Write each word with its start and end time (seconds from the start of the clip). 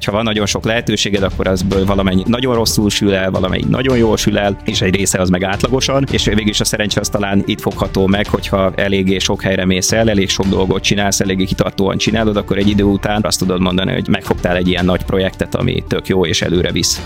Hogyha 0.00 0.14
van 0.14 0.24
nagyon 0.24 0.46
sok 0.46 0.64
lehetőséged, 0.64 1.22
akkor 1.22 1.46
azból 1.48 1.84
valamennyi 1.84 2.22
nagyon 2.26 2.54
rosszul 2.54 2.90
sül 2.90 3.14
el, 3.14 3.30
valamennyi 3.30 3.64
nagyon 3.68 3.96
jól 3.96 4.16
sül 4.16 4.38
el, 4.38 4.56
és 4.64 4.80
egy 4.80 4.94
része 4.94 5.20
az 5.20 5.28
meg 5.28 5.42
átlagosan, 5.42 6.04
és 6.10 6.24
végül 6.24 6.48
is 6.48 6.60
a 6.60 6.64
szerencse 6.64 7.00
az 7.00 7.08
talán 7.08 7.42
itt 7.46 7.60
fogható 7.60 8.06
meg, 8.06 8.26
hogyha 8.28 8.72
eléggé 8.74 9.18
sok 9.18 9.42
helyre 9.42 9.64
mész 9.64 9.92
el, 9.92 10.10
elég 10.10 10.28
sok 10.28 10.46
dolgot 10.46 10.82
csinálsz, 10.82 11.20
eléggé 11.20 11.44
kitartóan 11.44 11.96
csinálod, 11.96 12.36
akkor 12.36 12.58
egy 12.58 12.68
idő 12.68 12.82
után 12.82 13.20
azt 13.24 13.38
tudod 13.38 13.60
mondani, 13.60 13.92
hogy 13.92 14.08
megfogtál 14.08 14.56
egy 14.56 14.68
ilyen 14.68 14.84
nagy 14.84 15.02
projektet, 15.02 15.54
ami 15.54 15.84
tök 15.88 16.08
jó 16.08 16.26
és 16.26 16.42
előre 16.42 16.72
visz. 16.72 17.02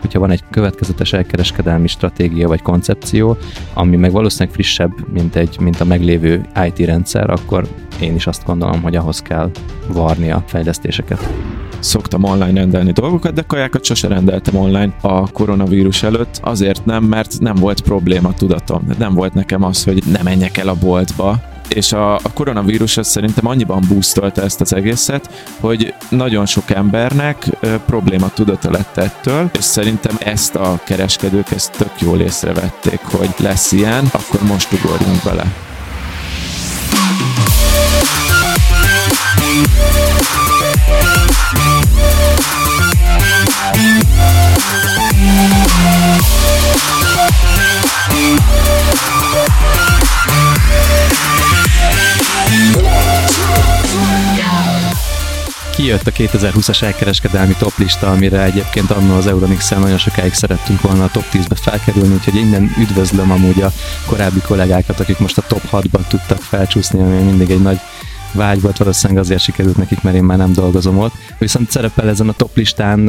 Hogyha 0.00 0.18
van 0.18 0.30
egy 0.30 0.42
következetes 0.50 1.12
elkereskedelmi 1.12 1.86
stratégia 1.86 2.48
vagy 2.48 2.62
koncepció, 2.62 3.36
ami 3.74 3.96
meg 3.96 4.12
valószínűleg 4.12 4.54
frissebb, 4.54 4.92
mint, 5.12 5.36
egy, 5.36 5.56
mint 5.60 5.80
a 5.80 5.84
meglévő 5.84 6.46
IT 6.66 6.86
rendszer, 6.86 7.30
akkor 7.30 7.68
én 8.00 8.14
is 8.14 8.26
azt 8.26 8.44
gondolom, 8.44 8.82
hogy 8.82 8.96
ahhoz 8.96 9.22
kell 9.22 9.50
varni 9.88 10.30
a 10.30 10.44
fejlesztéseket 10.46 11.28
szoktam 11.84 12.24
online 12.24 12.60
rendelni 12.60 12.92
dolgokat, 12.92 13.32
de 13.32 13.42
kajákat 13.42 13.84
sose 13.84 14.08
rendeltem 14.08 14.56
online 14.56 14.94
a 15.00 15.30
koronavírus 15.30 16.02
előtt, 16.02 16.40
azért 16.42 16.84
nem, 16.84 17.04
mert 17.04 17.38
nem 17.40 17.54
volt 17.54 17.80
probléma 17.80 18.34
tudatom. 18.34 18.88
Nem 18.98 19.14
volt 19.14 19.34
nekem 19.34 19.62
az, 19.62 19.84
hogy 19.84 20.02
ne 20.12 20.22
menjek 20.22 20.56
el 20.56 20.68
a 20.68 20.74
boltba, 20.74 21.40
és 21.68 21.92
a, 21.92 22.14
a 22.14 22.32
koronavírus 22.34 22.96
az 22.96 23.08
szerintem 23.08 23.46
annyiban 23.46 23.82
boostolta 23.88 24.42
ezt 24.42 24.60
az 24.60 24.74
egészet, 24.74 25.30
hogy 25.60 25.94
nagyon 26.08 26.46
sok 26.46 26.70
embernek 26.70 27.46
ö, 27.60 27.76
probléma 27.86 28.28
tudata 28.28 28.70
lett 28.70 28.96
ettől, 28.96 29.50
és 29.58 29.64
szerintem 29.64 30.16
ezt 30.18 30.54
a 30.54 30.80
kereskedők 30.84 31.50
ezt 31.50 31.76
tök 31.76 32.00
jól 32.00 32.20
észrevették, 32.20 33.00
hogy 33.00 33.34
lesz 33.36 33.72
ilyen, 33.72 34.04
akkor 34.12 34.42
most 34.42 34.72
ugorjunk 34.72 35.22
bele. 35.24 35.52
Kijött 55.84 56.06
a 56.06 56.10
2020-as 56.10 56.82
elkereskedelmi 56.82 57.54
toplista, 57.58 58.10
amire 58.10 58.42
egyébként 58.42 58.90
annól 58.90 59.16
az 59.16 59.26
euronix 59.26 59.68
nagyon 59.68 59.98
sokáig 59.98 60.32
szerettünk 60.32 60.80
volna 60.80 61.04
a 61.04 61.10
top 61.12 61.24
10-be 61.32 61.54
felkerülni, 61.54 62.14
úgyhogy 62.14 62.34
innen 62.34 62.74
üdvözlöm 62.78 63.30
amúgy 63.30 63.62
a 63.62 63.72
korábbi 64.06 64.40
kollégákat, 64.40 65.00
akik 65.00 65.18
most 65.18 65.38
a 65.38 65.42
top 65.48 65.62
6-ba 65.72 66.06
tudtak 66.08 66.42
felcsúszni, 66.42 67.00
ami 67.00 67.22
mindig 67.22 67.50
egy 67.50 67.62
nagy 67.62 67.80
vágy 68.34 68.60
volt, 68.60 68.76
valószínűleg 68.76 69.22
azért 69.22 69.40
sikerült 69.40 69.76
nekik, 69.76 70.02
mert 70.02 70.16
én 70.16 70.24
már 70.24 70.38
nem 70.38 70.52
dolgozom 70.52 70.98
ott. 70.98 71.12
Viszont 71.38 71.70
szerepel 71.70 72.08
ezen 72.08 72.28
a 72.28 72.32
top 72.32 72.56
listán 72.56 73.04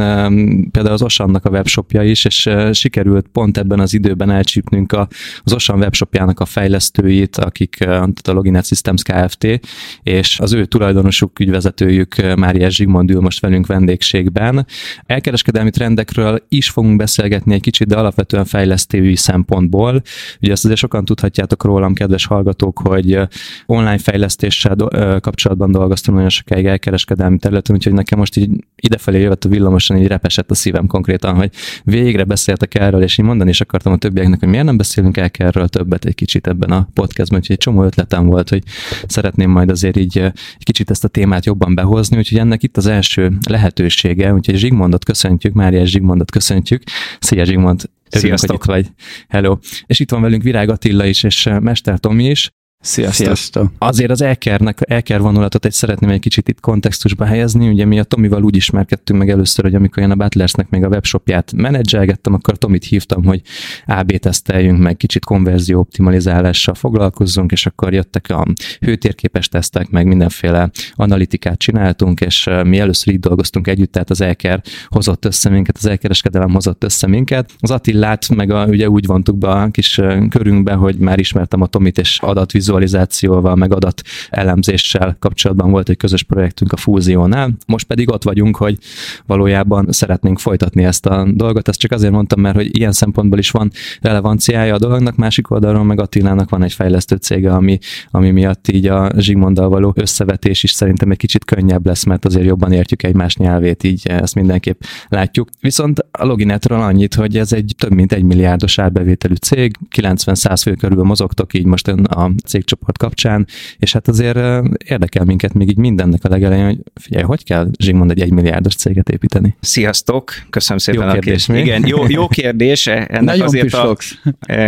például 0.72 0.94
az 0.94 1.02
Osannak 1.02 1.46
a 1.46 1.50
webshopja 1.50 2.04
is, 2.04 2.26
és 2.26 2.50
sikerült 2.72 3.28
pont 3.28 3.58
ebben 3.58 3.80
az 3.80 3.94
időben 3.94 4.32
elcsípnünk 4.32 4.92
a, 4.92 5.08
az 5.44 5.54
Osan 5.54 5.80
webshopjának 5.80 6.40
a 6.40 6.46
fejlesztőit, 6.46 7.38
akik 7.38 7.76
tehát 7.76 8.28
a 8.28 8.32
Loginet 8.32 8.66
Systems 8.66 9.02
Kft. 9.04 9.60
és 10.04 10.40
az 10.40 10.54
ő 10.54 10.66
tulajdonosuk, 10.66 11.40
ügyvezetőjük 11.40 12.36
Mária 12.36 12.70
Zsigmond 12.70 13.12
ül 13.12 13.22
most 13.22 13.40
velünk 13.40 13.68
vendégségben. 13.68 14.66
Elkereskedelmi 15.06 15.70
trendekről 15.70 16.46
is 16.50 16.70
fogunk 16.70 16.98
beszélgetni 16.98 17.54
egy 17.54 17.62
kicsit, 17.62 17.88
de 17.88 17.96
alapvetően 17.96 18.46
fejlesztői 18.46 19.16
szempontból. 19.16 20.02
Ugye 20.42 20.52
ezt 20.52 20.66
azért 20.66 20.80
sokan 20.80 21.06
tudhatjátok 21.06 21.64
rólam, 21.64 21.94
kedves 21.94 22.26
hallgatók, 22.26 22.80
hogy 22.80 23.20
online 23.66 23.98
fejlesztéssel 23.98 24.76
kapcsolatban 25.20 25.72
dolgoztam 25.72 26.14
nagyon 26.14 26.30
sokáig 26.30 26.66
elkereskedelmi 26.66 27.38
területen, 27.38 27.76
úgyhogy 27.76 27.94
nekem 27.94 28.20
most 28.20 28.38
így 28.38 28.50
idefelé 28.76 29.22
jövett 29.22 29.46
a 29.46 29.50
villamosan, 29.50 29.98
így 29.98 30.08
repesett 30.08 30.52
a 30.52 30.56
szívem 30.56 30.88
konkrétan, 30.88 31.36
hogy 31.36 31.50
végre 31.84 32.24
beszéltek 32.24 32.76
erről, 32.76 33.02
és 33.02 33.18
én 33.18 33.26
mondani 33.26 33.50
is 33.50 33.62
akartam 33.62 33.94
a 33.94 33.98
többieknek, 33.98 34.40
hogy 34.40 34.50
miért 34.50 34.66
nem 34.66 34.78
beszélünk 34.78 35.18
el 35.18 35.30
erről 35.38 35.68
többet 35.68 36.06
egy 36.06 36.16
kicsit 36.16 36.48
ebben 36.48 36.72
a 36.72 36.88
podcastban, 36.94 37.40
úgyhogy 37.40 37.56
egy 37.56 37.62
csomó 37.62 37.84
ötletem 37.84 38.26
volt, 38.26 38.50
hogy 38.50 38.64
szeretném 39.08 39.50
majd 39.50 39.70
azért 39.70 39.98
így 39.98 40.18
egy 40.18 40.64
kicsit 40.64 40.90
ezt 40.90 41.04
a 41.04 41.08
témát 41.08 41.46
jobban 41.46 41.76
behozni, 41.76 42.18
úgyhogy 42.18 42.38
ennek 42.38 42.64
itt 42.64 42.78
az 42.78 42.86
első 42.86 43.38
lehetősége, 43.50 44.34
úgyhogy 44.34 44.56
Zsigmondot 44.56 45.06
köszöntjük, 45.06 45.54
Mária 45.54 45.86
Zsigmondot 45.86 46.32
köszöntjük. 46.32 46.84
Szia 47.20 47.44
Zsigmond! 47.44 47.90
Örülünk, 48.12 48.40
hogy 48.40 48.54
itt 48.54 48.64
vagy. 48.64 48.88
Hello. 49.28 49.58
És 49.86 50.00
itt 50.00 50.12
van 50.12 50.22
velünk 50.22 50.44
Virág 50.44 50.70
Attila 50.70 51.06
is, 51.06 51.24
és 51.24 51.50
Mester 51.62 52.00
Tomi 52.00 52.30
is. 52.30 52.52
Sziasztok. 52.86 53.26
Sziasztok. 53.26 53.72
Azért 53.78 54.12
az 54.12 54.22
elkernek, 54.22 54.78
elker 54.82 55.22
vonulatot 55.22 55.66
egy 55.66 55.72
szeretném 55.72 56.10
egy 56.10 56.20
kicsit 56.20 56.50
itt 56.50 56.60
kontextusba 56.60 57.26
helyezni. 57.26 57.70
Ugye 57.70 57.86
mi 57.86 58.00
a 58.00 58.04
Tomival 58.04 58.44
úgy 58.44 58.56
ismerkedtünk 58.56 59.20
meg 59.20 59.30
először, 59.30 59.64
hogy 59.66 59.76
amikor 59.76 60.04
én 60.04 60.12
a 60.12 60.16
Butlersnek 60.16 60.70
még 60.70 60.84
a 60.84 60.88
webshopját 60.88 61.52
menedzselgettem, 61.56 62.34
akkor 62.34 62.58
Tomit 62.58 62.84
hívtam, 62.84 63.24
hogy 63.24 63.42
AB 63.86 64.12
teszteljünk 64.12 64.80
meg, 64.80 64.98
kicsit 64.98 65.26
konverzió 65.26 65.80
optimalizálással 65.80 66.74
foglalkozzunk, 66.74 67.52
és 67.52 67.66
akkor 67.66 67.94
jöttek 67.94 68.30
a 68.30 68.46
hőtérképes 68.80 69.48
tesztek, 69.48 69.90
meg 69.90 70.06
mindenféle 70.06 70.70
analitikát 70.94 71.58
csináltunk, 71.58 72.22
és 72.22 72.50
mi 72.64 72.80
először 72.80 73.14
így 73.14 73.20
dolgoztunk 73.20 73.68
együtt, 73.68 73.92
tehát 73.92 74.10
az 74.10 74.22
elker 74.22 74.62
hozott 74.88 75.26
össze 75.26 75.50
minket, 75.50 75.78
az 75.78 75.86
elkereskedelem 75.86 76.52
hozott 76.52 76.84
össze 76.84 77.08
minket. 77.08 77.52
Az 77.60 77.72
Attillát 77.72 78.30
meg 78.30 78.52
a, 78.52 78.66
ugye 78.66 78.90
úgy 78.90 79.06
vontuk 79.06 79.38
be 79.38 79.48
a 79.48 79.70
kis 79.72 80.02
körünkbe, 80.30 80.74
hogy 80.74 80.98
már 80.98 81.20
ismertem 81.20 81.62
a 81.62 81.68
Tomit, 81.68 81.98
és 81.98 82.20
adatvizuális 82.22 82.74
vizualizációval, 82.78 83.56
meg 83.56 83.74
adat 83.74 84.02
elemzéssel 84.30 85.16
kapcsolatban 85.20 85.72
volt 85.72 85.90
egy 85.90 85.98
közös 85.98 86.24
projektünk 86.24 86.72
a 86.72 86.78
Fúziónál. 86.78 87.52
Most 87.68 87.86
pedig 87.86 88.12
ott 88.12 88.24
vagyunk, 88.24 88.56
hogy 88.56 88.78
valójában 89.26 89.88
szeretnénk 89.92 90.40
folytatni 90.40 90.84
ezt 90.84 91.06
a 91.06 91.28
dolgot. 91.34 91.68
Ezt 91.68 91.80
csak 91.80 91.92
azért 91.92 92.12
mondtam, 92.12 92.42
mert 92.42 92.56
hogy 92.56 92.78
ilyen 92.78 92.92
szempontból 92.92 93.40
is 93.40 93.52
van 93.52 93.72
relevanciája 94.02 94.74
a 94.74 94.78
dolognak, 94.78 95.16
másik 95.16 95.52
oldalról 95.52 95.84
meg 95.84 96.00
Attilának 96.00 96.50
van 96.50 96.64
egy 96.64 96.74
fejlesztő 96.74 97.16
cége, 97.16 97.52
ami, 97.52 97.80
ami 98.12 98.32
miatt 98.32 98.68
így 98.68 98.88
a 98.88 99.12
Zsigmonddal 99.18 99.70
való 99.70 99.94
összevetés 99.96 100.64
is 100.64 100.72
szerintem 100.72 101.12
egy 101.12 101.18
kicsit 101.18 101.46
könnyebb 101.46 101.86
lesz, 101.86 102.04
mert 102.04 102.26
azért 102.26 102.46
jobban 102.46 102.72
értjük 102.72 103.04
egymás 103.04 103.36
nyelvét, 103.36 103.84
így 103.84 104.08
ezt 104.08 104.36
mindenképp 104.36 104.82
látjuk. 105.10 105.50
Viszont 105.60 106.06
a 106.12 106.26
Loginetről 106.26 106.80
annyit, 106.80 107.14
hogy 107.14 107.38
ez 107.38 107.54
egy 107.54 107.76
több 107.78 107.94
mint 107.94 108.14
egy 108.14 108.24
milliárdos 108.24 108.80
árbevételű 108.80 109.34
cég, 109.34 109.78
90-100 109.96 110.60
fő 110.62 110.74
körül 110.74 111.04
mozogtok 111.04 111.54
így 111.54 111.66
most 111.66 111.88
a 111.88 112.32
cégcsoport 112.56 112.98
kapcsán, 112.98 113.48
és 113.78 113.94
hát 113.94 114.08
azért 114.08 114.38
érdekel 114.86 115.26
minket 115.26 115.54
még 115.54 115.70
így 115.70 115.78
mindennek 115.78 116.24
a 116.24 116.30
legelején, 116.30 116.66
hogy 116.66 116.80
figyelj, 116.94 117.24
hogy 117.24 117.44
kell 117.44 117.68
Zsigmond 117.80 118.12
egy 118.12 118.22
egymilliárdos 118.22 118.76
céget 118.76 119.10
építeni? 119.10 119.56
Sziasztok, 119.60 120.34
köszönöm 120.50 120.78
szépen 120.78 121.02
jó 121.02 121.08
a 121.08 121.12
kérdés. 121.12 121.46
kérdést. 121.46 121.68
Igen, 121.68 121.88
jó, 121.88 122.06
jó 122.08 122.28
kérdés. 122.28 122.88
Ennek 122.88 123.22
Nagyon 123.22 123.46
azért 123.46 123.74
a, 123.74 123.98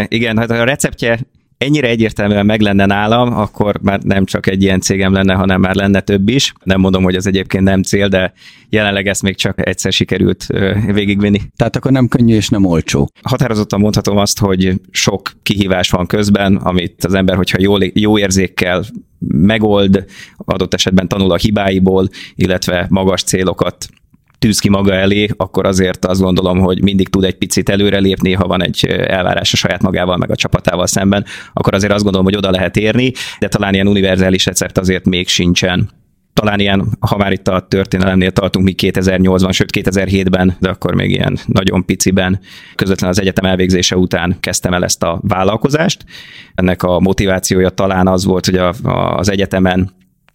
igen, 0.07 0.37
hát 0.37 0.51
a 0.51 0.63
receptje 0.63 1.19
ennyire 1.57 1.87
egyértelműen 1.87 2.45
meg 2.45 2.61
lenne 2.61 2.85
nálam, 2.85 3.33
akkor 3.33 3.79
már 3.81 3.99
nem 3.99 4.25
csak 4.25 4.47
egy 4.47 4.63
ilyen 4.63 4.79
cégem 4.79 5.13
lenne, 5.13 5.33
hanem 5.33 5.61
már 5.61 5.75
lenne 5.75 5.99
több 5.99 6.29
is. 6.29 6.53
Nem 6.63 6.79
mondom, 6.79 7.03
hogy 7.03 7.15
az 7.15 7.27
egyébként 7.27 7.63
nem 7.63 7.83
cél, 7.83 8.07
de 8.07 8.33
jelenleg 8.69 9.07
ezt 9.07 9.21
még 9.21 9.35
csak 9.35 9.67
egyszer 9.67 9.91
sikerült 9.93 10.45
végigvinni. 10.93 11.41
Tehát 11.55 11.75
akkor 11.75 11.91
nem 11.91 12.07
könnyű 12.07 12.35
és 12.35 12.49
nem 12.49 12.65
olcsó. 12.65 13.09
Határozottan 13.21 13.79
mondhatom 13.79 14.17
azt, 14.17 14.39
hogy 14.39 14.73
sok 14.91 15.31
kihívás 15.43 15.89
van 15.89 16.05
közben, 16.05 16.55
amit 16.55 17.03
az 17.05 17.13
ember, 17.13 17.35
hogyha 17.35 17.57
jó, 17.61 17.75
jó 17.93 18.17
érzékkel 18.17 18.83
megold, 19.27 20.05
adott 20.37 20.73
esetben 20.73 21.07
tanul 21.07 21.31
a 21.31 21.37
hibáiból, 21.37 22.09
illetve 22.35 22.85
magas 22.89 23.23
célokat 23.23 23.87
tűz 24.39 24.59
ki 24.59 24.69
maga 24.69 24.93
elé, 24.93 25.27
akkor 25.37 25.65
azért 25.65 26.05
azt 26.05 26.21
gondolom, 26.21 26.59
hogy 26.59 26.83
mindig 26.83 27.09
tud 27.09 27.23
egy 27.23 27.37
picit 27.37 27.69
előrelépni, 27.69 28.33
ha 28.33 28.47
van 28.47 28.63
egy 28.63 28.85
elvárás 28.85 29.53
a 29.53 29.57
saját 29.57 29.81
magával, 29.81 30.17
meg 30.17 30.31
a 30.31 30.35
csapatával 30.35 30.87
szemben, 30.87 31.25
akkor 31.53 31.73
azért 31.73 31.93
azt 31.93 32.03
gondolom, 32.03 32.27
hogy 32.27 32.37
oda 32.37 32.51
lehet 32.51 32.77
érni, 32.77 33.11
de 33.39 33.47
talán 33.47 33.73
ilyen 33.73 33.87
univerzális 33.87 34.45
recept 34.45 34.77
azért 34.77 35.05
még 35.05 35.27
sincsen 35.27 35.89
talán 36.37 36.59
ilyen, 36.59 36.97
ha 36.99 37.17
már 37.17 37.31
itt 37.31 37.47
a 37.47 37.65
történelemnél 37.67 38.31
tartunk, 38.31 38.65
mi 38.65 38.75
2008-ban, 38.77 39.53
sőt 39.53 39.69
2007-ben, 39.77 40.55
de 40.59 40.69
akkor 40.69 40.93
még 40.93 41.11
ilyen 41.11 41.37
nagyon 41.45 41.85
piciben, 41.85 42.39
közvetlen 42.75 43.09
az 43.09 43.19
egyetem 43.19 43.45
elvégzése 43.45 43.97
után 43.97 44.37
kezdtem 44.39 44.73
el 44.73 44.83
ezt 44.83 45.03
a 45.03 45.19
vállalkozást. 45.21 46.05
Ennek 46.55 46.83
a 46.83 46.99
motivációja 46.99 47.69
talán 47.69 48.07
az 48.07 48.25
volt, 48.25 48.45
hogy 48.45 48.55
a, 48.55 48.73
a, 48.83 49.17
az 49.17 49.29
egyetemen 49.29 49.91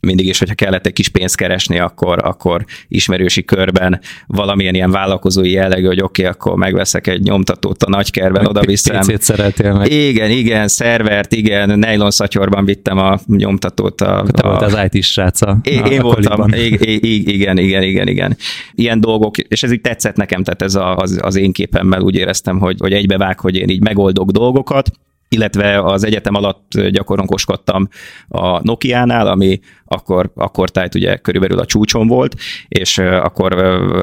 mindig 0.07 0.27
is, 0.27 0.39
hogyha 0.39 0.55
kellett 0.55 0.87
egy 0.87 0.93
kis 0.93 1.09
pénzt 1.09 1.37
keresni, 1.37 1.79
akkor, 1.79 2.19
akkor 2.25 2.65
ismerősi 2.89 3.45
körben 3.45 4.01
valamilyen 4.27 4.75
ilyen 4.75 4.91
vállalkozói 4.91 5.51
jellegű, 5.51 5.87
hogy 5.87 6.03
oké, 6.03 6.23
okay, 6.23 6.35
akkor 6.35 6.57
megveszek 6.57 7.07
egy 7.07 7.23
nyomtatót 7.23 7.83
a 7.83 7.91
nagykerben, 7.91 8.47
oda 8.47 8.61
viszem. 8.61 8.99
Picit 8.99 9.23
szeretél 9.23 9.73
meg. 9.73 9.93
Igen, 9.93 10.31
igen, 10.31 10.69
szervert, 10.69 11.33
igen, 11.33 11.79
nylon 11.79 12.11
szatyorban 12.11 12.65
vittem 12.65 12.99
a 12.99 13.19
nyomtatót. 13.27 14.01
A, 14.01 14.25
Te 14.33 14.43
a, 14.43 14.49
volt 14.49 14.63
az 14.63 14.89
IT 14.91 15.03
sráca. 15.03 15.59
Én, 15.63 15.85
én 15.85 16.03
voltam, 16.03 16.49
igen, 16.53 17.59
igen, 17.59 17.83
igen, 17.83 18.09
igen. 18.09 18.37
Ilyen 18.75 19.01
dolgok, 19.01 19.39
és 19.39 19.63
ez 19.63 19.73
így 19.73 19.81
tetszett 19.81 20.17
nekem, 20.17 20.43
tehát 20.43 20.63
ez 20.63 20.75
a, 20.75 20.97
az, 20.97 21.19
az 21.23 21.37
én 21.37 21.53
képemmel 21.53 22.01
úgy 22.01 22.15
éreztem, 22.15 22.59
hogy, 22.59 22.77
hogy 22.79 22.93
egybevág, 22.93 23.41
hogy 23.41 23.57
én 23.57 23.69
így 23.69 23.83
megoldok 23.83 24.31
dolgokat, 24.31 24.91
illetve 25.33 25.83
az 25.83 26.05
egyetem 26.05 26.35
alatt 26.35 26.81
gyakornonkoskodtam 26.91 27.89
a 28.29 28.63
Nokia-nál, 28.63 29.27
ami 29.27 29.61
akkor, 29.93 30.31
akkor 30.35 30.71
tájt 30.71 30.95
ugye 30.95 31.17
körülbelül 31.17 31.59
a 31.59 31.67
csúcson 31.67 32.07
volt, 32.07 32.37
és 32.69 32.99
akkor 32.99 33.55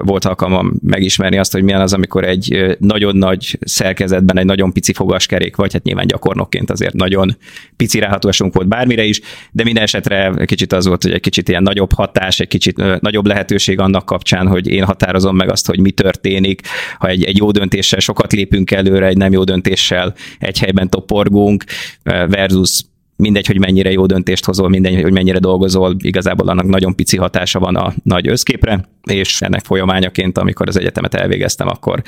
volt 0.04 0.26
alkalmam 0.26 0.74
megismerni 0.81 1.38
azt, 1.38 1.52
hogy 1.52 1.64
milyen 1.64 1.81
az, 1.81 1.94
amikor 1.94 2.24
egy 2.24 2.76
nagyon 2.80 3.16
nagy 3.16 3.58
szerkezetben 3.62 4.38
egy 4.38 4.46
nagyon 4.46 4.74
pici 4.74 4.94
fogaskerék 4.94 5.56
vagy, 5.56 5.74
hát 5.74 5.84
nyilván 5.84 6.08
gyakornokként 6.08 6.72
azért 6.72 6.94
nagyon 6.94 7.38
pici 7.76 8.00
ráhatósunk 8.00 8.54
volt 8.54 8.68
bármire 8.68 9.04
is, 9.04 9.22
de 9.52 9.64
minden 9.64 9.84
esetre 9.84 10.34
kicsit 10.46 10.74
az 10.74 10.88
volt, 10.88 11.04
hogy 11.04 11.12
egy 11.12 11.20
kicsit 11.20 11.50
ilyen 11.50 11.64
nagyobb 11.64 11.94
hatás, 11.94 12.40
egy 12.40 12.48
kicsit 12.48 13.02
nagyobb 13.02 13.26
lehetőség 13.26 13.80
annak 13.80 14.06
kapcsán, 14.06 14.48
hogy 14.48 14.68
én 14.68 14.84
határozom 14.84 15.36
meg 15.36 15.52
azt, 15.52 15.68
hogy 15.68 15.80
mi 15.80 15.92
történik, 15.92 16.62
ha 16.98 17.08
egy, 17.08 17.24
egy 17.24 17.38
jó 17.38 17.52
döntéssel 17.52 18.00
sokat 18.00 18.31
lépünk 18.31 18.72
előre, 18.72 19.06
egy 19.06 19.18
nem 19.18 19.31
jó 19.31 19.44
döntéssel 19.44 20.14
egy 20.40 20.60
helyben 20.60 20.90
toporgunk, 21.19 21.63
versus 22.04 22.81
mindegy, 23.16 23.48
hogy 23.48 23.60
mennyire 23.60 23.92
jó 23.92 24.06
döntést 24.06 24.45
hozol, 24.45 24.69
mindegy, 24.69 25.01
hogy 25.01 25.12
mennyire 25.12 25.39
dolgozol, 25.39 25.95
igazából 26.01 26.50
annak 26.50 26.66
nagyon 26.66 26.95
pici 26.95 27.18
hatása 27.18 27.60
van 27.60 27.75
a 27.75 27.94
nagy 28.04 28.27
összképre, 28.27 28.89
és 29.04 29.42
ennek 29.42 29.63
folyamányaként, 29.63 30.38
amikor 30.38 30.68
az 30.68 30.77
egyetemet 30.77 31.13
elvégeztem, 31.13 31.68
akkor 31.68 32.01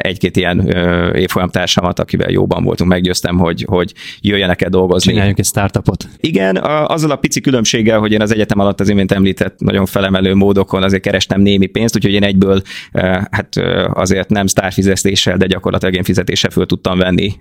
egy-két 0.00 0.36
ilyen 0.36 0.60
évfolyamtársamat, 1.14 1.98
akivel 1.98 2.30
jóban 2.30 2.64
voltunk, 2.64 2.90
meggyőztem, 2.90 3.38
hogy, 3.38 3.64
hogy 3.68 3.92
jöjjenek 4.20 4.62
el 4.62 4.70
dolgozni. 4.70 5.12
Csináljunk 5.12 5.38
egy 5.38 5.44
startupot. 5.44 6.08
Igen, 6.20 6.56
azzal 6.86 7.10
a 7.10 7.16
pici 7.16 7.40
különbséggel, 7.40 7.98
hogy 7.98 8.12
én 8.12 8.22
az 8.22 8.32
egyetem 8.32 8.58
alatt 8.58 8.80
az 8.80 8.88
imént 8.88 9.12
említett 9.12 9.60
nagyon 9.60 9.86
felemelő 9.86 10.34
módokon 10.34 10.82
azért 10.82 11.02
kerestem 11.02 11.40
némi 11.40 11.66
pénzt, 11.66 11.96
úgyhogy 11.96 12.12
én 12.12 12.24
egyből 12.24 12.62
hát 13.30 13.56
azért 13.92 14.28
nem 14.28 14.46
sztárfizetéssel, 14.46 15.36
de 15.36 15.46
gyakorlatilag 15.46 15.94
én 15.94 16.04
fizetéssel 16.04 16.50
föl 16.50 16.66
tudtam 16.66 16.98
venni 16.98 17.34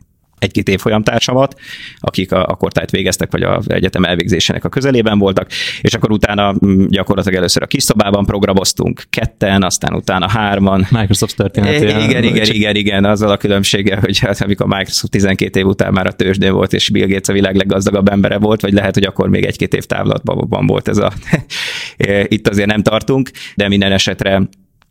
egy-két 0.43 0.69
évfolyamtársamat, 0.69 1.59
akik 1.99 2.31
a, 2.31 2.45
a 2.47 2.55
kortájt 2.55 2.91
végeztek, 2.91 3.31
vagy 3.31 3.43
az 3.43 3.69
egyetem 3.69 4.03
elvégzésének 4.03 4.63
a 4.65 4.69
közelében 4.69 5.19
voltak, 5.19 5.49
és 5.81 5.93
akkor 5.93 6.11
utána 6.11 6.55
mm, 6.65 6.85
gyakorlatilag 6.87 7.37
először 7.37 7.63
a 7.63 7.67
kis 7.67 7.83
szobában 7.83 8.25
programoztunk 8.25 9.03
ketten, 9.09 9.63
aztán 9.63 9.93
utána 9.93 10.29
hárman. 10.29 10.87
Microsoft 10.91 11.35
története. 11.35 11.75
Igen, 11.75 12.01
igen, 12.01 12.23
igen, 12.23 12.45
igen, 12.45 12.75
igen, 12.75 13.05
azzal 13.05 13.31
a 13.31 13.37
különbséggel, 13.37 13.99
hogy 13.99 14.19
hát, 14.19 14.41
amikor 14.41 14.67
Microsoft 14.67 15.11
12 15.11 15.59
év 15.59 15.65
után 15.65 15.93
már 15.93 16.07
a 16.07 16.11
tőzsdén 16.11 16.53
volt, 16.53 16.73
és 16.73 16.89
Bill 16.89 17.07
Gates 17.07 17.27
a 17.27 17.33
világ 17.33 17.55
leggazdagabb 17.55 18.07
embere 18.07 18.37
volt, 18.37 18.61
vagy 18.61 18.73
lehet, 18.73 18.93
hogy 18.93 19.03
akkor 19.03 19.29
még 19.29 19.45
egy-két 19.45 19.73
év 19.73 19.83
távlatban 19.83 20.65
volt 20.67 20.87
ez 20.87 20.97
a... 20.97 21.11
Itt 22.27 22.47
azért 22.47 22.67
nem 22.67 22.81
tartunk, 22.81 23.29
de 23.55 23.67
minden 23.67 23.91
esetre 23.91 24.41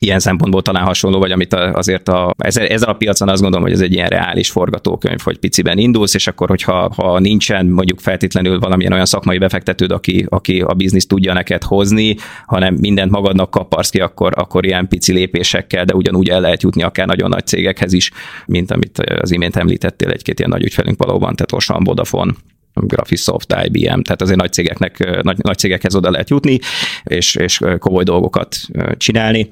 ilyen 0.03 0.19
szempontból 0.19 0.63
talán 0.63 0.85
hasonló, 0.85 1.19
vagy 1.19 1.31
amit 1.31 1.55
azért 1.55 2.09
a, 2.09 2.35
ezzel, 2.39 2.67
ezzel 2.67 2.89
a 2.89 2.95
piacon 2.95 3.29
azt 3.29 3.41
gondolom, 3.41 3.67
hogy 3.67 3.75
ez 3.75 3.81
egy 3.81 3.93
ilyen 3.93 4.09
reális 4.09 4.51
forgatókönyv, 4.51 5.21
hogy 5.21 5.39
piciben 5.39 5.79
indulsz, 5.79 6.15
és 6.15 6.27
akkor, 6.27 6.49
hogyha 6.49 6.93
ha 6.97 7.19
nincsen 7.19 7.67
mondjuk 7.67 8.01
feltétlenül 8.01 8.59
valamilyen 8.59 8.93
olyan 8.93 9.05
szakmai 9.05 9.39
befektetőd, 9.39 9.91
aki, 9.91 10.27
aki 10.29 10.61
a 10.61 10.75
bizniszt 10.75 11.09
tudja 11.09 11.33
neked 11.33 11.63
hozni, 11.63 12.17
hanem 12.47 12.75
mindent 12.75 13.11
magadnak 13.11 13.51
kaparsz 13.51 13.91
ki, 13.91 14.01
akkor, 14.01 14.33
akkor 14.37 14.65
ilyen 14.65 14.89
pici 14.89 15.13
lépésekkel, 15.13 15.85
de 15.85 15.95
ugyanúgy 15.95 16.29
el 16.29 16.41
lehet 16.41 16.63
jutni 16.63 16.83
akár 16.83 17.07
nagyon 17.07 17.29
nagy 17.29 17.47
cégekhez 17.47 17.93
is, 17.93 18.11
mint 18.47 18.71
amit 18.71 18.99
az 18.99 19.31
imént 19.31 19.57
említettél, 19.57 20.09
egy-két 20.09 20.39
ilyen 20.39 20.51
nagy 20.51 20.63
ügyfelünk 20.63 20.99
valóban, 20.99 21.35
tehát 21.35 21.53
Osan, 21.53 21.85
Vodafone, 21.85 22.33
Graphisoft, 22.75 23.55
IBM, 23.65 24.01
tehát 24.01 24.23
azért 24.23 24.39
nagy 24.39 24.53
cégeknek, 24.53 25.23
nagy, 25.23 25.37
nagy 25.39 25.59
cégekhez 25.59 25.95
oda 25.95 26.11
lehet 26.11 26.31
jutni, 26.31 26.59
és, 27.05 27.35
és 27.35 27.61
komoly 27.79 28.05
dolgokat 28.05 28.57
csinálni 28.97 29.49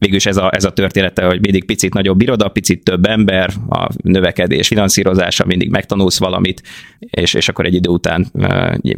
végülis 0.00 0.26
ez 0.26 0.36
a, 0.36 0.50
ez 0.54 0.64
a 0.64 0.72
története, 0.72 1.24
hogy 1.24 1.40
mindig 1.40 1.64
picit 1.64 1.94
nagyobb 1.94 2.22
iroda, 2.22 2.48
picit 2.48 2.84
több 2.84 3.06
ember, 3.06 3.52
a 3.68 3.88
növekedés 4.02 4.68
finanszírozása, 4.68 5.44
mindig 5.46 5.70
megtanulsz 5.70 6.18
valamit, 6.18 6.62
és, 6.98 7.34
és 7.34 7.48
akkor 7.48 7.64
egy 7.64 7.74
idő 7.74 7.90
után 7.90 8.26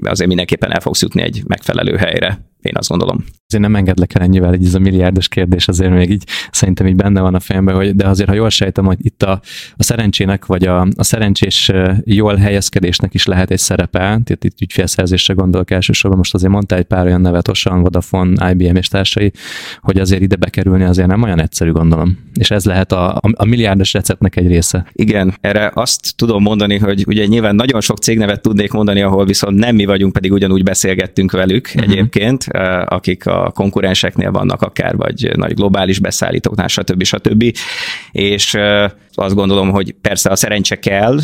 azért 0.03 0.29
mindenképpen 0.29 0.73
el 0.73 0.81
fogsz 0.81 1.03
jutni 1.03 1.23
egy 1.23 1.43
megfelelő 1.47 1.97
helyre 1.97 2.51
én 2.63 2.77
azt 2.77 2.89
gondolom. 2.89 3.25
Azért 3.53 3.69
nem 3.69 3.77
engedlek 3.77 4.15
el 4.15 4.23
ennyivel, 4.23 4.49
hogy 4.49 4.65
ez 4.65 4.75
a 4.75 4.79
milliárdos 4.79 5.29
kérdés 5.29 5.69
azért 5.69 5.93
még 5.93 6.11
így 6.11 6.25
szerintem 6.51 6.87
így 6.87 6.97
benne 6.97 7.21
van 7.21 7.35
a 7.35 7.41
fejemben, 7.41 7.75
hogy, 7.75 7.95
de 7.95 8.09
azért, 8.09 8.29
ha 8.29 8.35
jól 8.35 8.51
sejtem, 8.51 8.85
hogy 8.85 8.97
itt 8.99 9.23
a, 9.23 9.41
a 9.77 9.83
szerencsének, 9.83 10.47
vagy 10.47 10.65
a, 10.65 10.81
a 10.97 11.03
szerencsés 11.05 11.73
jól 12.05 12.37
helyezkedésnek 12.37 13.15
is 13.15 13.27
lehet 13.27 13.51
egy 13.51 13.59
szerepe, 13.59 13.99
tehát 13.99 14.45
itt 14.45 14.61
ügyfélszerzésre 14.61 15.35
gondolok 15.35 15.71
elsősorban, 15.71 16.19
most 16.19 16.35
azért 16.35 16.53
mondta 16.53 16.77
egy 16.77 16.85
pár 16.85 17.07
olyan 17.07 17.21
nevet, 17.21 17.49
Osan, 17.49 17.81
Vodafone, 17.81 18.51
IBM 18.51 18.77
és 18.77 18.89
társai, 18.89 19.33
hogy 19.81 19.99
azért 19.99 20.23
ide 20.23 20.37
bekerülni 20.37 20.85
azért 20.85 21.09
nem 21.09 21.23
olyan 21.23 21.41
egyszerű, 21.41 21.71
gondolom. 21.71 22.19
És 22.35 22.51
ez 22.51 22.65
lehet 22.65 22.93
a, 22.93 23.15
a, 23.15 23.21
a 23.33 23.45
milliárdos 23.45 23.93
receptnek 23.93 24.37
egy 24.37 24.47
része. 24.47 24.87
Igen, 24.93 25.35
erre 25.41 25.71
azt 25.75 26.17
tudom 26.17 26.43
mondani, 26.43 26.79
hogy 26.79 27.05
ugye 27.07 27.27
nyilván 27.27 27.55
nagyon 27.55 27.81
sok 27.81 27.99
cégnevet 27.99 28.43
tudnék 28.43 28.73
mondani, 28.73 29.03
ahol 29.03 29.25
viszont 29.25 29.59
nem 29.59 29.75
mi 29.75 29.85
vagyunk, 29.85 30.13
pedig 30.13 30.33
ugyanúgy 30.33 30.63
beszélgettünk 30.63 31.33
velük 31.33 31.71
uh-huh. 31.75 31.93
egyébként, 31.93 32.45
akik 32.85 33.27
a 33.27 33.42
konkurenseknél 33.51 34.31
vannak 34.31 34.63
akár, 34.63 34.97
vagy 34.97 35.31
nagy 35.37 35.55
globális 35.55 35.99
beszállítóknál, 35.99 36.69
stb. 36.69 37.03
stb. 37.03 37.45
És 38.13 38.55
azt 39.13 39.35
gondolom, 39.35 39.71
hogy 39.71 39.95
persze 40.01 40.31
a 40.31 40.37
szerencse 40.37 40.79
kell, 40.79 41.19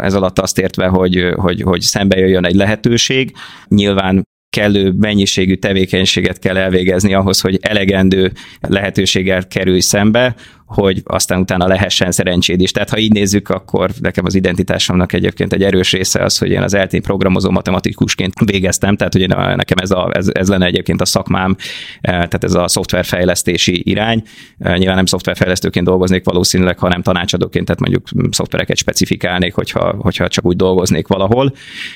ez 0.00 0.14
alatt 0.14 0.38
azt 0.38 0.58
értve, 0.58 0.86
hogy, 0.86 1.32
hogy, 1.36 1.62
hogy 1.62 1.80
szembe 1.80 2.18
jöjjön 2.18 2.44
egy 2.44 2.54
lehetőség. 2.54 3.32
Nyilván 3.68 4.26
kellő 4.50 4.92
mennyiségű 4.92 5.54
tevékenységet 5.54 6.38
kell 6.38 6.56
elvégezni 6.56 7.14
ahhoz, 7.14 7.40
hogy 7.40 7.58
elegendő 7.60 8.32
lehetőséggel 8.60 9.46
kerülj 9.46 9.80
szembe, 9.80 10.34
hogy 10.68 11.02
aztán 11.04 11.40
utána 11.40 11.66
lehessen 11.66 12.12
szerencséd 12.12 12.60
is. 12.60 12.70
Tehát 12.70 12.90
ha 12.90 12.98
így 12.98 13.12
nézzük, 13.12 13.48
akkor 13.48 13.90
nekem 14.00 14.24
az 14.24 14.34
identitásomnak 14.34 15.12
egyébként 15.12 15.52
egy 15.52 15.62
erős 15.62 15.92
része 15.92 16.22
az, 16.22 16.38
hogy 16.38 16.50
én 16.50 16.62
az 16.62 16.74
eltén 16.74 17.02
programozó 17.02 17.50
matematikusként 17.50 18.32
végeztem, 18.44 18.96
tehát 18.96 19.12
hogy 19.12 19.28
nekem 19.28 19.78
ez, 19.80 19.90
a, 19.90 20.10
ez, 20.12 20.28
ez 20.32 20.48
lenne 20.48 20.66
egyébként 20.66 21.00
a 21.00 21.04
szakmám, 21.04 21.56
eh, 22.00 22.12
tehát 22.12 22.44
ez 22.44 22.54
a 22.54 22.68
szoftverfejlesztési 22.68 23.82
irány. 23.84 24.22
Eh, 24.58 24.76
nyilván 24.76 24.96
nem 24.96 25.06
szoftverfejlesztőként 25.06 25.86
dolgoznék 25.86 26.24
valószínűleg, 26.24 26.78
hanem 26.78 27.02
tanácsadóként, 27.02 27.64
tehát 27.64 27.80
mondjuk 27.80 28.34
szoftvereket 28.34 28.76
specifikálnék, 28.76 29.54
hogyha, 29.54 29.94
hogyha 29.98 30.28
csak 30.28 30.44
úgy 30.44 30.56
dolgoznék 30.56 31.06
valahol. 31.06 31.52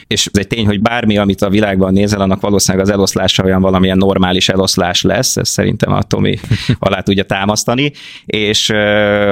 És 0.06 0.26
ez 0.32 0.38
egy 0.38 0.46
tény, 0.46 0.66
hogy 0.66 0.80
bármi, 0.80 1.18
amit 1.18 1.42
a 1.42 1.50
világban 1.50 1.92
nézel, 1.92 2.20
annak 2.20 2.40
valószínűleg 2.40 2.86
az 2.86 2.92
eloszlása 2.92 3.44
olyan 3.44 3.60
valamilyen 3.60 3.98
normális 3.98 4.48
eloszlás 4.48 5.02
lesz, 5.02 5.36
ez 5.36 5.48
szerintem 5.48 5.92
a 5.92 6.02
Tomi 6.02 6.38
alá 6.78 7.00
tudja 7.00 7.25
támasztani, 7.25 7.92
és 8.26 8.62
és 8.62 8.70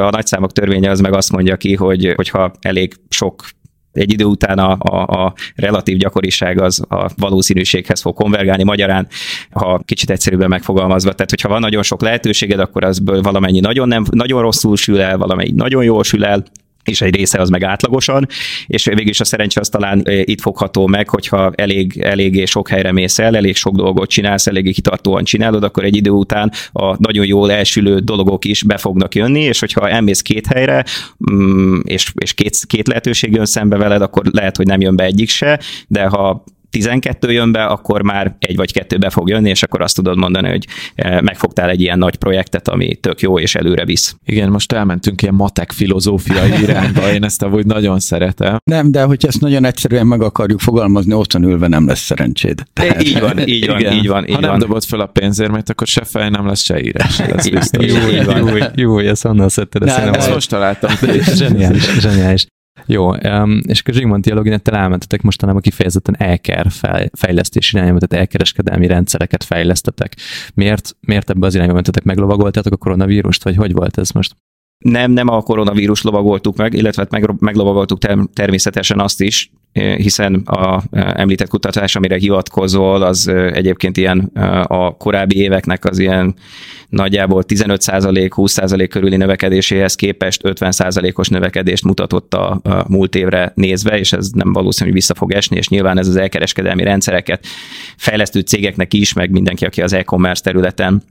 a 0.03 0.11
nagyszámok 0.11 0.53
törvénye 0.53 0.91
az 0.91 1.01
meg 1.01 1.15
azt 1.15 1.33
mondja 1.33 1.57
ki, 1.57 1.75
hogy 1.75 2.13
hogyha 2.15 2.53
elég 2.61 2.95
sok 3.09 3.45
egy 3.93 4.13
idő 4.13 4.25
után 4.25 4.59
a, 4.59 4.77
a, 4.81 5.25
a 5.25 5.35
relatív 5.55 5.97
gyakoriság 5.97 6.61
az 6.61 6.85
a 6.89 7.11
valószínűséghez 7.17 8.01
fog 8.01 8.15
konvergálni, 8.15 8.63
magyarán, 8.63 9.09
ha 9.51 9.81
kicsit 9.85 10.11
egyszerűbben 10.11 10.49
megfogalmazva, 10.49 11.13
tehát 11.13 11.31
hogyha 11.31 11.49
van 11.49 11.61
nagyon 11.61 11.83
sok 11.83 12.03
lehetőséged, 12.03 12.59
akkor 12.59 12.85
azból 12.85 13.21
valamennyi 13.21 13.61
nagyon, 13.61 13.89
nem, 13.89 14.05
nagyon 14.11 14.43
rosszul 14.43 14.77
sül 14.77 15.01
el, 15.01 15.19
valamennyi 15.19 15.53
nagyon 15.55 15.85
jól 15.85 16.05
sül 16.05 16.25
el, 16.25 16.45
és 16.85 17.01
egy 17.01 17.15
része 17.15 17.41
az 17.41 17.49
meg 17.49 17.63
átlagosan, 17.63 18.27
és 18.67 18.85
végül 18.85 19.09
is 19.09 19.21
a 19.21 19.25
szerencse 19.25 19.61
az 19.61 19.69
talán 19.69 20.03
itt 20.25 20.41
fogható 20.41 20.87
meg, 20.87 21.09
hogyha 21.09 21.53
elég, 21.55 22.01
eléggé 22.01 22.45
sok 22.45 22.69
helyre 22.69 22.93
mész 22.93 23.19
el, 23.19 23.37
elég 23.37 23.57
sok 23.57 23.77
dolgot 23.77 24.09
csinálsz, 24.09 24.47
eléggé 24.47 24.71
kitartóan 24.71 25.25
csinálod, 25.25 25.65
akkor 25.65 25.85
egy 25.85 25.97
idő 25.97 26.11
után 26.11 26.53
a 26.73 27.03
nagyon 27.03 27.27
jól 27.27 27.53
elsülő 27.53 27.99
dolgok 27.99 28.45
is 28.45 28.63
be 28.63 28.77
fognak 28.77 29.15
jönni, 29.15 29.41
és 29.41 29.61
hogyha 29.61 29.89
elmész 29.89 30.23
két 30.23 30.47
helyre, 30.47 30.85
mm, 31.33 31.79
és, 31.85 32.13
és 32.15 32.35
két, 32.35 32.59
két 32.67 32.89
lehetőség 32.89 33.33
jön 33.33 33.47
szembe 33.47 33.77
veled, 33.77 34.03
akkor 34.03 34.25
lehet, 34.31 34.57
hogy 34.57 34.67
nem 34.67 34.81
jön 34.81 34.97
be 34.97 35.05
egyik 35.05 35.29
se, 35.29 35.61
de 35.87 36.05
ha 36.05 36.45
12 36.71 37.33
jön 37.33 37.53
be, 37.53 37.65
akkor 37.65 38.03
már 38.03 38.37
egy 38.39 38.57
vagy 38.57 38.73
kettő 38.73 38.99
be 38.99 39.11
fog 39.11 39.29
jönni, 39.29 39.49
és 39.49 39.63
akkor 39.63 39.83
azt 39.83 39.95
tudod 39.95 40.17
mondani, 40.17 40.49
hogy 40.49 40.67
eh, 40.95 41.21
megfogtál 41.21 41.69
egy 41.69 41.81
ilyen 41.81 41.99
nagy 41.99 42.17
projektet, 42.17 42.69
ami 42.69 42.95
tök 42.95 43.21
jó 43.21 43.39
és 43.39 43.55
előre 43.55 43.85
visz. 43.85 44.17
Igen, 44.25 44.51
most 44.51 44.73
elmentünk 44.73 45.23
ilyen 45.23 45.35
matek 45.35 45.73
filozófiai 45.73 46.61
irányba, 46.63 47.13
én 47.13 47.25
ezt 47.25 47.43
amúgy 47.43 47.67
nagyon 47.67 48.01
szeretem. 48.01 48.57
Nem, 48.65 48.91
de 48.91 49.03
hogyha 49.03 49.29
ezt 49.29 49.41
nagyon 49.41 49.65
egyszerűen 49.65 50.07
meg 50.07 50.23
akarjuk 50.23 50.61
fogalmazni, 50.61 51.13
otthon 51.13 51.43
ülve 51.43 51.69
nem 51.69 51.87
lesz 51.87 52.01
szerencséd. 52.01 52.63
Tehát... 52.73 53.03
Így 53.03 53.21
van, 53.21 53.49
így 53.49 53.67
van, 53.67 53.79
Igen. 53.79 53.93
így 53.93 54.07
van. 54.07 54.29
Így 54.29 54.35
ha 54.35 54.41
nem 54.41 54.51
van. 54.51 54.59
dobod 54.59 54.85
fel 54.85 55.01
a 55.01 55.07
pénzérmét, 55.07 55.71
akkor 55.71 55.87
se 55.87 56.05
fej 56.05 56.29
nem 56.31 56.47
lesz, 56.47 56.63
se 56.63 56.83
írás. 56.83 57.19
Ez 57.37 57.49
biztos. 57.49 57.87
Jó, 57.87 57.97
jó, 58.11 58.57
jó, 58.75 58.99
jó, 58.99 58.99
ezt 58.99 59.23
honnan 59.23 59.49
szedted? 59.49 59.89
Ezt 59.89 60.35
most 60.35 60.49
találtam. 60.49 60.91
Zseniális, 61.35 61.91
zseniális. 62.01 62.47
Jó, 62.87 63.13
és 63.63 63.83
a 63.85 63.93
Zsigmond 63.93 64.25
dialoginettel 64.25 64.77
elmentetek 64.77 65.23
mostanában 65.23 65.61
kifejezetten 65.61 66.17
elker 66.19 66.67
fejlesztési 67.13 67.77
irányba, 67.77 67.99
tehát 67.99 68.25
elkereskedelmi 68.25 68.87
rendszereket 68.87 69.45
fejlesztetek. 69.45 70.17
Miért, 70.55 70.97
miért 71.01 71.31
ebbe 71.31 71.47
az 71.47 71.55
irányba 71.55 71.75
mentetek? 71.75 72.03
Meglovagoltátok 72.03 72.73
a 72.73 72.77
koronavírust, 72.77 73.45
vagy 73.45 73.57
hogy 73.57 73.73
volt 73.73 73.99
ez 73.99 74.11
most? 74.11 74.37
Nem, 74.79 75.11
nem 75.11 75.29
a 75.29 75.43
koronavírus 75.43 76.03
lovagoltuk 76.03 76.57
meg, 76.57 76.75
illetve 76.75 77.03
hát 77.03 77.11
meg, 77.11 77.41
meglovagoltuk 77.41 77.99
természetesen 78.33 79.01
azt 79.01 79.21
is, 79.21 79.51
hiszen 79.73 80.35
a 80.35 80.83
említett 80.93 81.49
kutatás, 81.49 81.97
amire 81.97 82.17
hivatkozol, 82.17 83.03
az 83.03 83.29
egyébként 83.29 83.97
ilyen 83.97 84.19
a 84.67 84.97
korábbi 84.97 85.37
éveknek 85.37 85.85
az 85.85 85.99
ilyen 85.99 86.35
nagyjából 86.89 87.45
15%-20% 87.49 88.87
körüli 88.91 89.17
növekedéséhez 89.17 89.95
képest 89.95 90.41
50%-os 90.45 91.29
növekedést 91.29 91.85
mutatott 91.85 92.35
a, 92.35 92.61
múlt 92.89 93.15
évre 93.15 93.53
nézve, 93.55 93.99
és 93.99 94.13
ez 94.13 94.31
nem 94.31 94.53
valószínű, 94.53 94.91
hogy 94.91 94.99
vissza 94.99 95.15
fog 95.15 95.33
esni, 95.33 95.57
és 95.57 95.69
nyilván 95.69 95.99
ez 95.99 96.09
az 96.09 96.17
elkereskedelmi 96.17 96.83
rendszereket 96.83 97.47
fejlesztő 97.97 98.41
cégeknek 98.41 98.95
is, 98.95 99.13
meg 99.13 99.31
mindenki, 99.31 99.65
aki 99.65 99.83
az 99.83 99.93
e-commerce 99.93 100.43
területen 100.43 101.03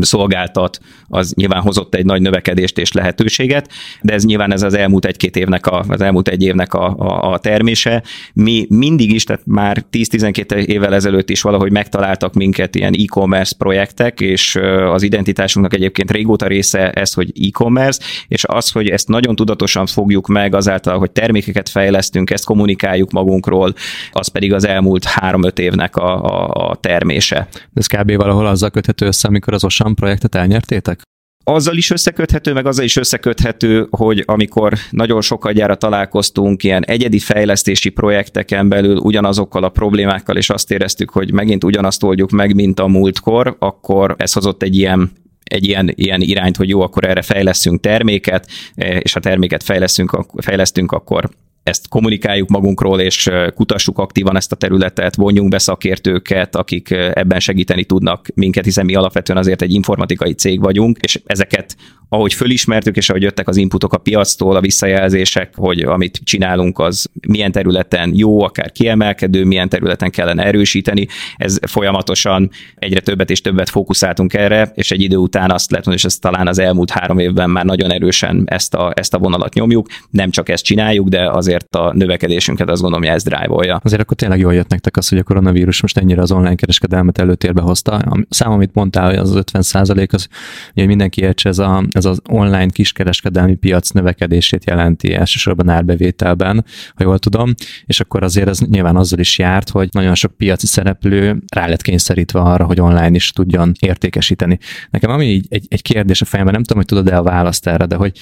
szolgáltat, 0.00 0.80
az 1.08 1.32
nyilván 1.36 1.60
hozott 1.60 1.94
egy 1.94 2.04
nagy 2.04 2.20
növekedést 2.20 2.78
és 2.78 2.92
lehetőséget, 2.92 3.70
de 4.02 4.12
ez 4.12 4.24
nyilván 4.24 4.52
ez 4.52 4.62
az 4.62 4.74
elmúlt 4.74 5.04
egy-két 5.04 5.36
évnek, 5.36 5.66
a, 5.66 5.84
az 5.88 6.00
elmúlt 6.00 6.28
egy 6.28 6.42
évnek 6.42 6.74
a, 6.74 6.96
a, 6.98 7.32
a 7.32 7.38
termése. 7.38 8.02
Mi 8.34 8.66
mindig 8.68 9.12
is, 9.12 9.24
tehát 9.24 9.42
már 9.46 9.84
10-12 9.92 10.52
évvel 10.54 10.94
ezelőtt 10.94 11.30
is 11.30 11.42
valahogy 11.42 11.72
megtaláltak 11.72 12.34
minket 12.34 12.74
ilyen 12.74 12.94
e-commerce 12.98 13.54
projektek, 13.58 14.20
és 14.20 14.58
az 14.92 15.02
identitásunknak 15.02 15.74
egyébként 15.74 16.10
régóta 16.10 16.46
része 16.46 16.90
ez, 16.90 17.12
hogy 17.12 17.32
e-commerce, 17.46 18.02
és 18.28 18.44
az, 18.44 18.70
hogy 18.70 18.88
ezt 18.88 19.08
nagyon 19.08 19.36
tudatosan 19.36 19.86
fogjuk 19.86 20.26
meg 20.26 20.54
azáltal, 20.54 20.98
hogy 20.98 21.10
termékeket 21.10 21.68
fejlesztünk, 21.68 22.30
ezt 22.30 22.44
kommunikáljuk 22.44 23.10
magunkról, 23.10 23.74
az 24.12 24.28
pedig 24.28 24.52
az 24.52 24.66
elmúlt 24.66 25.04
3-5 25.20 25.58
évnek 25.58 25.96
a, 25.96 26.24
a, 26.24 26.70
a 26.70 26.76
termése. 26.76 27.48
Ez 27.74 27.86
kb. 27.86 28.16
valahol 28.16 28.46
azzal 28.46 28.70
köthető 28.70 29.06
össze, 29.06 29.28
amikor 29.28 29.54
az 29.54 29.64
Osan 29.70 29.94
projektet 29.94 30.34
elnyertétek? 30.34 31.00
azzal 31.44 31.76
is 31.76 31.90
összeköthető, 31.90 32.52
meg 32.52 32.66
azzal 32.66 32.84
is 32.84 32.96
összeköthető, 32.96 33.86
hogy 33.90 34.22
amikor 34.26 34.74
nagyon 34.90 35.20
gyára 35.52 35.74
találkoztunk 35.74 36.62
ilyen 36.62 36.84
egyedi 36.84 37.18
fejlesztési 37.18 37.88
projekteken 37.88 38.68
belül 38.68 38.96
ugyanazokkal 38.96 39.64
a 39.64 39.68
problémákkal, 39.68 40.36
és 40.36 40.50
azt 40.50 40.70
éreztük, 40.70 41.10
hogy 41.10 41.32
megint 41.32 41.64
ugyanazt 41.64 42.02
oldjuk 42.02 42.30
meg, 42.30 42.54
mint 42.54 42.80
a 42.80 42.86
múltkor, 42.86 43.56
akkor 43.58 44.14
ez 44.18 44.32
hozott 44.32 44.62
egy 44.62 44.76
ilyen 44.76 45.10
egy 45.44 45.66
ilyen, 45.66 45.92
ilyen 45.94 46.20
irányt, 46.20 46.56
hogy 46.56 46.68
jó, 46.68 46.80
akkor 46.80 47.04
erre 47.04 47.22
fejleszünk 47.22 47.80
terméket, 47.80 48.50
és 48.74 49.12
ha 49.12 49.20
terméket 49.20 49.62
fejlesztünk, 49.62 50.26
fejlesztünk, 50.36 50.92
akkor 50.92 51.30
ezt 51.62 51.88
kommunikáljuk 51.88 52.48
magunkról, 52.48 53.00
és 53.00 53.30
kutassuk 53.54 53.98
aktívan 53.98 54.36
ezt 54.36 54.52
a 54.52 54.56
területet, 54.56 55.14
vonjunk 55.14 55.50
be 55.50 55.58
szakértőket, 55.58 56.56
akik 56.56 56.90
ebben 56.90 57.40
segíteni 57.40 57.84
tudnak 57.84 58.26
minket, 58.34 58.64
hiszen 58.64 58.84
mi 58.84 58.94
alapvetően 58.94 59.38
azért 59.38 59.62
egy 59.62 59.72
informatikai 59.72 60.32
cég 60.32 60.60
vagyunk, 60.60 60.98
és 61.00 61.20
ezeket 61.24 61.76
ahogy 62.12 62.34
fölismertük, 62.34 62.96
és 62.96 63.08
ahogy 63.08 63.22
jöttek 63.22 63.48
az 63.48 63.56
inputok 63.56 63.92
a 63.92 63.98
piactól, 63.98 64.56
a 64.56 64.60
visszajelzések, 64.60 65.52
hogy 65.56 65.80
amit 65.80 66.20
csinálunk, 66.24 66.78
az 66.78 67.06
milyen 67.28 67.52
területen 67.52 68.12
jó, 68.14 68.42
akár 68.42 68.72
kiemelkedő, 68.72 69.44
milyen 69.44 69.68
területen 69.68 70.10
kellene 70.10 70.44
erősíteni, 70.44 71.06
ez 71.36 71.58
folyamatosan 71.66 72.50
egyre 72.74 73.00
többet 73.00 73.30
és 73.30 73.40
többet 73.40 73.70
fókuszáltunk 73.70 74.34
erre, 74.34 74.72
és 74.74 74.90
egy 74.90 75.00
idő 75.00 75.16
után 75.16 75.50
azt 75.50 75.70
lehet 75.70 75.86
mondani, 75.86 76.06
és 76.06 76.14
ezt 76.14 76.20
talán 76.20 76.46
az 76.46 76.58
elmúlt 76.58 76.90
három 76.90 77.18
évben 77.18 77.50
már 77.50 77.64
nagyon 77.64 77.92
erősen 77.92 78.42
ezt 78.46 78.74
a, 78.74 78.92
ezt 78.94 79.14
a 79.14 79.18
vonalat 79.18 79.54
nyomjuk. 79.54 79.86
Nem 80.10 80.30
csak 80.30 80.48
ezt 80.48 80.64
csináljuk, 80.64 81.08
de 81.08 81.28
azért 81.50 81.74
a 81.74 81.92
növekedésünket 81.94 82.68
azt 82.68 82.80
gondolom, 82.80 83.06
hogy 83.06 83.14
ez 83.14 83.22
drive-olja. 83.22 83.80
Azért 83.84 84.02
akkor 84.02 84.16
tényleg 84.16 84.38
jól 84.38 84.54
jött 84.54 84.68
nektek 84.68 84.96
az, 84.96 85.08
hogy 85.08 85.18
a 85.18 85.22
koronavírus 85.22 85.82
most 85.82 85.98
ennyire 85.98 86.22
az 86.22 86.32
online 86.32 86.54
kereskedelmet 86.54 87.18
előtérbe 87.18 87.60
hozta. 87.60 87.92
A 87.92 88.24
szám, 88.28 88.50
amit 88.50 88.74
mondtál, 88.74 89.18
az 89.18 89.34
50 89.34 89.62
az, 90.10 90.28
hogy 90.74 90.86
mindenki 90.86 91.22
értse, 91.22 91.48
ez 91.48 91.58
a, 91.58 91.84
ez 91.90 92.04
az 92.04 92.20
online 92.28 92.66
kiskereskedelmi 92.66 93.54
piac 93.54 93.90
növekedését 93.90 94.64
jelenti 94.66 95.14
elsősorban 95.14 95.68
árbevételben, 95.68 96.64
ha 96.94 97.04
jól 97.04 97.18
tudom, 97.18 97.54
és 97.86 98.00
akkor 98.00 98.22
azért 98.22 98.48
ez 98.48 98.58
nyilván 98.58 98.96
azzal 98.96 99.18
is 99.18 99.38
járt, 99.38 99.68
hogy 99.68 99.88
nagyon 99.92 100.14
sok 100.14 100.36
piaci 100.36 100.66
szereplő 100.66 101.42
rá 101.54 101.66
lett 101.66 101.82
kényszerítve 101.82 102.40
arra, 102.40 102.64
hogy 102.64 102.80
online 102.80 103.14
is 103.14 103.30
tudjon 103.30 103.72
értékesíteni. 103.80 104.58
Nekem 104.90 105.10
ami 105.10 105.24
így 105.24 105.46
egy, 105.48 105.66
egy 105.68 105.82
kérdés 105.82 106.22
a 106.22 106.24
fejemben, 106.24 106.54
nem 106.54 106.62
tudom, 106.62 106.78
hogy 106.82 106.86
tudod-e 106.86 107.16
a 107.16 107.22
választ 107.22 107.66
erre, 107.66 107.86
de 107.86 107.96
hogy 107.96 108.12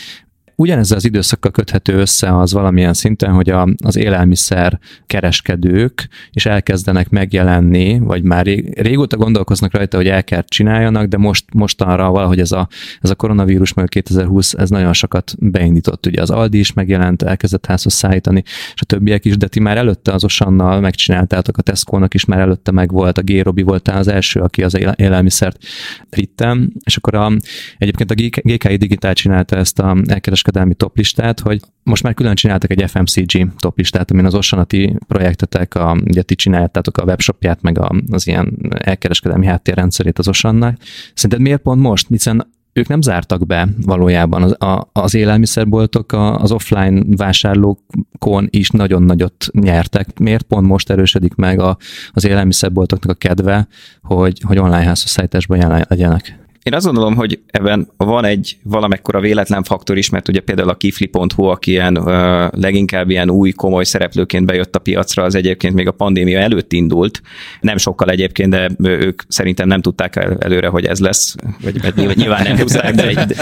Ugyanezzel 0.60 0.96
az 0.96 1.04
időszakkal 1.04 1.50
köthető 1.50 1.94
össze 1.94 2.38
az 2.38 2.52
valamilyen 2.52 2.92
szinten, 2.92 3.32
hogy 3.32 3.50
a, 3.50 3.68
az 3.84 3.96
élelmiszer 3.96 4.78
kereskedők 5.06 6.08
is 6.32 6.46
elkezdenek 6.46 7.08
megjelenni, 7.08 7.98
vagy 7.98 8.22
már 8.22 8.46
régóta 8.74 9.16
gondolkoznak 9.16 9.72
rajta, 9.72 9.96
hogy 9.96 10.08
el 10.08 10.24
kell 10.24 10.42
csináljanak, 10.42 11.06
de 11.06 11.16
most 11.16 11.44
mostanra 11.52 12.10
valahogy 12.10 12.40
ez 12.40 12.52
a, 12.52 12.68
ez 13.00 13.10
a 13.10 13.14
koronavírus, 13.14 13.72
meg 13.72 13.88
2020, 13.88 14.52
ez 14.52 14.70
nagyon 14.70 14.92
sokat 14.92 15.34
beindított. 15.38 16.06
Ugye 16.06 16.22
az 16.22 16.30
Aldi 16.30 16.58
is 16.58 16.72
megjelent, 16.72 17.22
elkezdett 17.22 17.66
házhoz 17.66 17.92
szállítani, 17.92 18.42
és 18.46 18.80
a 18.80 18.84
többiek 18.84 19.24
is, 19.24 19.36
de 19.36 19.48
ti 19.48 19.60
már 19.60 19.76
előtte 19.76 20.12
az 20.12 20.24
Osannal 20.24 20.80
megcsináltátok, 20.80 21.58
a 21.58 21.62
Tesco-nak 21.62 22.14
is 22.14 22.24
már 22.24 22.38
előtte 22.38 22.70
meg 22.70 22.92
volt, 22.92 23.18
a 23.18 23.22
Gérobi 23.22 23.62
volt 23.62 23.88
az 23.88 24.08
első, 24.08 24.40
aki 24.40 24.62
az 24.62 24.78
élelmiszert 24.96 25.64
vittem, 26.10 26.72
és 26.84 26.96
akkor 26.96 27.14
a, 27.14 27.32
egyébként 27.78 28.10
a 28.10 28.14
GKI 28.42 28.76
Digitál 28.76 29.14
csinálta 29.14 29.56
ezt 29.56 29.78
a 29.78 29.96
elkereskedő 30.06 30.46
kereskedelmi 30.48 30.74
toplistát, 30.74 31.40
hogy 31.40 31.60
most 31.82 32.02
már 32.02 32.14
külön 32.14 32.34
csináltak 32.34 32.70
egy 32.70 32.90
FMCG 32.90 33.46
toplistát, 33.58 34.10
amin 34.10 34.24
az 34.24 34.34
Osanati 34.34 34.96
projektetek, 35.06 35.74
a, 35.74 35.96
ugye 36.04 36.22
ti 36.22 36.34
csináltátok 36.34 36.96
a 36.96 37.04
webshopját, 37.04 37.62
meg 37.62 37.78
a, 37.78 37.90
az 38.10 38.26
ilyen 38.26 38.56
elkereskedelmi 38.78 39.46
háttérrendszerét 39.46 40.18
az 40.18 40.28
Osannak. 40.28 40.76
Szerinted 41.14 41.46
miért 41.46 41.62
pont 41.62 41.80
most? 41.80 42.08
Hiszen 42.08 42.46
ők 42.72 42.88
nem 42.88 43.00
zártak 43.00 43.46
be 43.46 43.68
valójában. 43.84 44.42
Az, 44.42 44.62
a, 44.62 44.90
az 44.92 45.14
élelmiszerboltok 45.14 46.12
az 46.12 46.52
offline 46.52 47.02
vásárlókon 47.16 48.46
is 48.50 48.70
nagyon 48.70 49.02
nagyot 49.02 49.46
nyertek. 49.52 50.18
Miért 50.18 50.42
pont 50.42 50.66
most 50.66 50.90
erősödik 50.90 51.34
meg 51.34 51.60
a, 51.60 51.76
az 52.12 52.26
élelmiszerboltoknak 52.26 53.10
a 53.10 53.18
kedve, 53.18 53.68
hogy, 54.02 54.40
hogy 54.46 54.58
online 54.58 54.84
házhozszállításban 54.84 55.84
legyenek? 55.88 56.37
Én 56.68 56.74
azt 56.74 56.84
gondolom, 56.84 57.14
hogy 57.14 57.40
ebben 57.46 57.88
van 57.96 58.24
egy 58.24 58.56
valamekkora 58.62 59.20
véletlen 59.20 59.62
faktor 59.62 59.96
is, 59.96 60.10
mert 60.10 60.28
ugye 60.28 60.40
például 60.40 60.68
a 60.68 60.74
kifli.hu, 60.74 61.44
aki 61.44 61.70
ilyen 61.70 61.98
uh, 61.98 62.06
leginkább 62.50 63.10
ilyen 63.10 63.30
új 63.30 63.50
komoly 63.50 63.84
szereplőként 63.84 64.46
bejött 64.46 64.74
a 64.74 64.78
piacra, 64.78 65.22
az 65.22 65.34
egyébként 65.34 65.74
még 65.74 65.86
a 65.86 65.92
pandémia 65.92 66.38
előtt 66.38 66.72
indult. 66.72 67.22
Nem 67.60 67.76
sokkal 67.76 68.10
egyébként, 68.10 68.50
de 68.50 68.70
ők 68.82 69.22
szerintem 69.28 69.68
nem 69.68 69.80
tudták 69.80 70.16
előre, 70.38 70.68
hogy 70.68 70.84
ez 70.84 71.00
lesz, 71.00 71.34
vagy 71.62 72.14
nyilván 72.14 72.42
nem 72.42 72.56
tudták, 72.56 72.94
de, 72.94 73.06
egy, 73.06 73.34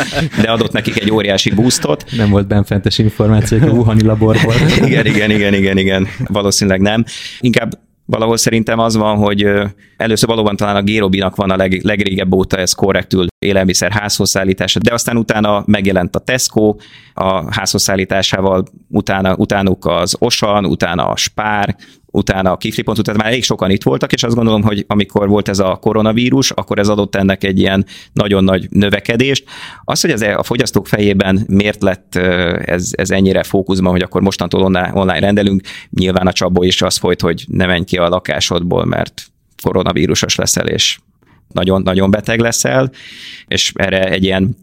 de 0.43 0.51
adott 0.51 0.73
nekik 0.73 1.01
egy 1.01 1.11
óriási 1.11 1.51
boostot. 1.51 2.05
Nem 2.17 2.31
volt 2.31 2.47
benfentes 2.47 2.99
információk 2.99 3.63
a 3.63 3.71
Wuhani 3.71 4.03
laborból. 4.03 4.55
igen, 4.85 5.07
igen, 5.07 5.31
igen, 5.31 5.55
igen, 5.55 5.79
igen, 5.79 6.07
valószínűleg 6.27 6.81
nem. 6.81 7.05
Inkább 7.41 7.79
valahol 8.07 8.37
szerintem 8.37 8.79
az 8.79 8.97
van, 8.97 9.17
hogy 9.17 9.49
először 9.97 10.29
valóban 10.29 10.57
talán 10.57 10.77
a 10.77 10.83
Gérobinak 10.83 11.37
van 11.37 11.51
a 11.51 11.57
leg, 11.57 11.81
legrégebb 11.83 12.35
óta 12.35 12.57
ez 12.57 12.73
korrektül 12.73 13.27
élelmiszer 13.39 13.93
házhozszállítása, 13.93 14.79
de 14.79 14.93
aztán 14.93 15.17
utána 15.17 15.63
megjelent 15.67 16.17
a 16.17 16.19
Tesco 16.19 16.75
a 17.15 17.55
házhozszállításával, 17.55 18.65
utána, 18.89 19.35
utánuk 19.37 19.87
az 19.87 20.17
Osan, 20.19 20.65
utána 20.65 21.09
a 21.09 21.17
Spár, 21.17 21.77
utána 22.17 22.53
a 22.53 22.57
kiflipont, 22.57 22.99
utána 22.99 23.19
már 23.19 23.27
elég 23.27 23.45
sokan 23.45 23.71
itt 23.71 23.83
voltak, 23.83 24.13
és 24.13 24.23
azt 24.23 24.35
gondolom, 24.35 24.63
hogy 24.63 24.85
amikor 24.89 25.29
volt 25.29 25.49
ez 25.49 25.59
a 25.59 25.79
koronavírus, 25.81 26.51
akkor 26.51 26.79
ez 26.79 26.89
adott 26.89 27.15
ennek 27.15 27.45
egy 27.45 27.59
ilyen 27.59 27.87
nagyon 28.13 28.45
nagy 28.45 28.67
növekedést. 28.71 29.45
Az, 29.85 30.01
hogy 30.01 30.11
ez 30.11 30.21
a 30.21 30.43
fogyasztók 30.43 30.87
fejében 30.87 31.45
miért 31.47 31.83
lett 31.83 32.15
ez, 32.65 32.91
ez 32.93 33.11
ennyire 33.11 33.43
fókuszban, 33.43 33.93
hogy 33.93 34.03
akkor 34.03 34.21
mostantól 34.21 34.63
online 34.63 35.19
rendelünk, 35.19 35.61
nyilván 35.91 36.27
a 36.27 36.33
csapból 36.33 36.65
is 36.65 36.83
az 36.83 36.97
folyt, 36.97 37.21
hogy 37.21 37.45
ne 37.49 37.67
menj 37.67 37.85
ki 37.85 37.97
a 37.97 38.09
lakásodból, 38.09 38.85
mert 38.85 39.23
koronavírusos 39.63 40.35
leszel, 40.35 40.67
és 40.67 40.99
nagyon-nagyon 41.53 42.11
beteg 42.11 42.41
leszel, 42.41 42.91
és 43.47 43.73
erre 43.75 44.05
egy 44.11 44.25
ilyen 44.25 44.57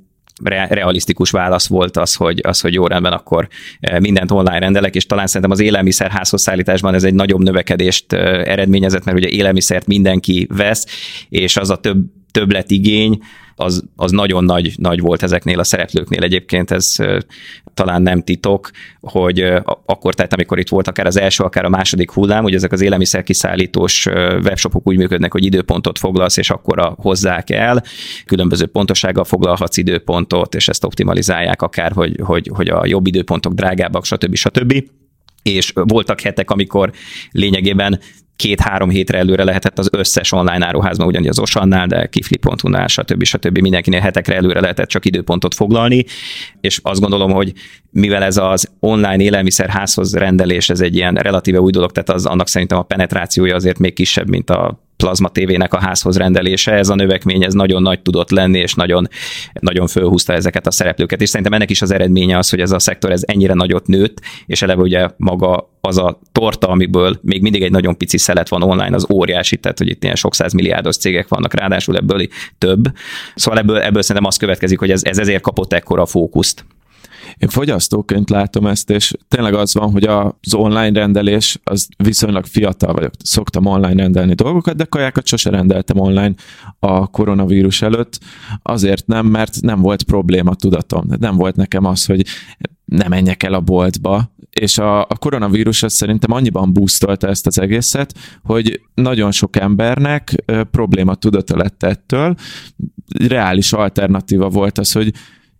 realisztikus 0.43 1.31
válasz 1.31 1.67
volt 1.67 1.97
az, 1.97 2.15
hogy, 2.15 2.39
az, 2.43 2.61
hogy 2.61 2.73
jó 2.73 2.87
rendben, 2.87 3.11
akkor 3.11 3.47
e, 3.79 3.99
mindent 3.99 4.31
online 4.31 4.59
rendelek, 4.59 4.95
és 4.95 5.05
talán 5.05 5.27
szerintem 5.27 5.51
az 5.51 5.59
élelmiszer 5.59 6.11
házhozszállításban 6.11 6.93
ez 6.93 7.03
egy 7.03 7.13
nagyobb 7.13 7.41
növekedést 7.41 8.13
e, 8.13 8.17
eredményezett, 8.45 9.03
mert 9.03 9.17
ugye 9.17 9.27
élelmiszert 9.27 9.87
mindenki 9.87 10.47
vesz, 10.55 10.85
és 11.29 11.57
az 11.57 11.69
a 11.69 11.75
több 11.75 11.97
többletigény, 12.33 13.19
az, 13.55 13.83
az 13.95 14.11
nagyon 14.11 14.43
nagy, 14.43 14.73
nagy 14.77 14.99
volt 14.99 15.23
ezeknél 15.23 15.59
a 15.59 15.63
szereplőknél. 15.63 16.23
Egyébként 16.23 16.71
ez 16.71 16.95
talán 17.73 18.01
nem 18.01 18.21
titok, 18.21 18.69
hogy 18.99 19.39
akkor, 19.85 20.13
tehát 20.13 20.33
amikor 20.33 20.59
itt 20.59 20.69
volt 20.69 20.87
akár 20.87 21.05
az 21.05 21.17
első, 21.17 21.43
akár 21.43 21.65
a 21.65 21.69
második 21.69 22.11
hullám, 22.11 22.43
hogy 22.43 22.53
ezek 22.53 22.71
az 22.71 22.81
élelmiszerkiszállítós 22.81 24.05
webshopok 24.43 24.87
úgy 24.87 24.97
működnek, 24.97 25.31
hogy 25.31 25.45
időpontot 25.45 25.99
foglalsz, 25.99 26.37
és 26.37 26.49
akkor 26.49 26.93
hozzák 26.97 27.49
el. 27.49 27.83
Különböző 28.25 28.65
pontossággal 28.65 29.23
foglalhatsz 29.23 29.77
időpontot, 29.77 30.55
és 30.55 30.67
ezt 30.67 30.83
optimalizálják 30.83 31.61
akár, 31.61 31.91
hogy, 31.91 32.19
hogy, 32.23 32.49
hogy 32.53 32.67
a 32.67 32.85
jobb 32.85 33.07
időpontok 33.07 33.53
drágábbak, 33.53 34.05
stb. 34.05 34.35
stb. 34.35 34.83
És 35.41 35.71
voltak 35.73 36.21
hetek, 36.21 36.51
amikor 36.51 36.91
lényegében 37.31 37.99
két-három 38.35 38.89
hétre 38.89 39.17
előre 39.17 39.43
lehetett 39.43 39.79
az 39.79 39.89
összes 39.91 40.31
online 40.31 40.65
áruházban, 40.65 41.07
ugyanis 41.07 41.29
az 41.29 41.39
Osannál, 41.39 41.87
de 41.87 42.07
kifli.hu-nál, 42.07 42.87
stb. 42.87 43.23
stb. 43.23 43.57
mindenkinél 43.57 43.99
hetekre 43.99 44.35
előre 44.35 44.59
lehetett 44.59 44.87
csak 44.87 45.05
időpontot 45.05 45.53
foglalni, 45.53 46.05
és 46.61 46.79
azt 46.83 46.99
gondolom, 46.99 47.31
hogy 47.31 47.53
mivel 47.91 48.23
ez 48.23 48.37
az 48.37 48.71
online 48.79 49.23
élelmiszerházhoz 49.23 50.15
rendelés, 50.15 50.69
ez 50.69 50.81
egy 50.81 50.95
ilyen 50.95 51.15
relatíve 51.15 51.59
új 51.59 51.71
dolog, 51.71 51.91
tehát 51.91 52.09
az, 52.09 52.25
annak 52.25 52.47
szerintem 52.47 52.77
a 52.77 52.83
penetrációja 52.83 53.55
azért 53.55 53.79
még 53.79 53.93
kisebb, 53.93 54.29
mint 54.29 54.49
a 54.49 54.82
plazma 54.97 55.29
tévének 55.29 55.73
a 55.73 55.79
házhoz 55.79 56.17
rendelése, 56.17 56.71
ez 56.71 56.89
a 56.89 56.95
növekmény 56.95 57.43
ez 57.43 57.53
nagyon 57.53 57.81
nagy 57.81 58.01
tudott 58.01 58.29
lenni, 58.29 58.59
és 58.59 58.73
nagyon, 58.73 59.07
nagyon 59.53 59.87
fölhúzta 59.87 60.33
ezeket 60.33 60.67
a 60.67 60.71
szereplőket, 60.71 61.21
és 61.21 61.29
szerintem 61.29 61.53
ennek 61.53 61.69
is 61.69 61.81
az 61.81 61.91
eredménye 61.91 62.37
az, 62.37 62.49
hogy 62.49 62.59
ez 62.59 62.71
a 62.71 62.79
szektor 62.79 63.11
ez 63.11 63.21
ennyire 63.25 63.53
nagyot 63.53 63.87
nőtt, 63.87 64.21
és 64.45 64.61
eleve 64.61 64.81
ugye 64.81 65.07
maga 65.17 65.71
az 65.81 65.97
a 65.97 66.19
torta, 66.31 66.67
amiből 66.67 67.19
még 67.21 67.41
mindig 67.41 67.63
egy 67.63 67.71
nagyon 67.71 67.97
pici 67.97 68.17
szelet 68.17 68.49
van 68.49 68.63
online, 68.63 68.95
az 68.95 69.05
óriási, 69.09 69.57
tehát 69.57 69.77
hogy 69.77 69.89
itt 69.89 70.03
ilyen 70.03 70.15
sok 70.15 70.33
milliárdos 70.53 70.97
cégek 70.97 71.27
vannak, 71.27 71.53
ráadásul 71.53 71.95
ebből 71.95 72.27
több. 72.57 72.83
Szóval 73.35 73.59
ebből, 73.59 73.77
ebből 73.77 74.01
szerintem 74.01 74.25
az 74.25 74.37
következik, 74.37 74.79
hogy 74.79 74.91
ez, 74.91 75.03
ez 75.03 75.17
ezért 75.17 75.41
kapott 75.41 75.73
ekkora 75.73 76.05
fókuszt. 76.05 76.65
Én 77.37 77.49
fogyasztóként 77.49 78.29
látom 78.29 78.67
ezt, 78.67 78.89
és 78.89 79.13
tényleg 79.27 79.53
az 79.53 79.73
van, 79.73 79.91
hogy 79.91 80.03
az 80.03 80.53
online 80.53 80.99
rendelés 80.99 81.59
az 81.63 81.87
viszonylag 81.97 82.45
fiatal 82.45 82.93
vagyok. 82.93 83.13
Szoktam 83.23 83.65
online 83.65 84.01
rendelni 84.01 84.33
dolgokat, 84.33 84.75
de 84.75 84.83
kajákat 84.83 85.27
sose 85.27 85.49
rendeltem 85.49 85.99
online 85.99 86.33
a 86.79 87.07
koronavírus 87.07 87.81
előtt. 87.81 88.19
Azért 88.61 89.07
nem, 89.07 89.25
mert 89.25 89.61
nem 89.61 89.81
volt 89.81 90.03
probléma 90.03 90.55
tudatom. 90.55 91.05
Nem 91.19 91.35
volt 91.35 91.55
nekem 91.55 91.85
az, 91.85 92.05
hogy 92.05 92.25
ne 92.85 93.07
menjek 93.07 93.43
el 93.43 93.53
a 93.53 93.59
boltba, 93.59 94.31
és 94.49 94.77
a, 94.77 95.01
a 95.01 95.17
koronavírus 95.19 95.83
az 95.83 95.93
szerintem 95.93 96.31
annyiban 96.31 96.73
boostolta 96.73 97.27
ezt 97.27 97.47
az 97.47 97.59
egészet, 97.59 98.13
hogy 98.43 98.81
nagyon 98.93 99.31
sok 99.31 99.55
embernek 99.55 100.43
probléma 100.71 101.15
tudata 101.15 101.57
lett 101.57 101.83
ettől. 101.83 102.35
Reális 103.27 103.73
alternatíva 103.73 104.49
volt 104.49 104.77
az, 104.77 104.91
hogy 104.91 105.13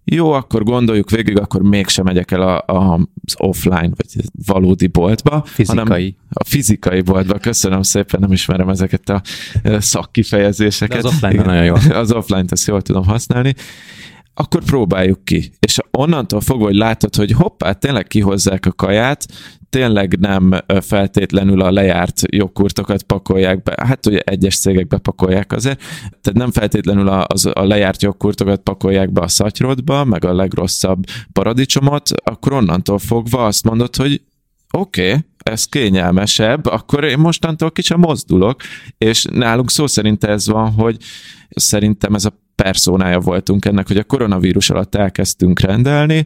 jó, 0.05 0.31
akkor 0.31 0.63
gondoljuk 0.63 1.09
végig, 1.09 1.39
akkor 1.39 1.61
mégsem 1.61 2.05
megyek 2.05 2.31
el 2.31 2.41
a, 2.41 2.73
a, 2.73 2.93
az 3.25 3.35
offline, 3.37 3.89
vagy 3.89 4.23
valódi 4.45 4.87
boltba. 4.87 5.43
Fizikai. 5.45 5.85
Hanem 5.85 6.15
a 6.29 6.43
fizikai 6.43 7.01
boltba. 7.01 7.37
Köszönöm 7.37 7.81
szépen, 7.81 8.19
nem 8.19 8.31
ismerem 8.31 8.69
ezeket 8.69 9.09
a 9.09 9.21
szakkifejezéseket. 9.79 11.01
De 11.01 11.07
az 11.07 11.13
offline 11.13 11.43
nagyon 11.43 11.63
jó. 11.63 11.73
Az 12.01 12.11
offline-t 12.11 12.51
ezt 12.51 12.67
jól 12.67 12.81
tudom 12.81 13.05
használni 13.05 13.53
akkor 14.33 14.63
próbáljuk 14.63 15.25
ki. 15.25 15.51
És 15.59 15.79
onnantól 15.91 16.41
fogva, 16.41 16.65
hogy 16.65 16.75
látod, 16.75 17.15
hogy 17.15 17.31
hoppá, 17.31 17.71
tényleg 17.71 18.07
kihozzák 18.07 18.65
a 18.65 18.71
kaját, 18.71 19.25
tényleg 19.73 20.19
nem 20.19 20.63
feltétlenül 20.81 21.61
a 21.61 21.71
lejárt 21.71 22.21
jogkurtokat 22.35 23.03
pakolják 23.03 23.63
be, 23.63 23.75
hát 23.85 24.05
ugye 24.05 24.19
egyes 24.19 24.59
cégek 24.59 24.87
bepakolják 24.87 25.51
azért, 25.51 25.79
tehát 26.21 26.33
nem 26.33 26.51
feltétlenül 26.51 27.07
a, 27.07 27.25
az, 27.27 27.45
a 27.53 27.63
lejárt 27.63 28.01
jogkurtokat 28.01 28.61
pakolják 28.61 29.11
be 29.11 29.21
a 29.21 29.27
szatyrodba, 29.27 30.03
meg 30.03 30.25
a 30.25 30.33
legrosszabb 30.33 31.03
paradicsomot, 31.31 32.09
akkor 32.23 32.53
onnantól 32.53 32.99
fogva 32.99 33.45
azt 33.45 33.63
mondod, 33.63 33.95
hogy 33.95 34.21
oké, 34.71 35.07
okay, 35.07 35.21
ez 35.37 35.65
kényelmesebb, 35.65 36.65
akkor 36.65 37.03
én 37.03 37.17
mostantól 37.17 37.71
kicsit 37.71 37.97
mozdulok, 37.97 38.61
és 38.97 39.25
nálunk 39.31 39.71
szó 39.71 39.87
szerint 39.87 40.23
ez 40.23 40.47
van, 40.47 40.71
hogy 40.71 40.97
szerintem 41.49 42.13
ez 42.13 42.25
a 42.25 42.41
personája 42.55 43.19
voltunk 43.19 43.65
ennek, 43.65 43.87
hogy 43.87 43.97
a 43.97 44.03
koronavírus 44.03 44.69
alatt 44.69 44.95
elkezdtünk 44.95 45.59
rendelni, 45.59 46.25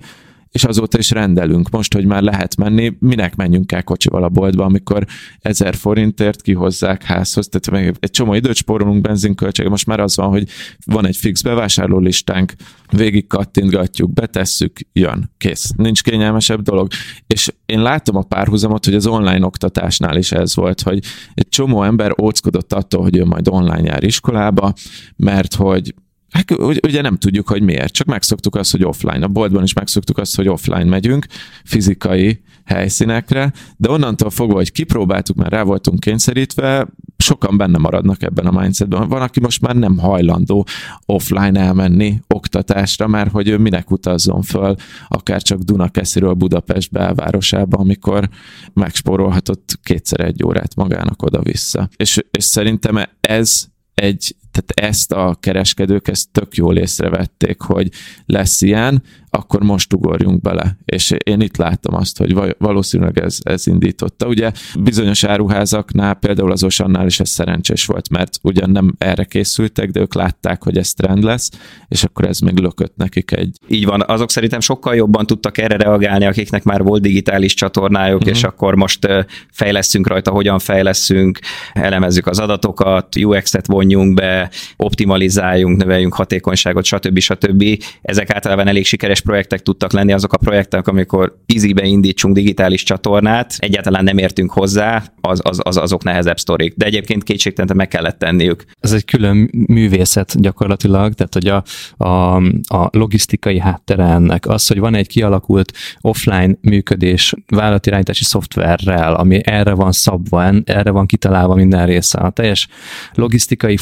és 0.57 0.63
azóta 0.63 0.97
is 0.97 1.11
rendelünk. 1.11 1.69
Most, 1.69 1.93
hogy 1.93 2.05
már 2.05 2.21
lehet 2.21 2.55
menni, 2.55 2.95
minek 2.99 3.35
menjünk 3.35 3.71
el 3.71 3.83
kocsival 3.83 4.23
a 4.23 4.29
boltba, 4.29 4.63
amikor 4.63 5.05
ezer 5.39 5.75
forintért 5.75 6.41
kihozzák 6.41 7.03
házhoz, 7.03 7.47
tehát 7.47 7.85
meg 7.85 7.97
egy 7.99 8.09
csomó 8.09 8.33
időt 8.33 8.55
spórolunk 8.55 9.01
benzinköltsége, 9.01 9.69
most 9.69 9.85
már 9.85 9.99
az 9.99 10.15
van, 10.15 10.29
hogy 10.29 10.47
van 10.85 11.05
egy 11.05 11.17
fix 11.17 11.41
bevásárló 11.41 11.99
listánk, 11.99 12.53
végig 12.91 13.27
kattintgatjuk, 13.27 14.13
betesszük, 14.13 14.79
jön, 14.93 15.31
kész. 15.37 15.71
Nincs 15.75 16.03
kényelmesebb 16.03 16.61
dolog. 16.61 16.87
És 17.27 17.51
én 17.65 17.81
látom 17.81 18.15
a 18.15 18.21
párhuzamot, 18.21 18.85
hogy 18.85 18.95
az 18.95 19.07
online 19.07 19.45
oktatásnál 19.45 20.17
is 20.17 20.31
ez 20.31 20.55
volt, 20.55 20.81
hogy 20.81 20.99
egy 21.33 21.49
csomó 21.49 21.83
ember 21.83 22.13
óckodott 22.21 22.73
attól, 22.73 23.01
hogy 23.01 23.17
ő 23.17 23.25
majd 23.25 23.47
online 23.47 23.83
jár 23.83 24.03
iskolába, 24.03 24.73
mert 25.15 25.55
hogy 25.55 25.93
Hát 26.29 26.51
ugye 26.85 27.01
nem 27.01 27.17
tudjuk, 27.17 27.47
hogy 27.47 27.61
miért, 27.61 27.93
csak 27.93 28.07
megszoktuk 28.07 28.55
azt, 28.55 28.71
hogy 28.71 28.83
offline. 28.83 29.25
A 29.25 29.27
boltban 29.27 29.63
is 29.63 29.73
megszoktuk 29.73 30.17
azt, 30.17 30.35
hogy 30.35 30.47
offline 30.47 30.83
megyünk, 30.83 31.25
fizikai 31.63 32.41
helyszínekre, 32.65 33.53
de 33.77 33.89
onnantól 33.89 34.29
fogva, 34.29 34.55
hogy 34.55 34.71
kipróbáltuk, 34.71 35.35
mert 35.35 35.51
rá 35.51 35.63
voltunk 35.63 35.99
kényszerítve, 35.99 36.87
sokan 37.17 37.57
benne 37.57 37.77
maradnak 37.77 38.21
ebben 38.21 38.45
a 38.45 38.59
mindsetben. 38.59 39.07
Van, 39.07 39.21
aki 39.21 39.39
most 39.39 39.61
már 39.61 39.75
nem 39.75 39.97
hajlandó 39.97 40.67
offline 41.05 41.59
elmenni 41.59 42.19
oktatásra, 42.27 43.07
mert 43.07 43.31
hogy 43.31 43.47
ő 43.47 43.57
minek 43.57 43.91
utazzon 43.91 44.41
föl, 44.41 44.75
akár 45.07 45.41
csak 45.41 45.59
Dunakesziről 45.59 46.33
Budapest 46.33 46.91
belvárosába, 46.91 47.77
amikor 47.77 48.29
megspórolhatott 48.73 49.79
kétszer 49.83 50.19
egy 50.19 50.43
órát 50.43 50.75
magának 50.75 51.21
oda-vissza. 51.21 51.89
És, 51.95 52.23
és 52.31 52.43
szerintem 52.43 53.03
ez 53.21 53.65
egy 53.93 54.35
tehát 54.57 54.93
ezt 54.93 55.11
a 55.11 55.37
kereskedők 55.39 56.07
ezt 56.07 56.29
tök 56.31 56.55
jól 56.55 56.77
észrevették, 56.77 57.61
hogy 57.61 57.89
lesz 58.25 58.61
ilyen, 58.61 59.03
akkor 59.29 59.61
most 59.61 59.93
ugorjunk 59.93 60.41
bele. 60.41 60.77
És 60.85 61.13
én 61.23 61.41
itt 61.41 61.57
látom 61.57 61.95
azt, 61.95 62.17
hogy 62.17 62.55
valószínűleg 62.57 63.19
ez, 63.19 63.37
ez 63.43 63.67
indította. 63.67 64.27
Ugye 64.27 64.51
bizonyos 64.79 65.23
áruházaknál, 65.23 66.13
például 66.13 66.51
az 66.51 66.63
Osannál 66.63 67.05
is 67.05 67.19
ez 67.19 67.29
szerencsés 67.29 67.85
volt, 67.85 68.09
mert 68.09 68.37
ugyan 68.41 68.69
nem 68.69 68.95
erre 68.97 69.23
készültek, 69.23 69.89
de 69.89 69.99
ők 69.99 70.13
látták, 70.13 70.63
hogy 70.63 70.77
ez 70.77 70.93
trend 70.93 71.23
lesz, 71.23 71.49
és 71.87 72.03
akkor 72.03 72.25
ez 72.25 72.39
még 72.39 72.57
lökött 72.57 72.95
nekik 72.95 73.31
egy. 73.31 73.57
Így 73.67 73.85
van, 73.85 74.03
azok 74.07 74.31
szerintem 74.31 74.59
sokkal 74.59 74.95
jobban 74.95 75.25
tudtak 75.25 75.57
erre 75.57 75.77
reagálni, 75.77 76.25
akiknek 76.25 76.63
már 76.63 76.83
volt 76.83 77.01
digitális 77.01 77.53
csatornájuk, 77.53 78.19
uh-huh. 78.19 78.35
és 78.35 78.43
akkor 78.43 78.75
most 78.75 79.07
fejlesztünk 79.51 80.07
rajta, 80.07 80.31
hogyan 80.31 80.59
fejleszünk, 80.59 81.39
elemezzük 81.73 82.27
az 82.27 82.39
adatokat, 82.39 83.15
UX-et 83.15 83.67
vonjunk 83.67 84.13
be, 84.13 84.46
optimalizáljunk, 84.77 85.77
növeljünk 85.77 86.13
hatékonyságot, 86.13 86.85
stb. 86.85 87.19
stb. 87.19 87.83
Ezek 88.01 88.33
általában 88.33 88.67
elég 88.67 88.85
sikeres 88.85 89.21
projektek 89.21 89.61
tudtak 89.61 89.91
lenni, 89.91 90.13
azok 90.13 90.33
a 90.33 90.37
projektek, 90.37 90.87
amikor 90.87 91.37
easybe 91.45 91.85
indítsunk 91.85 92.35
digitális 92.35 92.83
csatornát, 92.83 93.55
egyáltalán 93.57 94.03
nem 94.03 94.17
értünk 94.17 94.51
hozzá, 94.51 95.03
az, 95.21 95.39
az, 95.43 95.59
az 95.63 95.77
azok 95.77 96.03
nehezebb 96.03 96.37
sztorik. 96.37 96.73
De 96.75 96.85
egyébként 96.85 97.23
kétségtelen 97.23 97.75
meg 97.75 97.87
kellett 97.87 98.19
tenniük. 98.19 98.63
Ez 98.79 98.91
egy 98.91 99.05
külön 99.05 99.49
művészet 99.67 100.41
gyakorlatilag, 100.41 101.13
tehát 101.13 101.33
hogy 101.33 101.47
a, 101.47 101.63
a, 102.07 102.35
a 102.67 102.89
logisztikai 102.91 103.59
háttere 103.59 104.03
ennek, 104.03 104.47
az, 104.47 104.67
hogy 104.67 104.79
van 104.79 104.95
egy 104.95 105.07
kialakult 105.07 105.73
offline 106.01 106.55
működés 106.61 107.33
vállalatirányítási 107.47 108.23
szoftverrel, 108.23 109.13
ami 109.13 109.41
erre 109.43 109.73
van 109.73 109.91
szabva, 109.91 110.53
erre 110.63 110.91
van 110.91 111.05
kitalálva 111.05 111.55
minden 111.55 111.85
része. 111.85 112.17
A 112.17 112.29
teljes 112.29 112.67
logisztikai 113.13 113.77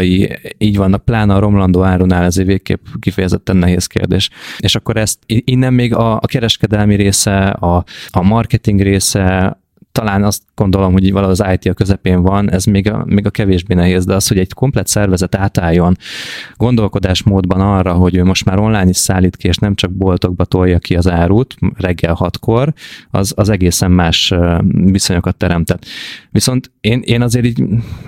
folyamatai 0.00 0.38
így 0.58 0.76
vannak, 0.76 1.04
pláne 1.04 1.34
a 1.34 1.38
romlandó 1.38 1.82
árunál, 1.82 2.24
ez 2.24 2.38
egy 2.38 2.46
végképp 2.46 2.86
kifejezetten 3.00 3.56
nehéz 3.56 3.86
kérdés. 3.86 4.30
És 4.58 4.74
akkor 4.74 4.96
ezt 4.96 5.18
innen 5.26 5.74
még 5.74 5.94
a, 5.94 6.14
a 6.14 6.26
kereskedelmi 6.26 6.94
része, 6.94 7.46
a, 7.46 7.84
a 8.10 8.22
marketing 8.22 8.80
része, 8.80 9.59
talán 9.92 10.24
azt 10.24 10.42
gondolom, 10.54 10.92
hogy 10.92 11.12
valahogy 11.12 11.40
az 11.40 11.46
IT 11.52 11.66
a 11.70 11.74
közepén 11.74 12.22
van, 12.22 12.50
ez 12.50 12.64
még 12.64 12.90
a, 12.90 13.04
még 13.06 13.26
a 13.26 13.30
kevésbé 13.30 13.74
nehéz, 13.74 14.04
de 14.04 14.14
az, 14.14 14.28
hogy 14.28 14.38
egy 14.38 14.52
komplet 14.52 14.86
szervezet 14.86 15.34
átálljon 15.34 15.96
gondolkodásmódban 16.56 17.60
arra, 17.60 17.92
hogy 17.92 18.16
ő 18.16 18.24
most 18.24 18.44
már 18.44 18.58
online 18.58 18.88
is 18.88 18.96
szállít 18.96 19.36
ki, 19.36 19.48
és 19.48 19.56
nem 19.56 19.74
csak 19.74 19.90
boltokba 19.90 20.44
tolja 20.44 20.78
ki 20.78 20.96
az 20.96 21.08
árut 21.08 21.56
reggel 21.76 22.14
hatkor, 22.14 22.72
az, 23.10 23.32
az 23.36 23.48
egészen 23.48 23.90
más 23.90 24.34
viszonyokat 24.72 25.36
teremtett. 25.36 25.86
Viszont 26.30 26.70
én, 26.80 27.00
én 27.04 27.22
azért 27.22 27.44
így 27.44 27.64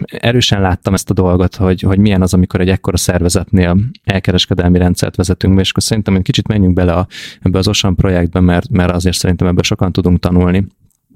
erősen 0.06 0.60
láttam 0.60 0.94
ezt 0.94 1.10
a 1.10 1.14
dolgot, 1.14 1.56
hogy, 1.56 1.80
hogy 1.80 1.98
milyen 1.98 2.22
az, 2.22 2.34
amikor 2.34 2.60
egy 2.60 2.68
ekkora 2.68 2.96
szervezetnél 2.96 3.76
elkereskedelmi 4.04 4.78
rendszert 4.78 5.16
vezetünk 5.16 5.60
és 5.60 5.70
akkor 5.70 5.82
szerintem 5.82 6.16
egy 6.16 6.22
kicsit 6.22 6.48
menjünk 6.48 6.74
bele 6.74 6.92
a, 6.92 7.06
ebbe 7.40 7.58
az 7.58 7.68
OSAN 7.68 7.94
projektbe, 7.94 8.40
mert, 8.40 8.68
mert 8.68 8.92
azért 8.92 9.16
szerintem 9.16 9.46
ebből 9.46 9.62
sokan 9.62 9.92
tudunk 9.92 10.18
tanulni 10.18 10.66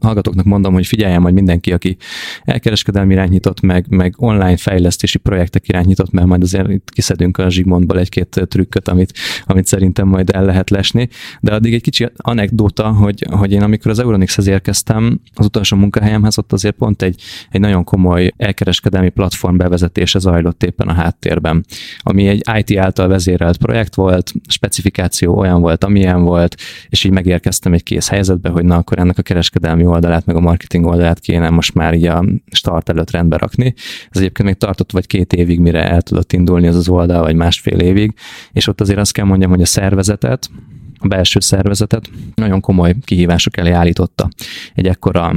hallgatóknak 0.01 0.45
mondom, 0.45 0.73
hogy 0.73 0.87
figyeljen 0.87 1.21
majd 1.21 1.35
mindenki, 1.35 1.73
aki 1.73 1.97
elkereskedelmi 2.45 3.13
irányított, 3.13 3.61
meg, 3.61 3.87
meg 3.89 4.15
online 4.17 4.57
fejlesztési 4.57 5.19
projektek 5.19 5.69
irányított, 5.69 6.11
mert 6.11 6.27
majd 6.27 6.43
azért 6.43 6.69
kiszedünk 6.85 7.39
a 7.39 7.51
Zsigmondból 7.51 7.99
egy-két 7.99 8.41
trükköt, 8.49 8.89
amit, 8.89 9.13
amit 9.45 9.67
szerintem 9.67 10.09
majd 10.09 10.31
el 10.31 10.45
lehet 10.45 10.71
lesni. 10.71 11.09
De 11.41 11.55
addig 11.55 11.75
egy 11.75 11.83
kicsi 11.83 12.09
anekdóta, 12.17 12.89
hogy, 12.89 13.27
hogy 13.31 13.53
én 13.53 13.63
amikor 13.63 13.91
az 13.91 13.99
Euronixhez 13.99 14.47
érkeztem, 14.47 15.21
az 15.35 15.45
utolsó 15.45 15.77
munkahelyemhez, 15.77 16.39
ott 16.39 16.53
azért 16.53 16.75
pont 16.75 17.03
egy, 17.03 17.23
egy 17.51 17.61
nagyon 17.61 17.85
komoly 17.85 18.33
elkereskedelmi 18.37 19.09
platform 19.09 19.57
bevezetése 19.57 20.19
zajlott 20.19 20.63
éppen 20.63 20.89
a 20.89 20.93
háttérben, 20.93 21.65
ami 21.99 22.27
egy 22.27 22.43
IT 22.59 22.79
által 22.79 23.09
vezérelt 23.09 23.57
projekt 23.57 23.95
volt, 23.95 24.33
specifikáció 24.49 25.39
olyan 25.39 25.61
volt, 25.61 25.85
amilyen 25.85 26.23
volt, 26.23 26.57
és 26.89 27.05
így 27.05 27.13
megérkeztem 27.13 27.73
egy 27.73 27.83
kész 27.83 28.09
helyzetbe, 28.09 28.49
hogy 28.49 28.65
na 28.65 28.77
akkor 28.77 28.99
ennek 28.99 29.19
a 29.19 29.23
kereskedelmi 29.23 29.85
oldalát, 29.87 30.27
meg 30.27 30.37
a 30.37 30.41
marketing 30.41 30.85
oldalát 30.87 31.21
kéne 31.21 31.51
most 31.51 31.75
már 31.75 31.95
így 31.95 32.07
a 32.07 32.25
start 32.51 32.89
előtt 32.89 33.11
rendbe 33.11 33.37
rakni. 33.37 33.75
Ez 34.11 34.21
egyébként 34.21 34.49
még 34.49 34.59
tartott 34.59 34.93
vagy 34.93 35.07
két 35.07 35.33
évig, 35.33 35.61
mire 35.61 35.91
el 35.91 36.03
tudott 36.03 36.33
indulni 36.33 36.67
az 36.67 36.77
az 36.77 36.89
oldal, 36.89 37.23
vagy 37.23 37.35
másfél 37.35 37.79
évig, 37.79 38.15
és 38.53 38.67
ott 38.67 38.81
azért 38.81 38.99
azt 38.99 39.13
kell 39.13 39.25
mondjam, 39.25 39.51
hogy 39.51 39.63
a 39.63 39.67
szervezetet, 39.67 40.51
a 40.99 41.07
belső 41.07 41.41
szervezetet 41.41 42.11
nagyon 42.35 42.61
komoly 42.61 42.95
kihívások 43.05 43.57
elé 43.57 43.71
állította 43.71 44.29
egy 44.75 44.87
ekkora, 44.87 45.33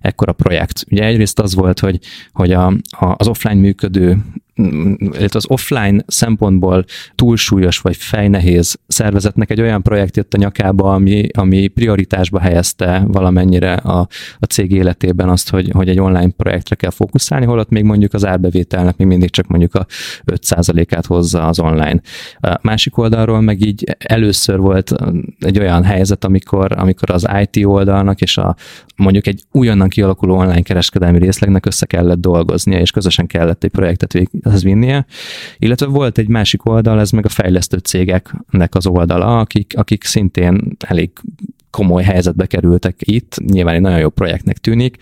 ekkora 0.00 0.32
projekt. 0.32 0.84
Ugye 0.90 1.04
egyrészt 1.04 1.38
az 1.38 1.54
volt, 1.54 1.80
hogy, 1.80 1.98
hogy 2.32 2.52
a, 2.52 2.66
a, 2.90 3.14
az 3.16 3.26
offline 3.26 3.60
működő 3.60 4.18
az 5.32 5.46
offline 5.46 6.02
szempontból 6.06 6.84
túlsúlyos 7.14 7.78
vagy 7.78 7.96
fejnehéz 7.96 8.78
szervezetnek 8.92 9.50
egy 9.50 9.60
olyan 9.60 9.82
projekt 9.82 10.16
jött 10.16 10.34
a 10.34 10.38
nyakába, 10.38 10.92
ami, 10.92 11.26
ami 11.32 11.66
prioritásba 11.66 12.40
helyezte 12.40 13.02
valamennyire 13.06 13.72
a, 13.72 14.08
a 14.38 14.44
cég 14.44 14.70
életében 14.70 15.28
azt, 15.28 15.50
hogy, 15.50 15.70
hogy 15.72 15.88
egy 15.88 16.00
online 16.00 16.30
projektre 16.30 16.74
kell 16.74 16.90
fókuszálni, 16.90 17.46
holott 17.46 17.68
még 17.68 17.84
mondjuk 17.84 18.14
az 18.14 18.26
árbevételnek 18.26 18.96
még 18.96 19.06
mindig 19.06 19.30
csak 19.30 19.46
mondjuk 19.46 19.74
a 19.74 19.86
5%-át 20.26 21.06
hozza 21.06 21.46
az 21.46 21.60
online. 21.60 22.00
A 22.40 22.58
másik 22.62 22.98
oldalról 22.98 23.40
meg 23.40 23.66
így 23.66 23.96
először 23.98 24.58
volt 24.58 24.94
egy 25.40 25.58
olyan 25.58 25.84
helyzet, 25.84 26.24
amikor, 26.24 26.72
amikor 26.78 27.10
az 27.10 27.28
IT 27.42 27.64
oldalnak 27.64 28.20
és 28.20 28.36
a 28.36 28.56
mondjuk 28.96 29.26
egy 29.26 29.42
újonnan 29.52 29.88
kialakuló 29.88 30.36
online 30.36 30.62
kereskedelmi 30.62 31.18
részlegnek 31.18 31.66
össze 31.66 31.86
kellett 31.86 32.20
dolgoznia, 32.20 32.78
és 32.78 32.90
közösen 32.90 33.26
kellett 33.26 33.64
egy 33.64 33.70
projektet 33.70 34.12
véghez 34.12 34.62
vinnie. 34.62 35.06
Illetve 35.58 35.86
volt 35.86 36.18
egy 36.18 36.28
másik 36.28 36.66
oldal, 36.66 37.00
ez 37.00 37.10
meg 37.10 37.24
a 37.24 37.28
fejlesztő 37.28 37.76
cégeknek 37.76 38.74
az 38.74 38.81
oldala, 38.86 39.38
akik, 39.38 39.72
akik 39.76 40.04
szintén 40.04 40.76
elég 40.78 41.10
komoly 41.72 42.02
helyzetbe 42.02 42.46
kerültek 42.46 42.96
itt, 42.98 43.36
nyilván 43.44 43.74
egy 43.74 43.80
nagyon 43.80 43.98
jó 43.98 44.08
projektnek 44.08 44.58
tűnik, 44.58 44.96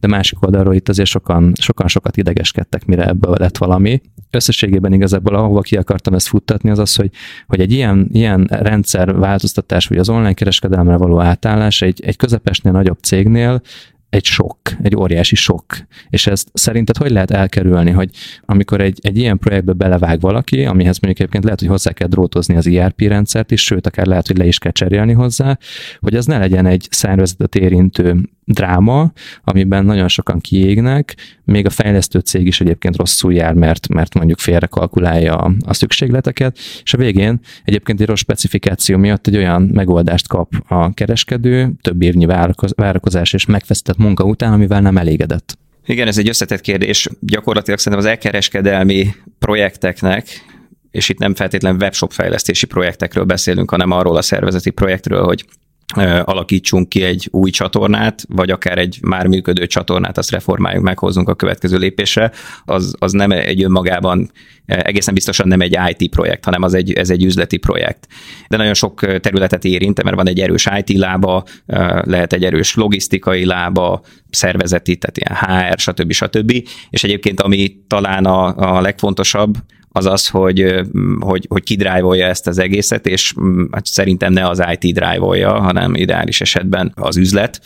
de 0.00 0.08
másik 0.08 0.42
oldalról 0.42 0.74
itt 0.74 0.88
azért 0.88 1.08
sokan, 1.08 1.52
sokan 1.60 1.88
sokat 1.88 2.16
idegeskedtek, 2.16 2.84
mire 2.84 3.06
ebből 3.06 3.34
lett 3.38 3.56
valami. 3.56 4.00
Összességében 4.30 4.92
igazából 4.92 5.34
ahova 5.34 5.60
ki 5.60 5.76
akartam 5.76 6.14
ezt 6.14 6.28
futtatni, 6.28 6.70
az 6.70 6.78
az, 6.78 6.94
hogy, 6.94 7.10
hogy 7.46 7.60
egy 7.60 7.72
ilyen, 7.72 8.08
ilyen 8.12 8.46
rendszer 8.50 9.14
változtatás, 9.14 9.86
vagy 9.86 9.98
az 9.98 10.08
online 10.08 10.32
kereskedelemre 10.32 10.96
való 10.96 11.20
átállás 11.20 11.82
egy, 11.82 12.00
egy 12.04 12.16
közepesnél 12.16 12.72
nagyobb 12.72 12.98
cégnél 12.98 13.62
egy 14.08 14.24
sok, 14.24 14.58
egy 14.82 14.96
óriási 14.96 15.34
sok. 15.34 15.64
És 16.08 16.26
ezt 16.26 16.48
szerinted 16.52 16.96
hogy 16.96 17.10
lehet 17.10 17.30
elkerülni, 17.30 17.90
hogy 17.90 18.10
amikor 18.44 18.80
egy, 18.80 18.98
egy 19.02 19.18
ilyen 19.18 19.38
projektbe 19.38 19.72
belevág 19.72 20.20
valaki, 20.20 20.64
amihez 20.64 20.98
mondjuk 20.98 21.18
egyébként 21.18 21.44
lehet, 21.44 21.60
hogy 21.60 21.68
hozzá 21.68 21.92
kell 21.92 22.08
drótozni 22.08 22.56
az 22.56 22.66
ERP 22.66 23.00
rendszert 23.00 23.50
is, 23.50 23.64
sőt, 23.64 23.86
akár 23.86 24.06
lehet, 24.06 24.26
hogy 24.26 24.38
le 24.38 24.46
is 24.46 24.58
kell 24.58 24.72
cserélni 24.72 25.12
hozzá, 25.12 25.58
hogy 26.00 26.14
az 26.14 26.26
ne 26.26 26.38
legyen 26.38 26.66
egy 26.66 26.88
szervezetet 26.90 27.54
érintő 27.54 28.28
dráma, 28.46 29.12
amiben 29.44 29.84
nagyon 29.84 30.08
sokan 30.08 30.40
kiégnek, 30.40 31.14
még 31.44 31.66
a 31.66 31.70
fejlesztő 31.70 32.18
cég 32.18 32.46
is 32.46 32.60
egyébként 32.60 32.96
rosszul 32.96 33.32
jár, 33.32 33.54
mert, 33.54 33.88
mert 33.88 34.14
mondjuk 34.14 34.38
félre 34.38 34.66
kalkulálja 34.66 35.36
a, 35.36 35.52
a 35.66 35.74
szükségleteket, 35.74 36.58
és 36.82 36.94
a 36.94 36.98
végén 36.98 37.40
egyébként 37.64 38.00
egy 38.00 38.06
rossz 38.06 38.20
specifikáció 38.20 38.96
miatt 38.96 39.26
egy 39.26 39.36
olyan 39.36 39.62
megoldást 39.62 40.28
kap 40.28 40.52
a 40.68 40.94
kereskedő, 40.94 41.72
több 41.80 42.02
évnyi 42.02 42.26
várakozás 42.76 43.32
és 43.32 43.46
megfeszített 43.46 43.96
munka 43.96 44.24
után, 44.24 44.52
amivel 44.52 44.80
nem 44.80 44.96
elégedett. 44.96 45.58
Igen, 45.86 46.06
ez 46.06 46.18
egy 46.18 46.28
összetett 46.28 46.60
kérdés. 46.60 47.08
Gyakorlatilag 47.20 47.78
szerintem 47.78 48.08
az 48.08 48.12
elkereskedelmi 48.12 49.14
projekteknek 49.38 50.24
és 50.90 51.08
itt 51.08 51.18
nem 51.18 51.34
feltétlenül 51.34 51.80
webshop 51.80 52.12
fejlesztési 52.12 52.66
projektekről 52.66 53.24
beszélünk, 53.24 53.70
hanem 53.70 53.90
arról 53.90 54.16
a 54.16 54.22
szervezeti 54.22 54.70
projektről, 54.70 55.24
hogy 55.24 55.44
alakítsunk 56.24 56.88
ki 56.88 57.02
egy 57.02 57.28
új 57.30 57.50
csatornát, 57.50 58.24
vagy 58.28 58.50
akár 58.50 58.78
egy 58.78 58.98
már 59.02 59.26
működő 59.26 59.66
csatornát, 59.66 60.18
azt 60.18 60.30
reformáljuk, 60.30 60.82
meghozzunk 60.82 61.28
a 61.28 61.34
következő 61.34 61.78
lépésre, 61.78 62.32
az, 62.64 62.94
az 62.98 63.12
nem 63.12 63.30
egy 63.30 63.62
önmagában, 63.62 64.30
egészen 64.66 65.14
biztosan 65.14 65.48
nem 65.48 65.60
egy 65.60 65.78
IT 65.96 66.10
projekt, 66.10 66.44
hanem 66.44 66.62
az 66.62 66.74
egy, 66.74 66.92
ez 66.92 67.10
egy 67.10 67.24
üzleti 67.24 67.56
projekt. 67.56 68.06
De 68.48 68.56
nagyon 68.56 68.74
sok 68.74 69.20
területet 69.20 69.64
érint, 69.64 70.02
mert 70.02 70.16
van 70.16 70.28
egy 70.28 70.40
erős 70.40 70.68
IT 70.76 70.98
lába, 70.98 71.44
lehet 72.02 72.32
egy 72.32 72.44
erős 72.44 72.74
logisztikai 72.74 73.44
lába, 73.44 74.02
szervezeti, 74.30 74.96
tehát 74.96 75.18
ilyen 75.18 75.70
HR, 75.70 75.78
stb. 75.78 76.12
stb. 76.12 76.68
És 76.90 77.04
egyébként 77.04 77.40
ami 77.40 77.76
talán 77.86 78.24
a, 78.24 78.76
a 78.76 78.80
legfontosabb, 78.80 79.56
az 79.96 80.06
az, 80.06 80.28
hogy, 80.28 80.74
hogy, 81.20 81.46
hogy 81.48 81.62
kidrive 81.62 82.26
ezt 82.26 82.46
az 82.46 82.58
egészet, 82.58 83.06
és 83.06 83.34
hát 83.70 83.86
szerintem 83.86 84.32
ne 84.32 84.48
az 84.48 84.62
IT 84.78 84.94
drive 84.94 85.48
hanem 85.48 85.94
ideális 85.94 86.40
esetben 86.40 86.92
az 86.94 87.16
üzlet 87.16 87.60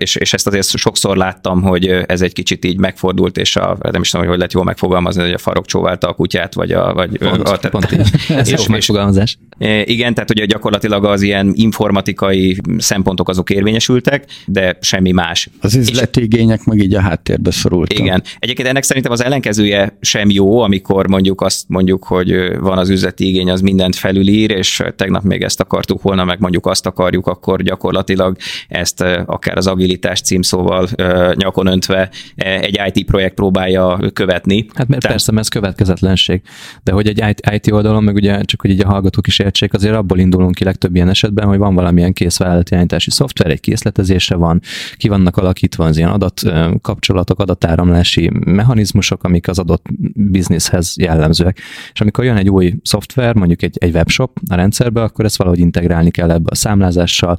és, 0.00 0.16
és 0.16 0.32
ezt 0.32 0.46
azért 0.46 0.66
sokszor 0.66 1.16
láttam, 1.16 1.62
hogy 1.62 1.86
ez 1.86 2.22
egy 2.22 2.32
kicsit 2.32 2.64
így 2.64 2.78
megfordult, 2.78 3.36
és 3.36 3.56
a, 3.56 3.76
nem 3.80 4.00
is 4.00 4.10
tudom, 4.10 4.20
hogy 4.20 4.28
hogy 4.28 4.36
lehet 4.36 4.52
jól 4.52 4.64
megfogalmazni, 4.64 5.22
hogy 5.22 5.32
a 5.32 5.38
farok 5.38 5.66
csóválta 5.66 6.08
a 6.08 6.12
kutyát, 6.12 6.54
vagy 6.54 6.72
a... 6.72 6.92
Vagy, 6.94 7.18
pont, 7.18 7.48
a, 7.48 7.68
pont 7.68 7.92
így. 7.92 8.00
Ez 8.36 8.52
és, 8.52 8.58
jó 8.58 8.64
megfogalmazás. 8.68 9.38
Igen, 9.84 10.14
tehát 10.14 10.30
ugye 10.30 10.44
gyakorlatilag 10.44 11.04
az 11.04 11.22
ilyen 11.22 11.52
informatikai 11.54 12.60
szempontok 12.78 13.28
azok 13.28 13.50
érvényesültek, 13.50 14.24
de 14.46 14.78
semmi 14.80 15.10
más. 15.10 15.48
Az 15.60 15.74
üzleti 15.74 16.22
igények 16.22 16.64
meg 16.64 16.78
így 16.78 16.94
a 16.94 17.00
háttérbe 17.00 17.50
szorultak. 17.50 17.98
Igen. 17.98 18.22
Egyébként 18.38 18.68
ennek 18.68 18.82
szerintem 18.82 19.12
az 19.12 19.24
ellenkezője 19.24 19.96
sem 20.00 20.30
jó, 20.30 20.60
amikor 20.60 21.08
mondjuk 21.08 21.40
azt 21.40 21.64
mondjuk, 21.68 22.04
hogy 22.04 22.58
van 22.58 22.78
az 22.78 22.88
üzleti 22.88 23.26
igény, 23.26 23.50
az 23.50 23.60
mindent 23.60 23.96
felülír, 23.96 24.50
és 24.50 24.82
tegnap 24.96 25.22
még 25.22 25.42
ezt 25.42 25.60
akartuk, 25.60 26.00
holna 26.02 26.24
meg 26.24 26.40
mondjuk 26.40 26.66
azt 26.66 26.86
akarjuk, 26.86 27.26
akkor 27.26 27.62
gyakorlatilag 27.62 28.36
ezt 28.68 29.00
akár 29.26 29.56
az 29.56 29.66
agil 29.66 29.89
mobilitás 29.90 30.20
címszóval 30.20 30.88
nyakon 31.34 31.66
öntve 31.66 32.10
egy 32.34 32.80
IT 32.92 33.04
projekt 33.04 33.34
próbálja 33.34 34.10
követni. 34.12 34.66
Hát 34.74 34.88
mert 34.88 35.02
Tehát... 35.02 35.16
persze, 35.16 35.32
ez 35.36 35.48
következetlenség. 35.48 36.42
De 36.82 36.92
hogy 36.92 37.06
egy 37.06 37.36
IT 37.50 37.72
oldalon, 37.72 38.04
meg 38.04 38.14
ugye 38.14 38.42
csak 38.42 38.60
hogy 38.60 38.70
így 38.70 38.80
a 38.80 38.88
hallgatók 38.88 39.26
is 39.26 39.38
értsék, 39.38 39.74
azért 39.74 39.94
abból 39.94 40.18
indulunk 40.18 40.54
ki 40.54 40.64
legtöbb 40.64 40.94
ilyen 40.94 41.08
esetben, 41.08 41.46
hogy 41.46 41.58
van 41.58 41.74
valamilyen 41.74 42.12
kész 42.12 42.38
vállalatirányítási 42.38 43.10
szoftver, 43.10 43.50
egy 43.50 43.60
készletezése 43.60 44.34
van, 44.34 44.60
ki 44.96 45.08
vannak 45.08 45.36
alakítva 45.36 45.84
az 45.84 45.96
ilyen 45.96 46.10
adat 46.10 46.42
kapcsolatok, 46.82 47.40
adatáramlási 47.40 48.30
mechanizmusok, 48.44 49.24
amik 49.24 49.48
az 49.48 49.58
adott 49.58 49.86
bizniszhez 50.14 50.94
jellemzőek. 50.98 51.58
És 51.92 52.00
amikor 52.00 52.24
jön 52.24 52.36
egy 52.36 52.48
új 52.48 52.74
szoftver, 52.82 53.34
mondjuk 53.34 53.62
egy, 53.62 53.76
egy 53.80 53.94
webshop 53.94 54.38
a 54.50 54.54
rendszerbe, 54.54 55.02
akkor 55.02 55.24
ezt 55.24 55.38
valahogy 55.38 55.58
integrálni 55.58 56.10
kell 56.10 56.30
ebbe 56.30 56.50
a 56.50 56.54
számlázással, 56.54 57.38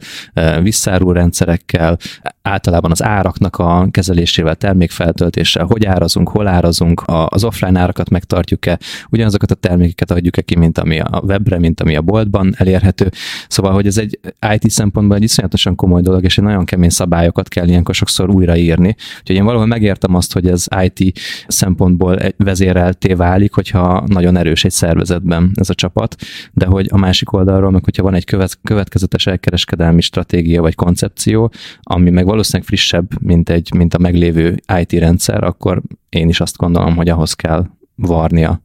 visszáró 0.61 1.11
rendszerekkel, 1.11 1.97
általában 2.41 2.91
az 2.91 3.03
áraknak 3.03 3.57
a 3.57 3.87
kezelésével, 3.91 4.55
termékfeltöltéssel, 4.55 5.65
hogy 5.65 5.85
árazunk, 5.85 6.29
hol 6.29 6.47
árazunk, 6.47 7.03
az 7.05 7.43
offline 7.43 7.79
árakat 7.79 8.09
megtartjuk-e, 8.09 8.79
ugyanazokat 9.09 9.51
a 9.51 9.55
termékeket 9.55 10.11
adjuk 10.11 10.37
-e 10.37 10.41
ki, 10.41 10.55
mint 10.55 10.77
ami 10.77 10.99
a 10.99 11.21
webre, 11.25 11.59
mint 11.59 11.81
ami 11.81 11.95
a 11.95 12.01
boltban 12.01 12.53
elérhető. 12.57 13.09
Szóval, 13.47 13.73
hogy 13.73 13.87
ez 13.87 13.97
egy 13.97 14.19
IT 14.53 14.69
szempontból 14.69 15.17
egy 15.17 15.23
iszonyatosan 15.23 15.75
komoly 15.75 16.01
dolog, 16.01 16.23
és 16.23 16.37
egy 16.37 16.43
nagyon 16.43 16.65
kemény 16.65 16.89
szabályokat 16.89 17.47
kell 17.47 17.67
ilyenkor 17.67 17.95
sokszor 17.95 18.29
újraírni. 18.29 18.95
Úgyhogy 19.19 19.35
én 19.35 19.43
valahol 19.43 19.65
megértem 19.65 20.15
azt, 20.15 20.33
hogy 20.33 20.47
ez 20.47 20.65
IT 20.83 21.19
szempontból 21.47 22.17
vezérelté 22.37 23.13
válik, 23.13 23.53
hogyha 23.53 24.03
nagyon 24.07 24.37
erős 24.37 24.63
egy 24.63 24.71
szervezetben 24.71 25.51
ez 25.55 25.69
a 25.69 25.73
csapat, 25.73 26.15
de 26.51 26.65
hogy 26.65 26.87
a 26.91 26.97
másik 26.97 27.33
oldalról, 27.33 27.71
meg 27.71 27.83
hogyha 27.83 28.03
van 28.03 28.13
egy 28.13 28.25
követ, 28.25 28.59
következetes 28.63 29.27
elkereskedelmi 29.27 30.01
stratégia 30.01 30.61
vagy 30.61 30.75
koncepció, 30.75 31.51
ami 31.81 32.09
meg 32.09 32.29
valószínűleg 32.31 32.67
frissebb, 32.67 33.21
mint, 33.21 33.49
egy, 33.49 33.73
mint 33.75 33.93
a 33.93 33.97
meglévő 33.97 34.55
IT 34.79 34.91
rendszer, 34.91 35.43
akkor 35.43 35.81
én 36.09 36.29
is 36.29 36.39
azt 36.39 36.57
gondolom, 36.57 36.95
hogy 36.95 37.09
ahhoz 37.09 37.33
kell 37.33 37.65
varnia 37.95 38.61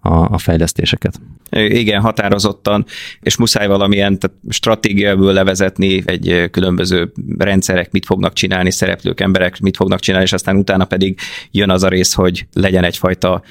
a, 0.00 0.14
a 0.14 0.38
fejlesztéseket. 0.38 1.20
Igen, 1.50 2.00
határozottan, 2.00 2.84
és 3.20 3.36
muszáj 3.36 3.66
valamilyen 3.66 4.18
tehát 4.18 4.36
stratégiából 4.48 5.32
levezetni 5.32 6.02
egy 6.04 6.48
különböző 6.50 7.12
rendszerek 7.38 7.90
mit 7.90 8.06
fognak 8.06 8.32
csinálni, 8.32 8.70
szereplők, 8.70 9.20
emberek 9.20 9.60
mit 9.60 9.76
fognak 9.76 10.00
csinálni, 10.00 10.26
és 10.26 10.32
aztán 10.32 10.56
utána 10.56 10.84
pedig 10.84 11.18
jön 11.50 11.70
az 11.70 11.82
a 11.82 11.88
rész, 11.88 12.12
hogy 12.12 12.46
legyen 12.52 12.84
egyfajta 12.84 13.42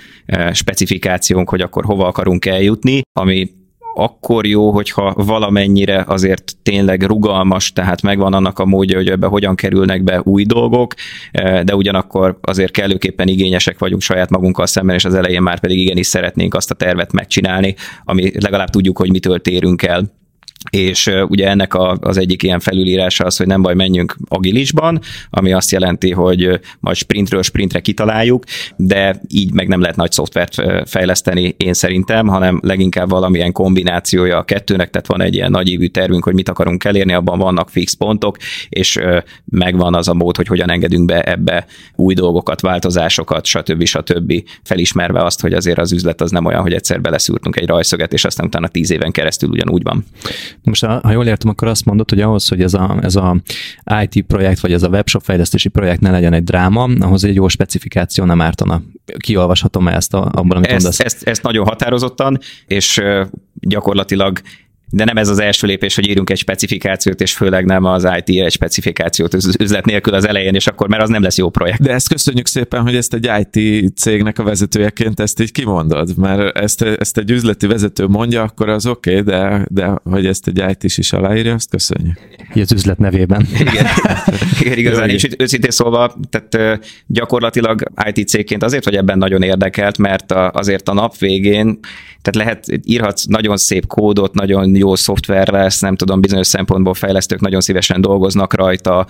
specifikációnk, 0.52 1.50
hogy 1.50 1.62
akkor 1.62 1.86
hova 1.86 2.08
akarunk 2.08 2.46
eljutni, 2.46 3.02
ami 3.20 3.50
akkor 3.98 4.46
jó, 4.46 4.72
hogyha 4.72 5.14
valamennyire 5.16 6.04
azért 6.08 6.56
tényleg 6.64 7.04
rugalmas, 7.04 7.74
tehát 7.74 8.02
megvan 8.02 8.34
annak 8.34 8.60
a 8.60 8.66
módja, 8.66 8.98
hogy 8.98 9.10
ebbe 9.10 9.28
hogyan 9.28 9.56
kerülnek 9.56 10.04
be 10.04 10.22
új 10.24 10.44
dolgok, 10.44 10.94
eh, 11.32 11.64
de 11.64 11.76
ugyanakkor 11.76 12.40
azért 12.42 12.72
kellőképpen 12.72 13.28
igényesek 13.28 13.80
vagyunk 13.80 14.02
saját 14.02 14.30
magunkkal 14.30 14.66
szemben, 14.66 14.96
és 14.96 15.06
az 15.06 15.14
elején 15.14 15.42
már 15.42 15.60
pedig 15.60 15.80
igenis 15.80 16.08
szeretnénk 16.08 16.54
azt 16.54 16.72
a 16.72 16.76
tervet 16.76 17.12
megcsinálni, 17.12 17.76
ami 18.04 18.32
legalább 18.40 18.70
tudjuk, 18.70 18.98
hogy 18.98 19.12
mitől 19.12 19.42
térünk 19.42 19.84
el 19.84 20.16
és 20.70 21.12
ugye 21.28 21.48
ennek 21.50 21.76
az 22.00 22.18
egyik 22.18 22.44
ilyen 22.44 22.60
felülírása 22.60 23.26
az, 23.26 23.38
hogy 23.38 23.48
nem 23.48 23.62
baj, 23.62 23.76
menjünk 23.76 24.16
agilisban, 24.28 25.00
ami 25.30 25.54
azt 25.54 25.72
jelenti, 25.72 26.12
hogy 26.12 26.60
majd 26.80 26.96
sprintről 26.96 27.44
sprintre 27.44 27.80
kitaláljuk, 27.80 28.44
de 28.76 29.22
így 29.28 29.54
meg 29.54 29.68
nem 29.68 29.82
lehet 29.82 29.96
nagy 29.96 30.12
szoftvert 30.12 30.56
fejleszteni 30.90 31.56
én 31.58 31.74
szerintem, 31.74 32.28
hanem 32.28 32.60
leginkább 32.64 33.10
valamilyen 33.10 33.52
kombinációja 33.52 34.38
a 34.38 34.44
kettőnek, 34.44 34.90
tehát 34.90 35.08
van 35.08 35.22
egy 35.22 35.34
ilyen 35.34 35.52
nagyívű 35.52 35.88
tervünk, 35.88 36.24
hogy 36.24 36.34
mit 36.34 36.50
akarunk 36.50 36.84
elérni, 36.84 37.14
abban 37.14 37.40
vannak 37.40 37.70
fix 37.70 37.94
pontok, 37.94 38.38
és 38.70 39.00
megvan 39.46 39.96
az 39.96 40.08
a 40.08 40.14
mód, 40.14 40.36
hogy 40.36 40.48
hogyan 40.48 40.70
engedünk 40.70 41.06
be 41.06 41.22
ebbe 41.22 41.66
új 41.96 42.14
dolgokat, 42.14 42.62
változásokat, 42.62 43.46
stb. 43.46 43.84
stb. 43.84 44.34
felismerve 44.64 45.24
azt, 45.24 45.42
hogy 45.42 45.54
azért 45.54 45.80
az 45.80 45.92
üzlet 45.92 46.22
az 46.22 46.32
nem 46.32 46.46
olyan, 46.46 46.62
hogy 46.62 46.74
egyszer 46.74 47.02
beleszúrtunk 47.02 47.56
egy 47.56 47.68
rajszöget, 47.68 48.14
és 48.14 48.26
aztán 48.26 48.46
utána 48.46 48.68
tíz 48.68 48.92
éven 48.92 49.12
keresztül 49.12 49.50
ugyanúgy 49.50 49.84
van. 49.84 50.06
Most, 50.64 50.86
ha 50.86 51.12
jól 51.12 51.26
értem, 51.26 51.50
akkor 51.50 51.68
azt 51.68 51.86
mondod, 51.86 52.10
hogy 52.10 52.22
ahhoz, 52.22 52.48
hogy 52.48 52.62
ez 52.62 52.74
a, 52.74 52.98
ez 53.02 53.16
a 53.16 53.42
IT 54.02 54.26
projekt, 54.26 54.60
vagy 54.60 54.74
ez 54.74 54.84
a 54.84 54.88
webshop 54.88 55.24
fejlesztési 55.24 55.70
projekt 55.70 56.02
ne 56.02 56.12
legyen 56.12 56.34
egy 56.34 56.44
dráma, 56.44 56.84
ahhoz 57.00 57.24
egy 57.24 57.36
jó 57.36 57.48
specifikáció 57.48 58.26
nem 58.26 58.42
ártana. 58.42 58.82
Kiolvashatom 59.18 59.88
ezt 59.88 60.14
a, 60.14 60.26
abban, 60.26 60.58
amit 60.58 60.66
ezt, 60.66 60.74
mondasz? 60.74 61.00
Ezt, 61.00 61.28
ezt 61.28 61.44
nagyon 61.44 61.66
határozottan, 61.66 62.40
és 62.68 63.02
gyakorlatilag 63.54 64.42
de 64.90 65.04
nem 65.04 65.18
ez 65.18 65.30
az 65.30 65.40
első 65.40 65.68
lépés, 65.68 65.96
hogy 65.96 66.08
írunk 66.08 66.30
egy 66.30 66.38
specifikációt, 66.38 67.22
és 67.22 67.34
főleg 67.34 67.66
nem 67.66 67.84
az 67.84 68.08
IT 68.18 68.44
egy 68.44 68.52
specifikációt 68.52 69.34
az 69.34 69.56
üzlet 69.60 69.86
nélkül 69.86 70.14
az 70.14 70.28
elején, 70.28 70.56
és 70.56 70.68
akkor 70.68 70.88
mert 70.88 71.02
az 71.02 71.10
nem 71.10 71.22
lesz 71.22 71.38
jó 71.38 71.50
projekt. 71.50 71.82
De 71.82 71.92
ezt 71.92 72.10
köszönjük 72.10 72.48
szépen, 72.48 72.82
hogy 72.82 72.96
ezt 72.96 73.14
egy 73.14 73.30
IT 73.40 73.94
cégnek 73.98 74.40
a 74.40 74.44
vezetőjeként 74.44 75.20
ezt 75.20 75.42
így 75.42 75.52
kimondod, 75.52 76.18
mert 76.18 76.58
ezt, 76.58 76.82
ezt 76.82 77.18
egy 77.18 77.32
üzleti 77.32 77.68
vezető 77.68 78.08
mondja, 78.08 78.42
akkor 78.42 78.70
az 78.70 78.86
oké, 78.86 79.20
okay, 79.20 79.24
de, 79.24 79.66
de 79.70 80.00
hogy 80.04 80.26
ezt 80.26 80.48
egy 80.48 80.64
IT 80.70 80.84
is 80.98 81.14
aláírja, 81.14 81.54
azt 81.54 81.70
köszönjük. 81.70 82.20
Így 82.54 82.62
az 82.62 82.72
üzlet 82.72 82.98
nevében. 82.98 83.48
Igen, 83.60 83.86
Igen 84.62 84.78
igazán, 84.78 85.10
és 85.10 85.28
őszintén 85.38 85.72
szólva, 85.72 86.16
tehát 86.30 86.80
gyakorlatilag 87.06 87.84
IT 88.12 88.28
cégként 88.28 88.64
azért, 88.64 88.84
hogy 88.84 88.96
ebben 88.96 89.18
nagyon 89.18 89.42
érdekelt, 89.42 89.98
mert 89.98 90.32
azért 90.32 90.90
a 90.90 90.94
nap 90.94 91.18
végén, 91.18 91.80
tehát 92.22 92.48
lehet, 92.48 92.66
írhatsz 92.84 93.26
nagyon 93.26 93.58
szép 93.58 93.88
kódot, 93.88 94.34
nagyon 94.34 94.76
jó 94.78 94.96
szoftver 94.96 95.48
lesz, 95.48 95.80
nem 95.80 95.96
tudom, 95.96 96.22
bizonyos 96.22 96.48
szempontból 96.48 96.94
fejlesztők 96.94 97.40
nagyon 97.40 97.62
szívesen 97.62 98.02
dolgoznak 98.02 98.54
rajta, 98.54 99.06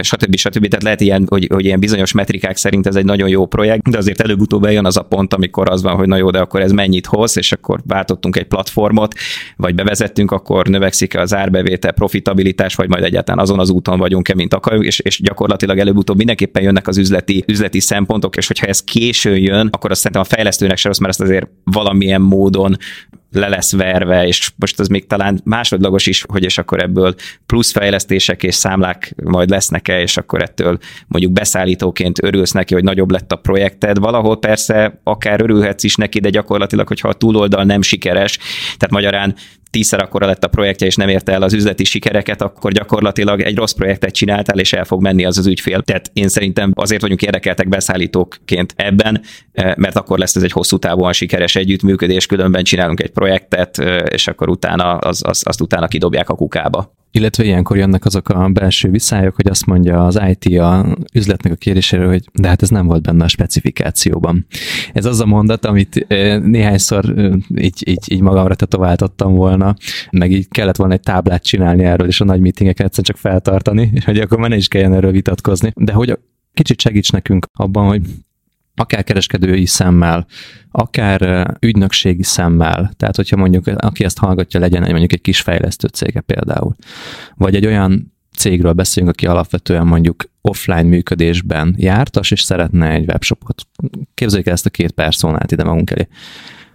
stb. 0.00 0.36
stb. 0.36 0.68
Tehát 0.68 0.82
lehet 0.82 1.00
ilyen, 1.00 1.26
hogy, 1.28 1.48
hogy 1.52 1.64
ilyen 1.64 1.80
bizonyos 1.80 2.12
metrikák 2.12 2.56
szerint 2.56 2.86
ez 2.86 2.96
egy 2.96 3.04
nagyon 3.04 3.28
jó 3.28 3.46
projekt, 3.46 3.90
de 3.90 3.98
azért 3.98 4.20
előbb-utóbb 4.20 4.64
eljön 4.64 4.86
az 4.86 4.96
a 4.96 5.02
pont, 5.02 5.34
amikor 5.34 5.70
az 5.70 5.82
van, 5.82 5.96
hogy 5.96 6.08
na 6.08 6.16
jó, 6.16 6.30
de 6.30 6.38
akkor 6.38 6.60
ez 6.60 6.72
mennyit 6.72 7.06
hoz, 7.06 7.36
és 7.36 7.52
akkor 7.52 7.80
váltottunk 7.86 8.36
egy 8.36 8.46
platformot, 8.46 9.14
vagy 9.56 9.74
bevezettünk, 9.74 10.30
akkor 10.30 10.66
növekszik 10.66 11.18
az 11.18 11.34
árbevétel, 11.34 11.92
profitabilitás, 11.92 12.74
vagy 12.74 12.88
majd 12.88 13.04
egyáltalán 13.04 13.40
azon 13.40 13.58
az 13.58 13.70
úton 13.70 13.98
vagyunk-e, 13.98 14.34
mint 14.34 14.54
akarjuk, 14.54 14.84
és, 14.84 14.98
és 14.98 15.20
gyakorlatilag 15.22 15.78
előbb-utóbb 15.78 16.16
mindenképpen 16.16 16.62
jönnek 16.62 16.88
az 16.88 16.98
üzleti, 16.98 17.44
üzleti 17.46 17.80
szempontok, 17.80 18.36
és 18.36 18.46
hogyha 18.46 18.66
ez 18.66 18.82
későn 18.82 19.38
jön, 19.38 19.68
akkor 19.72 19.90
azt 19.90 20.00
szerintem 20.00 20.26
a 20.30 20.34
fejlesztőnek 20.34 20.76
se 20.76 20.88
rossz, 20.88 20.98
mert 20.98 21.12
ezt 21.12 21.20
azért 21.20 21.48
valamilyen 21.64 22.20
módon 22.20 22.76
le 23.36 23.48
lesz 23.48 23.72
verve, 23.72 24.26
és 24.26 24.50
most 24.56 24.80
az 24.80 24.88
még 24.88 25.06
talán 25.06 25.40
másodlagos 25.44 26.06
is, 26.06 26.24
hogy 26.28 26.44
és 26.44 26.58
akkor 26.58 26.82
ebből 26.82 27.14
plusz 27.46 27.72
fejlesztések 27.72 28.42
és 28.42 28.54
számlák 28.54 29.14
majd 29.24 29.50
lesznek-e, 29.50 30.00
és 30.00 30.16
akkor 30.16 30.42
ettől 30.42 30.78
mondjuk 31.06 31.32
beszállítóként 31.32 32.22
örülsz 32.22 32.52
neki, 32.52 32.74
hogy 32.74 32.84
nagyobb 32.84 33.10
lett 33.10 33.32
a 33.32 33.36
projekted. 33.36 33.98
Valahol 33.98 34.38
persze 34.38 35.00
akár 35.02 35.40
örülhetsz 35.40 35.84
is 35.84 35.94
neki, 35.94 36.20
de 36.20 36.30
gyakorlatilag, 36.30 36.88
hogyha 36.88 37.08
a 37.08 37.12
túloldal 37.12 37.64
nem 37.64 37.82
sikeres, 37.82 38.38
tehát 38.76 38.90
magyarán 38.90 39.34
tízszer 39.70 40.00
akkora 40.00 40.26
lett 40.26 40.44
a 40.44 40.48
projektje, 40.48 40.86
és 40.86 40.96
nem 40.96 41.08
érte 41.08 41.32
el 41.32 41.42
az 41.42 41.52
üzleti 41.52 41.84
sikereket, 41.84 42.42
akkor 42.42 42.72
gyakorlatilag 42.72 43.40
egy 43.40 43.56
rossz 43.56 43.72
projektet 43.72 44.14
csináltál, 44.14 44.58
és 44.58 44.72
el 44.72 44.84
fog 44.84 45.02
menni 45.02 45.24
az 45.24 45.38
az 45.38 45.46
ügyfél. 45.46 45.82
Tehát 45.82 46.10
én 46.12 46.28
szerintem 46.28 46.72
azért 46.74 47.00
vagyunk 47.00 47.22
érdekeltek 47.22 47.68
beszállítóként 47.68 48.72
ebben, 48.76 49.20
eh, 49.52 49.74
mert 49.76 49.96
akkor 49.96 50.18
lesz 50.18 50.36
ez 50.36 50.42
egy 50.42 50.52
hosszú 50.52 50.78
távon 50.78 51.12
sikeres 51.12 51.56
együttműködés, 51.56 52.26
különben 52.26 52.64
csinálunk 52.64 53.00
egy 53.00 53.10
projektet, 53.10 53.78
eh, 53.78 53.98
és 54.08 54.26
akkor 54.26 54.48
utána 54.48 54.96
az, 54.96 55.22
az, 55.24 55.42
azt 55.46 55.60
utána 55.60 55.88
kidobják 55.88 56.28
a 56.28 56.34
kukába. 56.34 56.94
Illetve 57.10 57.44
ilyenkor 57.44 57.76
jönnek 57.76 58.04
azok 58.04 58.28
a 58.28 58.48
belső 58.48 58.90
visszályok, 58.90 59.34
hogy 59.34 59.48
azt 59.48 59.66
mondja 59.66 60.06
az 60.06 60.20
IT 60.28 60.58
a 60.58 60.96
üzletnek 61.14 61.52
a 61.52 61.56
kérdésére, 61.56 62.06
hogy 62.06 62.24
de 62.32 62.48
hát 62.48 62.62
ez 62.62 62.68
nem 62.68 62.86
volt 62.86 63.02
benne 63.02 63.24
a 63.24 63.28
specifikációban. 63.28 64.46
Ez 64.92 65.04
az 65.04 65.20
a 65.20 65.26
mondat, 65.26 65.64
amit 65.64 66.06
néhányszor 66.46 67.14
így, 67.56 67.88
így, 67.88 68.12
így 68.12 68.20
magamra 68.20 68.54
tetováltattam 68.54 69.34
volna, 69.34 69.74
meg 70.10 70.32
így 70.32 70.48
kellett 70.48 70.76
volna 70.76 70.92
egy 70.92 71.00
táblát 71.00 71.44
csinálni 71.44 71.84
erről, 71.84 72.06
és 72.06 72.20
a 72.20 72.24
nagy 72.24 72.40
meetingeket 72.40 72.86
egyszer 72.86 73.04
csak 73.04 73.16
feltartani, 73.16 73.92
hogy 74.04 74.18
akkor 74.18 74.38
már 74.38 74.50
ne 74.50 74.56
is 74.56 74.68
kelljen 74.68 74.94
erről 74.94 75.12
vitatkozni. 75.12 75.72
De 75.74 75.92
hogy 75.92 76.18
kicsit 76.54 76.80
segíts 76.80 77.12
nekünk 77.12 77.46
abban, 77.52 77.86
hogy 77.86 78.02
akár 78.76 79.04
kereskedői 79.04 79.66
szemmel, 79.66 80.26
akár 80.70 81.50
ügynökségi 81.60 82.22
szemmel, 82.22 82.90
tehát 82.96 83.16
hogyha 83.16 83.36
mondjuk 83.36 83.66
aki 83.66 84.04
ezt 84.04 84.18
hallgatja, 84.18 84.60
legyen 84.60 84.82
egy 84.82 84.90
mondjuk 84.90 85.12
egy 85.12 85.20
kis 85.20 85.40
fejlesztő 85.40 85.88
cége 85.88 86.20
például, 86.20 86.76
vagy 87.34 87.54
egy 87.54 87.66
olyan 87.66 88.14
cégről 88.36 88.72
beszélünk, 88.72 89.12
aki 89.12 89.26
alapvetően 89.26 89.86
mondjuk 89.86 90.30
offline 90.40 90.82
működésben 90.82 91.74
jártas, 91.78 92.30
és 92.30 92.40
szeretne 92.40 92.90
egy 92.90 93.08
webshopot. 93.08 93.62
Képzeljük 94.14 94.46
el 94.46 94.52
ezt 94.52 94.66
a 94.66 94.70
két 94.70 94.90
personát 94.90 95.52
ide 95.52 95.64
magunk 95.64 95.90
elé. 95.90 96.08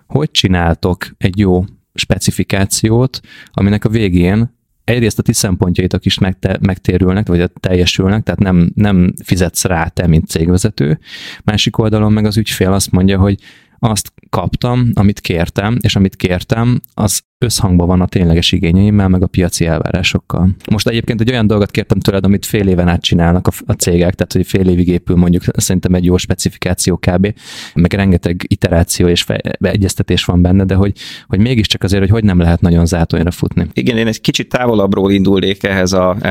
Hogy 0.07 0.31
csináltok 0.31 1.07
egy 1.17 1.39
jó 1.39 1.65
specifikációt, 1.93 3.19
aminek 3.51 3.85
a 3.85 3.89
végén 3.89 4.59
egyrészt 4.91 5.19
a 5.19 5.21
ti 5.21 5.33
szempontjaitok 5.33 6.05
is 6.05 6.17
megte, 6.17 6.57
megtérülnek, 6.61 7.27
vagy 7.27 7.51
teljesülnek, 7.59 8.23
tehát 8.23 8.39
nem, 8.39 8.71
nem 8.75 9.13
fizetsz 9.23 9.65
rá 9.65 9.87
te, 9.87 10.07
mint 10.07 10.27
cégvezető. 10.27 10.99
Másik 11.43 11.77
oldalon 11.77 12.13
meg 12.13 12.25
az 12.25 12.37
ügyfél 12.37 12.71
azt 12.71 12.91
mondja, 12.91 13.19
hogy 13.19 13.37
azt 13.79 14.13
kaptam, 14.29 14.91
amit 14.93 15.19
kértem, 15.19 15.77
és 15.81 15.95
amit 15.95 16.15
kértem, 16.15 16.79
az 16.93 17.21
összhangban 17.43 17.87
van 17.87 18.01
a 18.01 18.05
tényleges 18.05 18.51
igényeimmel, 18.51 19.07
meg 19.07 19.23
a 19.23 19.27
piaci 19.27 19.65
elvárásokkal. 19.65 20.49
Most 20.71 20.87
egyébként 20.87 21.21
egy 21.21 21.31
olyan 21.31 21.47
dolgot 21.47 21.71
kértem 21.71 21.99
tőled, 21.99 22.25
amit 22.25 22.45
fél 22.45 22.67
éven 22.67 22.87
át 22.87 23.01
csinálnak 23.01 23.47
a, 23.47 23.51
a 23.65 23.73
cégek, 23.73 24.15
tehát 24.15 24.33
hogy 24.33 24.47
fél 24.47 24.69
évig 24.69 24.87
épül 24.87 25.15
mondjuk 25.15 25.43
szerintem 25.55 25.93
egy 25.93 26.05
jó 26.05 26.17
specifikáció 26.17 26.97
kb. 26.97 27.33
Meg 27.73 27.93
rengeteg 27.93 28.45
iteráció 28.47 29.07
és 29.07 29.25
egyeztetés 29.59 30.25
van 30.25 30.41
benne, 30.41 30.63
de 30.63 30.75
hogy, 30.75 30.93
hogy 31.27 31.39
mégiscsak 31.39 31.83
azért, 31.83 32.01
hogy 32.01 32.21
hogy 32.21 32.23
nem 32.29 32.39
lehet 32.39 32.61
nagyon 32.61 32.85
zátonyra 32.85 33.31
futni. 33.31 33.67
Igen, 33.73 33.97
én 33.97 34.07
egy 34.07 34.21
kicsit 34.21 34.49
távolabbról 34.49 35.11
indulnék 35.11 35.63
ehhez 35.63 35.93
a, 35.93 36.15
e, 36.21 36.29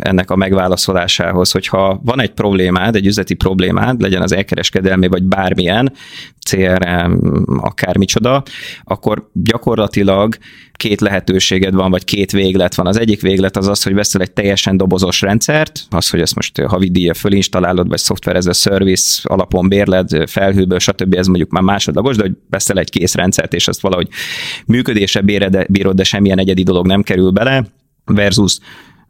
ennek 0.00 0.30
a 0.30 0.36
megválaszolásához, 0.36 1.50
hogyha 1.50 2.00
van 2.04 2.20
egy 2.20 2.30
problémád, 2.30 2.96
egy 2.96 3.06
üzleti 3.06 3.34
problémád, 3.34 4.00
legyen 4.00 4.22
az 4.22 4.32
elkereskedelmi 4.32 5.06
vagy 5.08 5.22
bármilyen, 5.22 5.92
CRM, 6.50 7.12
akármicsoda, 7.46 8.42
akkor 8.84 9.30
gyakorlatilag 9.32 10.36
két 10.72 11.00
lehetőséged 11.00 11.74
van, 11.74 11.90
vagy 11.90 12.04
két 12.04 12.32
véglet 12.32 12.74
van. 12.74 12.86
Az 12.86 12.98
egyik 12.98 13.20
véglet 13.20 13.56
az 13.56 13.68
az, 13.68 13.82
hogy 13.82 13.94
veszel 13.94 14.20
egy 14.20 14.32
teljesen 14.32 14.76
dobozos 14.76 15.20
rendszert, 15.20 15.86
az, 15.90 16.10
hogy 16.10 16.20
ezt 16.20 16.34
most 16.34 16.60
havidíja 16.60 17.14
fölinstalálod, 17.14 17.88
vagy 17.88 17.98
szoftver 17.98 18.36
ez 18.36 18.46
a 18.46 18.52
service 18.52 19.20
alapon 19.24 19.68
bérled, 19.68 20.28
felhőből, 20.30 20.78
stb. 20.78 21.14
Ez 21.14 21.26
mondjuk 21.26 21.50
már 21.50 21.62
másodlagos, 21.62 22.16
de 22.16 22.22
hogy 22.22 22.32
veszel 22.50 22.78
egy 22.78 22.90
kész 22.90 23.14
rendszert, 23.14 23.54
és 23.54 23.68
azt 23.68 23.80
valahogy 23.80 24.08
működése 24.66 25.20
bírod, 25.68 25.96
de 25.96 26.04
semmilyen 26.04 26.38
egyedi 26.38 26.62
dolog 26.62 26.86
nem 26.86 27.02
kerül 27.02 27.30
bele, 27.30 27.64
versus 28.04 28.58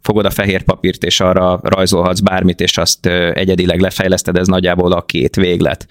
fogod 0.02 0.24
a 0.24 0.30
fehér 0.30 0.62
papírt, 0.62 1.04
és 1.04 1.20
arra 1.20 1.60
rajzolhatsz 1.62 2.20
bármit, 2.20 2.60
és 2.60 2.78
azt 2.78 3.06
egyedileg 3.06 3.80
lefejleszted, 3.80 4.36
ez 4.36 4.46
nagyjából 4.46 4.92
a 4.92 5.02
két 5.02 5.36
véglet. 5.36 5.86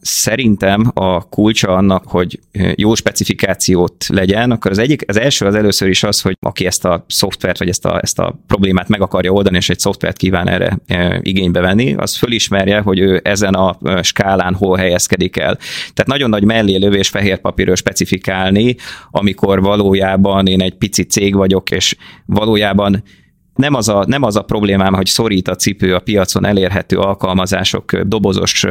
Szerintem 0.00 0.90
a 0.94 1.28
kulcsa 1.28 1.68
annak, 1.68 2.04
hogy 2.06 2.40
jó 2.74 2.94
specifikációt 2.94 4.04
legyen, 4.08 4.50
akkor 4.50 4.70
az 4.70 4.78
egyik, 4.78 5.04
az 5.06 5.18
első 5.18 5.46
az 5.46 5.54
először 5.54 5.88
is 5.88 6.02
az, 6.02 6.20
hogy 6.20 6.36
aki 6.40 6.66
ezt 6.66 6.84
a 6.84 7.04
szoftvert, 7.08 7.58
vagy 7.58 7.68
ezt 7.68 7.84
a, 7.84 7.98
ezt 8.02 8.18
a 8.18 8.38
problémát 8.46 8.88
meg 8.88 9.00
akarja 9.00 9.32
oldani, 9.32 9.56
és 9.56 9.68
egy 9.68 9.78
szoftvert 9.78 10.16
kíván 10.16 10.48
erre 10.48 10.78
igénybe 11.22 11.60
venni, 11.60 11.94
az 11.94 12.16
fölismerje, 12.16 12.80
hogy 12.80 12.98
ő 12.98 13.20
ezen 13.24 13.54
a 13.54 13.78
skálán 14.02 14.54
hol 14.54 14.76
helyezkedik 14.76 15.36
el. 15.36 15.54
Tehát 15.94 16.06
nagyon 16.06 16.30
nagy 16.30 16.44
mellélövés 16.44 17.08
fehér 17.08 17.38
papírról 17.38 17.76
specifikálni, 17.76 18.76
amikor 19.10 19.60
valójában 19.60 20.46
én 20.46 20.62
egy 20.62 20.74
pici 20.74 21.02
cég 21.02 21.34
vagyok, 21.34 21.70
és 21.70 21.96
valójában 22.26 23.02
nem 23.56 23.74
az, 23.74 23.88
a, 23.88 24.04
nem 24.06 24.22
az 24.22 24.36
a 24.36 24.42
problémám, 24.42 24.94
hogy 24.94 25.06
szorít 25.06 25.48
a 25.48 25.54
cipő 25.54 25.94
a 25.94 26.00
piacon 26.00 26.46
elérhető 26.46 26.98
alkalmazások 26.98 27.96
dobozos 27.96 28.64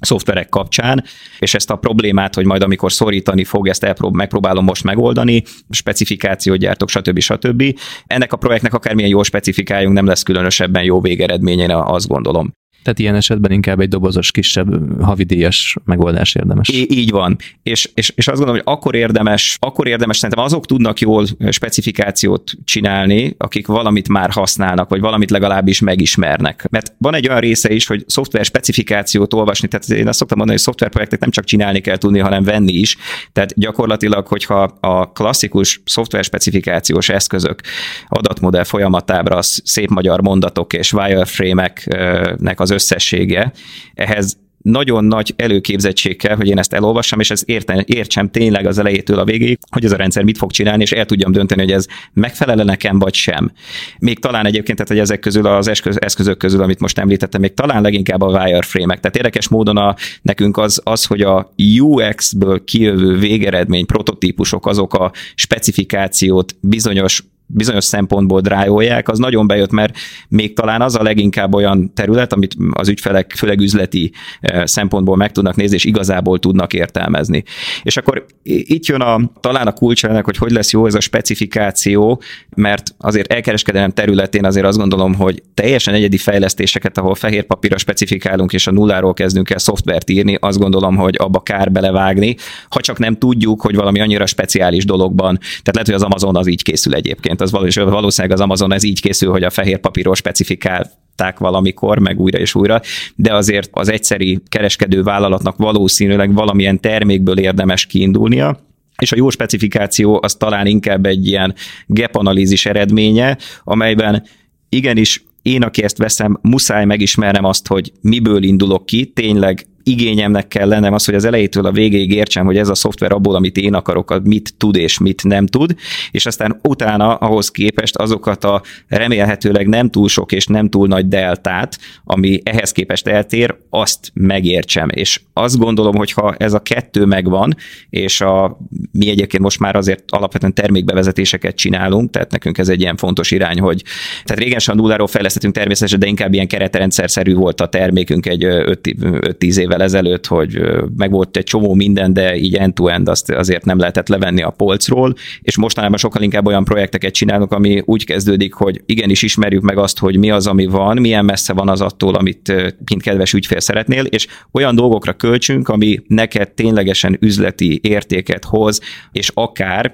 szoftverek 0.00 0.48
kapcsán, 0.48 1.04
és 1.38 1.54
ezt 1.54 1.70
a 1.70 1.76
problémát, 1.76 2.34
hogy 2.34 2.46
majd 2.46 2.62
amikor 2.62 2.92
szorítani 2.92 3.44
fog, 3.44 3.68
ezt 3.68 3.84
elprób- 3.84 4.14
megpróbálom 4.14 4.64
most 4.64 4.84
megoldani, 4.84 5.42
specifikációt 5.70 6.58
gyártok, 6.58 6.88
stb. 6.88 7.18
stb. 7.18 7.78
Ennek 8.06 8.32
a 8.32 8.36
projektnek 8.36 8.74
akármilyen 8.74 9.10
jó 9.10 9.22
specifikáljunk, 9.22 9.94
nem 9.94 10.06
lesz 10.06 10.22
különösebben 10.22 10.82
jó 10.82 11.00
végeredménye, 11.00 11.76
azt 11.76 12.08
gondolom. 12.08 12.52
Tehát 12.88 13.02
ilyen 13.02 13.14
esetben 13.14 13.52
inkább 13.52 13.80
egy 13.80 13.88
dobozos, 13.88 14.30
kisebb 14.30 15.02
havidíjas 15.02 15.76
megoldás 15.84 16.34
érdemes. 16.34 16.68
Í- 16.68 16.92
így 16.92 17.10
van. 17.10 17.36
És, 17.62 17.90
és, 17.94 18.12
és 18.16 18.28
azt 18.28 18.36
gondolom, 18.38 18.62
hogy 18.64 18.74
akkor 18.74 18.94
érdemes, 18.94 19.56
akkor 19.60 19.86
érdemes, 19.86 20.16
szerintem 20.16 20.44
azok 20.44 20.66
tudnak 20.66 21.00
jól 21.00 21.26
specifikációt 21.50 22.52
csinálni, 22.64 23.34
akik 23.38 23.66
valamit 23.66 24.08
már 24.08 24.30
használnak, 24.30 24.88
vagy 24.88 25.00
valamit 25.00 25.30
legalábbis 25.30 25.80
megismernek. 25.80 26.66
Mert 26.70 26.92
van 26.98 27.14
egy 27.14 27.28
olyan 27.28 27.40
része 27.40 27.72
is, 27.72 27.86
hogy 27.86 28.04
szoftver 28.06 28.44
specifikációt 28.44 29.34
olvasni, 29.34 29.68
tehát 29.68 29.88
én 29.88 30.08
azt 30.08 30.18
szoktam 30.18 30.38
mondani, 30.38 30.58
hogy 30.58 30.66
szoftverprojektet 30.66 31.20
nem 31.20 31.30
csak 31.30 31.44
csinálni 31.44 31.80
kell 31.80 31.96
tudni, 31.96 32.18
hanem 32.18 32.42
venni 32.44 32.72
is. 32.72 32.96
Tehát 33.32 33.52
gyakorlatilag, 33.56 34.26
hogyha 34.26 34.62
a 34.80 35.12
klasszikus 35.12 35.80
szoftver 35.84 36.24
specifikációs 36.24 37.08
eszközök 37.08 37.60
adatmodell 38.08 38.64
folyamatábra 38.64 39.42
szép 39.42 39.88
magyar 39.88 40.20
mondatok 40.20 40.72
és 40.72 40.92
wireframe-eknek 40.92 42.60
az 42.60 42.70
összessége, 42.78 43.52
ehhez 43.94 44.36
nagyon 44.62 45.04
nagy 45.04 45.32
előképzettség 45.36 46.16
kell, 46.16 46.36
hogy 46.36 46.46
én 46.46 46.58
ezt 46.58 46.72
elolvassam, 46.72 47.20
és 47.20 47.30
ezt 47.30 47.48
érten, 47.48 47.84
értsem 47.86 48.30
tényleg 48.30 48.66
az 48.66 48.78
elejétől 48.78 49.18
a 49.18 49.24
végéig, 49.24 49.58
hogy 49.70 49.84
ez 49.84 49.92
a 49.92 49.96
rendszer 49.96 50.22
mit 50.22 50.38
fog 50.38 50.50
csinálni, 50.50 50.82
és 50.82 50.92
el 50.92 51.04
tudjam 51.04 51.32
dönteni, 51.32 51.60
hogy 51.60 51.72
ez 51.72 51.86
megfelel 52.12 52.64
nekem, 52.64 52.98
vagy 52.98 53.14
sem. 53.14 53.52
Még 53.98 54.18
talán 54.18 54.46
egyébként, 54.46 54.78
tehát, 54.78 54.92
hogy 54.92 55.02
ezek 55.02 55.20
közül 55.20 55.46
az 55.46 55.68
eszközök 55.98 56.38
közül, 56.38 56.62
amit 56.62 56.80
most 56.80 56.98
említettem, 56.98 57.40
még 57.40 57.54
talán 57.54 57.82
leginkább 57.82 58.22
a 58.22 58.26
wireframe-ek. 58.26 59.00
Tehát 59.00 59.16
érdekes 59.16 59.48
módon 59.48 59.76
a, 59.76 59.94
nekünk 60.22 60.56
az, 60.56 60.80
az, 60.84 61.04
hogy 61.04 61.20
a 61.20 61.52
UX-ből 61.80 62.64
kijövő 62.64 63.18
végeredmény, 63.18 63.86
prototípusok, 63.86 64.66
azok 64.66 64.94
a 64.94 65.12
specifikációt 65.34 66.56
bizonyos 66.60 67.22
bizonyos 67.50 67.84
szempontból 67.84 68.40
drájolják, 68.40 69.08
az 69.08 69.18
nagyon 69.18 69.46
bejött, 69.46 69.70
mert 69.70 69.96
még 70.28 70.54
talán 70.54 70.80
az 70.80 70.94
a 70.94 71.02
leginkább 71.02 71.54
olyan 71.54 71.92
terület, 71.94 72.32
amit 72.32 72.56
az 72.72 72.88
ügyfelek 72.88 73.32
főleg 73.36 73.60
üzleti 73.60 74.12
eh, 74.40 74.66
szempontból 74.66 75.16
meg 75.16 75.32
tudnak 75.32 75.56
nézni, 75.56 75.76
és 75.76 75.84
igazából 75.84 76.38
tudnak 76.38 76.72
értelmezni. 76.72 77.44
És 77.82 77.96
akkor 77.96 78.24
itt 78.42 78.86
jön 78.86 79.00
a, 79.00 79.30
talán 79.40 79.66
a 79.66 79.72
kulcs 79.72 80.04
ennek, 80.04 80.24
hogy 80.24 80.36
hogy 80.36 80.50
lesz 80.50 80.72
jó 80.72 80.86
ez 80.86 80.94
a 80.94 81.00
specifikáció, 81.00 82.22
mert 82.56 82.94
azért 82.98 83.32
elkereskedelem 83.32 83.90
területén 83.90 84.44
azért 84.44 84.66
azt 84.66 84.78
gondolom, 84.78 85.14
hogy 85.14 85.42
teljesen 85.54 85.94
egyedi 85.94 86.16
fejlesztéseket, 86.16 86.98
ahol 86.98 87.14
fehér 87.14 87.44
papírra 87.44 87.78
specifikálunk, 87.78 88.52
és 88.52 88.66
a 88.66 88.70
nulláról 88.70 89.14
kezdünk 89.14 89.50
el 89.50 89.58
szoftvert 89.58 90.10
írni, 90.10 90.36
azt 90.40 90.58
gondolom, 90.58 90.96
hogy 90.96 91.16
abba 91.18 91.40
kár 91.40 91.72
belevágni, 91.72 92.36
ha 92.68 92.80
csak 92.80 92.98
nem 92.98 93.16
tudjuk, 93.16 93.60
hogy 93.60 93.74
valami 93.74 94.00
annyira 94.00 94.26
speciális 94.26 94.84
dologban, 94.84 95.38
tehát 95.38 95.72
lehet, 95.72 95.86
hogy 95.86 95.94
az 95.94 96.02
Amazon 96.02 96.36
az 96.36 96.46
így 96.46 96.62
készül 96.62 96.94
egyébként 96.94 97.37
egyébként 97.40 97.84
az 97.84 97.90
valószínűleg 97.90 98.36
az 98.36 98.42
Amazon 98.42 98.72
ez 98.72 98.82
így 98.82 99.00
készül, 99.00 99.30
hogy 99.30 99.42
a 99.42 99.50
fehér 99.50 99.78
papíról 99.78 100.14
specifikál 100.14 100.90
valamikor, 101.38 101.98
meg 101.98 102.20
újra 102.20 102.38
és 102.38 102.54
újra, 102.54 102.80
de 103.14 103.34
azért 103.34 103.68
az 103.72 103.88
egyszeri 103.88 104.40
kereskedő 104.48 105.02
vállalatnak 105.02 105.56
valószínűleg 105.56 106.34
valamilyen 106.34 106.80
termékből 106.80 107.38
érdemes 107.38 107.86
kiindulnia, 107.86 108.58
és 109.02 109.12
a 109.12 109.16
jó 109.16 109.30
specifikáció 109.30 110.20
az 110.22 110.34
talán 110.34 110.66
inkább 110.66 111.06
egy 111.06 111.26
ilyen 111.26 111.54
gap 111.86 112.16
analízis 112.16 112.66
eredménye, 112.66 113.38
amelyben 113.64 114.22
igenis 114.68 115.24
én, 115.42 115.62
aki 115.62 115.82
ezt 115.82 115.98
veszem, 115.98 116.38
muszáj 116.42 116.84
megismernem 116.84 117.44
azt, 117.44 117.66
hogy 117.66 117.92
miből 118.00 118.42
indulok 118.42 118.86
ki, 118.86 119.06
tényleg 119.06 119.66
igényemnek 119.88 120.48
kell 120.48 120.68
lennem 120.68 120.92
az, 120.92 121.04
hogy 121.04 121.14
az 121.14 121.24
elejétől 121.24 121.66
a 121.66 121.72
végéig 121.72 122.12
értsem, 122.12 122.44
hogy 122.44 122.56
ez 122.56 122.68
a 122.68 122.74
szoftver 122.74 123.12
abból, 123.12 123.34
amit 123.34 123.56
én 123.56 123.74
akarok, 123.74 124.20
mit 124.24 124.54
tud 124.56 124.76
és 124.76 124.98
mit 124.98 125.24
nem 125.24 125.46
tud, 125.46 125.74
és 126.10 126.26
aztán 126.26 126.60
utána 126.62 127.14
ahhoz 127.14 127.50
képest 127.50 127.96
azokat 127.96 128.44
a 128.44 128.62
remélhetőleg 128.88 129.66
nem 129.68 129.90
túl 129.90 130.08
sok 130.08 130.32
és 130.32 130.46
nem 130.46 130.68
túl 130.68 130.86
nagy 130.86 131.08
deltát, 131.08 131.78
ami 132.04 132.40
ehhez 132.42 132.72
képest 132.72 133.06
eltér, 133.06 133.56
azt 133.70 134.10
megértsem. 134.14 134.88
És 134.92 135.20
azt 135.32 135.58
gondolom, 135.58 135.96
hogy 135.96 136.12
ha 136.12 136.34
ez 136.38 136.52
a 136.52 136.58
kettő 136.58 137.04
megvan, 137.04 137.56
és 137.90 138.20
a, 138.20 138.58
mi 138.92 139.08
egyébként 139.08 139.42
most 139.42 139.58
már 139.58 139.76
azért 139.76 140.04
alapvetően 140.06 140.54
termékbevezetéseket 140.54 141.56
csinálunk, 141.56 142.10
tehát 142.10 142.30
nekünk 142.30 142.58
ez 142.58 142.68
egy 142.68 142.80
ilyen 142.80 142.96
fontos 142.96 143.30
irány, 143.30 143.60
hogy 143.60 143.82
tehát 144.24 144.42
régen 144.42 144.58
sem 144.58 144.78
a 144.78 144.80
nulláról 144.80 145.06
fejlesztettünk 145.06 145.54
természetesen, 145.54 145.98
de 145.98 146.06
inkább 146.06 146.34
ilyen 146.34 146.46
keretrendszerszerű 146.46 147.34
volt 147.34 147.60
a 147.60 147.68
termékünk 147.68 148.26
egy 148.26 148.44
5-10 148.44 149.56
évvel 149.56 149.77
évvel 149.78 149.82
ezelőtt, 149.82 150.26
hogy 150.26 150.60
meg 150.96 151.10
volt 151.10 151.36
egy 151.36 151.44
csomó 151.44 151.74
minden, 151.74 152.12
de 152.12 152.36
így 152.36 152.54
end-to-end 152.54 153.08
azt 153.08 153.30
azért 153.30 153.64
nem 153.64 153.78
lehetett 153.78 154.08
levenni 154.08 154.42
a 154.42 154.50
polcról, 154.50 155.14
és 155.40 155.56
mostanában 155.56 155.98
sokkal 155.98 156.22
inkább 156.22 156.46
olyan 156.46 156.64
projekteket 156.64 157.12
csinálunk, 157.12 157.52
ami 157.52 157.82
úgy 157.84 158.04
kezdődik, 158.04 158.54
hogy 158.54 158.82
igenis 158.86 159.22
ismerjük 159.22 159.62
meg 159.62 159.78
azt, 159.78 159.98
hogy 159.98 160.18
mi 160.18 160.30
az, 160.30 160.46
ami 160.46 160.66
van, 160.66 161.00
milyen 161.00 161.24
messze 161.24 161.52
van 161.52 161.68
az 161.68 161.80
attól, 161.80 162.14
amit 162.14 162.52
mint 162.88 163.02
kedves 163.02 163.32
ügyfél 163.32 163.60
szeretnél, 163.60 164.04
és 164.04 164.26
olyan 164.52 164.74
dolgokra 164.74 165.12
költsünk, 165.12 165.68
ami 165.68 166.00
neked 166.06 166.52
ténylegesen 166.52 167.16
üzleti 167.20 167.80
értéket 167.82 168.44
hoz, 168.44 168.80
és 169.12 169.30
akár 169.34 169.92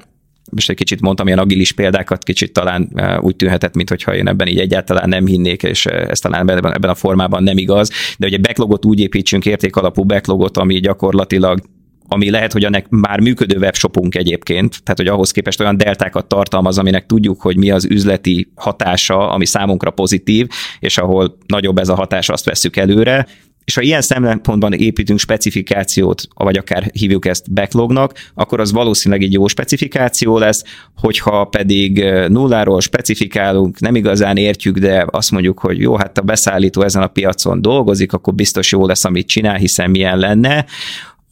most 0.51 0.71
egy 0.71 0.77
kicsit 0.77 1.01
mondtam 1.01 1.27
ilyen 1.27 1.39
agilis 1.39 1.73
példákat, 1.73 2.25
kicsit 2.25 2.53
talán 2.53 2.89
úgy 3.21 3.37
tűnhetett, 3.37 3.75
mintha 3.75 4.15
én 4.15 4.29
ebben 4.29 4.47
így 4.47 4.59
egyáltalán 4.59 5.09
nem 5.09 5.27
hinnék, 5.27 5.63
és 5.63 5.87
ez 5.87 6.19
talán 6.19 6.51
ebben 6.51 6.91
a 6.91 6.95
formában 6.95 7.43
nem 7.43 7.59
igaz, 7.59 7.91
de 8.19 8.27
egy 8.27 8.41
backlogot 8.41 8.85
úgy 8.85 9.01
építsünk, 9.01 9.47
értékalapú 9.47 10.05
backlogot, 10.05 10.57
ami 10.57 10.81
gyakorlatilag 10.81 11.61
ami 12.09 12.31
lehet, 12.31 12.53
hogy 12.53 12.65
ennek 12.65 12.89
már 12.89 13.21
működő 13.21 13.59
webshopunk 13.59 14.15
egyébként, 14.15 14.83
tehát 14.83 14.99
hogy 14.99 15.07
ahhoz 15.07 15.31
képest 15.31 15.61
olyan 15.61 15.77
deltákat 15.77 16.27
tartalmaz, 16.27 16.79
aminek 16.79 17.07
tudjuk, 17.07 17.41
hogy 17.41 17.57
mi 17.57 17.71
az 17.71 17.85
üzleti 17.85 18.53
hatása, 18.55 19.31
ami 19.31 19.47
számunkra 19.47 19.91
pozitív, 19.91 20.49
és 20.79 20.99
ahol 20.99 21.37
nagyobb 21.47 21.79
ez 21.79 21.89
a 21.89 21.95
hatás, 21.95 22.29
azt 22.29 22.45
veszük 22.45 22.77
előre, 22.77 23.27
és 23.65 23.75
ha 23.75 23.81
ilyen 23.81 24.01
szempontban 24.01 24.73
építünk 24.73 25.19
specifikációt, 25.19 26.29
vagy 26.35 26.57
akár 26.57 26.91
hívjuk 26.93 27.27
ezt 27.27 27.53
backlognak, 27.53 28.13
akkor 28.35 28.61
az 28.61 28.73
valószínűleg 28.73 29.25
egy 29.25 29.33
jó 29.33 29.47
specifikáció 29.47 30.39
lesz, 30.39 30.65
hogyha 30.97 31.45
pedig 31.45 32.05
nulláról 32.29 32.81
specifikálunk, 32.81 33.81
nem 33.81 33.95
igazán 33.95 34.37
értjük, 34.37 34.79
de 34.79 35.07
azt 35.11 35.31
mondjuk, 35.31 35.59
hogy 35.59 35.81
jó, 35.81 35.97
hát 35.97 36.19
a 36.19 36.23
beszállító 36.23 36.83
ezen 36.83 37.03
a 37.03 37.07
piacon 37.07 37.63
dolgozik, 37.63 38.13
akkor 38.13 38.35
biztos 38.35 38.73
jó 38.73 38.87
lesz, 38.87 39.05
amit 39.05 39.27
csinál, 39.27 39.57
hiszen 39.57 39.91
milyen 39.91 40.19
lenne, 40.19 40.65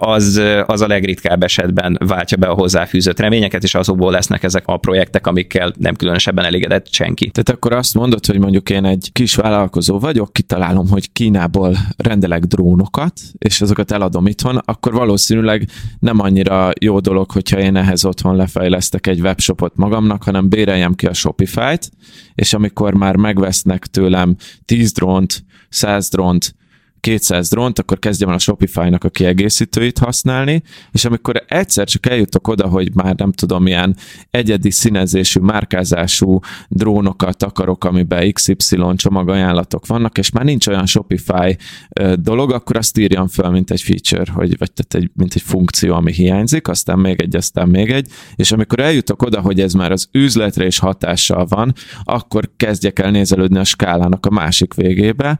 az, 0.05 0.41
az 0.67 0.81
a 0.81 0.87
legritkább 0.87 1.43
esetben 1.43 1.99
váltja 2.07 2.37
be 2.37 2.47
a 2.47 2.55
hozzáfűzött 2.55 3.21
reményeket, 3.21 3.63
és 3.63 3.75
azokból 3.75 4.13
lesznek 4.13 4.43
ezek 4.43 4.63
a 4.67 4.77
projektek, 4.77 5.27
amikkel 5.27 5.73
nem 5.79 5.95
különösebben 5.95 6.45
elégedett 6.45 6.93
senki. 6.93 7.31
Tehát 7.31 7.49
akkor 7.49 7.73
azt 7.73 7.95
mondod, 7.95 8.27
hogy 8.27 8.39
mondjuk 8.39 8.71
én 8.71 8.85
egy 8.85 9.11
kis 9.13 9.35
vállalkozó 9.35 9.99
vagyok, 9.99 10.33
kitalálom, 10.33 10.89
hogy 10.89 11.13
Kínából 11.13 11.77
rendelek 11.97 12.45
drónokat, 12.45 13.13
és 13.39 13.61
azokat 13.61 13.91
eladom 13.91 14.27
itthon, 14.27 14.57
akkor 14.65 14.93
valószínűleg 14.93 15.69
nem 15.99 16.21
annyira 16.21 16.71
jó 16.81 17.01
dolog, 17.01 17.31
hogyha 17.31 17.59
én 17.59 17.77
ehhez 17.77 18.05
otthon 18.05 18.37
lefejlesztek 18.37 19.07
egy 19.07 19.21
webshopot 19.21 19.77
magamnak, 19.77 20.23
hanem 20.23 20.49
béreljem 20.49 20.95
ki 20.95 21.07
a 21.07 21.13
Shopify-t, 21.13 21.91
és 22.35 22.53
amikor 22.53 22.95
már 22.95 23.17
megvesznek 23.17 23.87
tőlem 23.87 24.37
10 24.65 24.93
drónt, 24.93 25.45
100 25.69 26.09
drónt, 26.09 26.55
200 27.03 27.49
drónt, 27.49 27.79
akkor 27.79 27.99
kezdjem 27.99 28.29
el 28.29 28.35
a 28.35 28.39
Shopify-nak 28.39 29.05
a 29.05 29.09
kiegészítőit 29.09 29.99
használni, 29.99 30.63
és 30.93 31.05
amikor 31.05 31.45
egyszer 31.49 31.87
csak 31.87 32.07
eljutok 32.07 32.49
oda, 32.49 32.67
hogy 32.67 32.95
már 32.95 33.15
nem 33.15 33.33
tudom, 33.33 33.63
milyen 33.63 33.97
egyedi 34.31 34.71
színezésű, 34.71 35.41
márkázású 35.41 36.39
drónokat 36.69 37.43
akarok, 37.43 37.85
amiben 37.85 38.33
XY 38.33 38.77
csomagajánlatok 38.95 39.87
vannak, 39.87 40.19
és 40.19 40.31
már 40.31 40.45
nincs 40.45 40.67
olyan 40.67 40.87
Shopify 40.87 41.57
dolog, 42.15 42.53
akkor 42.53 42.77
azt 42.77 42.99
írjam 42.99 43.29
fel, 43.29 43.51
mint 43.51 43.71
egy 43.71 43.83
feature, 43.83 44.33
hogy, 44.33 44.59
vagy 44.59 44.73
tehát 44.73 45.05
egy, 45.05 45.11
mint 45.15 45.35
egy 45.35 45.43
funkció, 45.43 45.95
ami 45.95 46.13
hiányzik, 46.13 46.69
aztán 46.69 46.99
még 46.99 47.21
egy, 47.21 47.37
aztán 47.37 47.69
még 47.69 47.91
egy, 47.91 48.09
és 48.35 48.53
amikor 48.53 48.81
eljutok 48.81 49.23
oda, 49.23 49.41
hogy 49.41 49.61
ez 49.61 49.73
már 49.73 49.93
az 49.93 50.09
üzletre 50.13 50.67
is 50.67 50.79
hatással 50.79 51.47
van, 51.47 51.73
akkor 52.05 52.51
kezdjek 52.57 52.99
el 52.99 53.11
nézelődni 53.11 53.59
a 53.59 53.65
skálának 53.65 54.27
a 54.27 54.31
másik 54.31 54.75
végébe, 54.75 55.39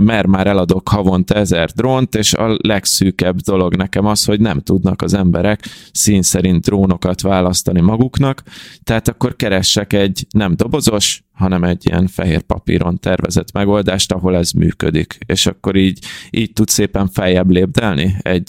mert 0.00 0.26
már 0.26 0.46
eladok 0.46 0.88
havonta 0.88 1.34
ezer 1.34 1.70
drónt, 1.70 2.14
és 2.14 2.34
a 2.34 2.56
legszűkebb 2.62 3.36
dolog 3.36 3.76
nekem 3.76 4.06
az, 4.06 4.24
hogy 4.24 4.40
nem 4.40 4.60
tudnak 4.60 5.02
az 5.02 5.14
emberek 5.14 5.64
szín 5.92 6.22
szerint 6.22 6.64
drónokat 6.64 7.20
választani 7.20 7.80
maguknak, 7.80 8.42
tehát 8.84 9.08
akkor 9.08 9.36
keressek 9.36 9.92
egy 9.92 10.26
nem 10.30 10.56
dobozos, 10.56 11.22
hanem 11.40 11.64
egy 11.64 11.86
ilyen 11.86 12.06
fehér 12.06 12.40
papíron 12.40 12.98
tervezett 12.98 13.52
megoldást, 13.52 14.12
ahol 14.12 14.36
ez 14.36 14.50
működik. 14.50 15.18
És 15.26 15.46
akkor 15.46 15.76
így, 15.76 15.98
így 16.30 16.52
tud 16.52 16.68
szépen 16.68 17.08
feljebb 17.08 17.50
lépdelni 17.50 18.16
egy 18.22 18.48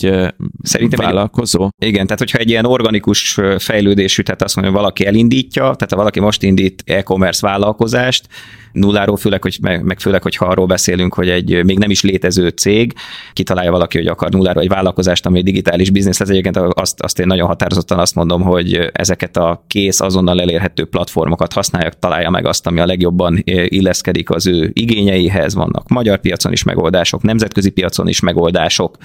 Szerintem 0.62 1.06
vállalkozó. 1.06 1.70
Egy, 1.78 1.88
igen, 1.88 2.06
tehát 2.06 2.20
hogyha 2.20 2.38
egy 2.38 2.50
ilyen 2.50 2.66
organikus 2.66 3.40
fejlődésű, 3.58 4.22
tehát 4.22 4.42
azt 4.42 4.56
mondja, 4.56 4.74
hogy 4.74 4.82
valaki 4.82 5.06
elindítja, 5.06 5.62
tehát 5.62 5.90
ha 5.90 5.96
valaki 5.96 6.20
most 6.20 6.44
indít 6.44 6.84
e-commerce 6.86 7.48
vállalkozást, 7.48 8.28
nulláról, 8.72 9.18
főleg, 9.18 9.42
hogy, 9.42 9.58
meg, 9.62 9.84
meg 9.84 10.00
főleg, 10.00 10.22
hogyha 10.22 10.46
arról 10.46 10.66
beszélünk, 10.66 11.14
hogy 11.14 11.30
egy 11.30 11.64
még 11.64 11.78
nem 11.78 11.90
is 11.90 12.02
létező 12.02 12.48
cég, 12.48 12.94
kitalálja 13.34 13.72
valaki, 13.72 13.98
hogy 13.98 14.08
akar 14.08 14.30
nulláról 14.30 14.62
egy 14.62 14.70
vállalkozást, 14.70 15.26
ami 15.26 15.38
egy 15.38 15.44
digitális 15.44 15.90
biznisz 15.90 16.20
lesz. 16.20 16.30
Egyébként 16.30 16.58
azt, 16.58 17.02
azt 17.02 17.20
én 17.20 17.28
nagyon 17.28 17.48
határozottan 17.48 18.00
azt 18.00 18.16
mondom, 18.16 18.42
hogy 18.42 18.90
ezeket 18.92 19.38
a 19.38 19.64
kész, 19.68 20.02
azonnal 20.02 20.42
elérhető 20.42 20.86
platformokat 20.86 21.54
használja, 21.54 21.90
találja 21.90 22.30
meg 22.30 22.46
azt, 22.46 22.68
ami 22.68 22.80
a 22.82 22.86
legjobban 22.86 23.42
illeszkedik 23.46 24.30
az 24.30 24.48
ő 24.48 24.72
igényeihez. 24.74 25.54
Vannak 25.54 25.90
magyar 25.90 26.20
piacon 26.20 26.52
is 26.52 26.64
megoldások, 26.64 27.22
nemzetközi 27.22 27.70
piacon 27.70 28.08
is 28.08 28.20
megoldások. 28.20 28.98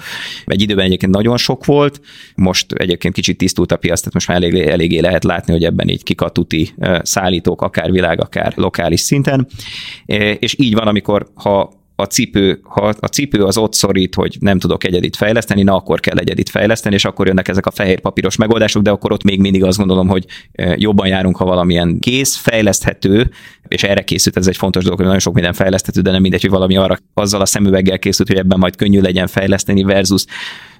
Egy 0.45 0.61
időben 0.61 0.85
egyébként 0.85 1.11
nagyon 1.11 1.37
sok 1.37 1.65
volt, 1.65 2.01
most 2.35 2.71
egyébként 2.71 3.13
kicsit 3.13 3.37
tisztult 3.37 3.71
a 3.71 3.77
piac, 3.77 3.97
tehát 3.97 4.13
most 4.13 4.27
már 4.27 4.37
elég, 4.37 4.55
eléggé 4.55 4.99
lehet 4.99 5.23
látni, 5.23 5.53
hogy 5.53 5.63
ebben 5.63 5.87
így 5.87 6.03
kikatuti 6.03 6.73
szállítók, 7.01 7.61
akár 7.61 7.91
világ, 7.91 8.21
akár 8.21 8.53
lokális 8.55 8.99
szinten. 8.99 9.47
És 10.39 10.55
így 10.59 10.73
van, 10.73 10.87
amikor 10.87 11.27
ha 11.33 11.76
a 11.99 12.05
cipő, 12.05 12.59
ha 12.63 12.93
a 12.99 13.07
cipő 13.07 13.43
az 13.43 13.57
ott 13.57 13.73
szorít, 13.73 14.15
hogy 14.15 14.37
nem 14.39 14.59
tudok 14.59 14.83
egyedit 14.83 15.15
fejleszteni, 15.15 15.63
na 15.63 15.75
akkor 15.75 15.99
kell 15.99 16.17
egyedit 16.17 16.49
fejleszteni, 16.49 16.95
és 16.95 17.05
akkor 17.05 17.27
jönnek 17.27 17.47
ezek 17.47 17.65
a 17.65 17.71
fehér 17.71 17.99
papíros 17.99 18.35
megoldások, 18.35 18.81
de 18.81 18.89
akkor 18.89 19.11
ott 19.11 19.23
még 19.23 19.39
mindig 19.39 19.63
azt 19.63 19.77
gondolom, 19.77 20.07
hogy 20.07 20.25
jobban 20.75 21.07
járunk, 21.07 21.37
ha 21.37 21.45
valamilyen 21.45 21.99
kész, 21.99 22.35
fejleszthető, 22.35 23.29
és 23.67 23.83
erre 23.83 24.03
készült, 24.03 24.37
ez 24.37 24.47
egy 24.47 24.57
fontos 24.57 24.83
dolog, 24.83 24.97
hogy 24.97 25.07
nagyon 25.07 25.21
sok 25.21 25.33
minden 25.33 25.53
fejleszthető, 25.53 26.01
de 26.01 26.11
nem 26.11 26.21
mindegy, 26.21 26.41
hogy 26.41 26.49
valami 26.49 26.77
arra 26.77 26.97
azzal 27.13 27.41
a 27.41 27.45
szemüveggel 27.45 27.99
készült, 27.99 28.27
hogy 28.27 28.37
ebben 28.37 28.59
majd 28.59 28.75
könnyű 28.75 28.99
legyen 28.99 29.27
fejleszteni, 29.27 29.83
versus 29.83 30.25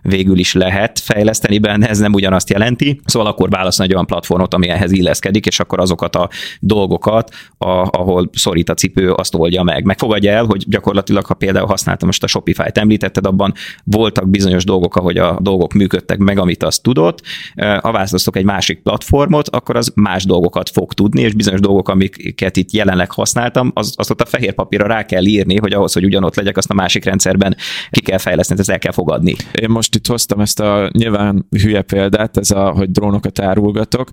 végül 0.08 0.38
is 0.38 0.54
lehet 0.54 1.00
fejleszteni 1.00 1.58
benne, 1.58 1.90
ez 1.90 2.00
nem 2.00 2.14
ugyanazt 2.14 2.50
jelenti. 2.50 3.00
Szóval 3.06 3.28
akkor 3.28 3.50
válasz 3.50 3.80
egy 3.80 3.94
olyan 3.94 4.06
platformot, 4.06 4.54
ami 4.54 4.70
ehhez 4.70 4.92
illeszkedik, 4.92 5.46
és 5.46 5.60
akkor 5.60 5.80
azokat 5.80 6.16
a 6.16 6.30
dolgokat, 6.60 7.34
a, 7.58 7.68
ahol 7.70 8.30
szorít 8.34 8.70
a 8.70 8.74
cipő, 8.74 9.12
azt 9.12 9.36
oldja 9.36 9.64
meg. 9.64 9.84
Megfogadja 9.84 10.32
el, 10.32 10.46
hogy 10.46 10.64
gyakorlatilag, 10.68 11.26
ha 11.26 11.34
például 11.34 11.68
használtam 11.68 12.08
most 12.08 12.24
a 12.24 12.28
Shopify-t 12.28 12.78
említetted, 12.78 13.26
abban 13.26 13.54
voltak 13.84 14.30
bizonyos 14.30 14.64
dolgok, 14.64 14.96
ahogy 14.96 15.18
a 15.18 15.38
dolgok 15.42 15.74
működtek 15.74 16.18
meg, 16.18 16.40
amit 16.40 16.64
azt 16.64 16.84
tudott. 16.84 17.22
Ha 17.56 17.92
választottok 17.92 18.36
egy 18.36 18.46
másik 18.46 18.82
platformot, 18.82 19.50
akkor 19.50 19.76
az 19.76 19.92
más 19.96 20.26
dolgokat 20.26 20.70
fog 20.70 20.94
tudni, 20.94 21.22
és 21.22 21.34
bizonyos 21.34 21.60
dolgok, 21.60 21.90
amiket 21.90 22.58
itt 22.58 22.72
jelenleg 22.72 23.12
használtam, 23.12 23.72
az, 23.74 23.94
azt 23.96 24.10
ott 24.10 24.22
a 24.22 24.26
fehér 24.26 24.54
papírra 24.54 24.88
rá 24.88 25.06
kell 25.06 25.26
írni, 25.26 25.58
hogy 25.58 25.74
ahhoz, 25.74 25.94
hogy 25.94 26.06
ugyanott 26.06 26.36
legyek, 26.36 26.58
azt 26.58 26.70
a 26.70 26.74
másik 26.74 27.04
rendszerben 27.04 27.56
ki 27.92 28.02
kell 28.02 28.18
fejleszteni, 28.18 28.60
ezt 28.60 28.70
el 28.70 28.80
kell 28.80 28.92
fogadni. 28.92 29.36
Én 29.62 29.70
most 29.70 29.97
itt 29.98 30.08
hoztam 30.08 30.40
ezt 30.40 30.60
a 30.60 30.90
nyilván 30.92 31.46
hülye 31.50 31.82
példát, 31.82 32.38
ez 32.38 32.52
a, 32.52 32.72
hogy 32.72 32.92
drónokat 32.92 33.40
árulgatok, 33.40 34.10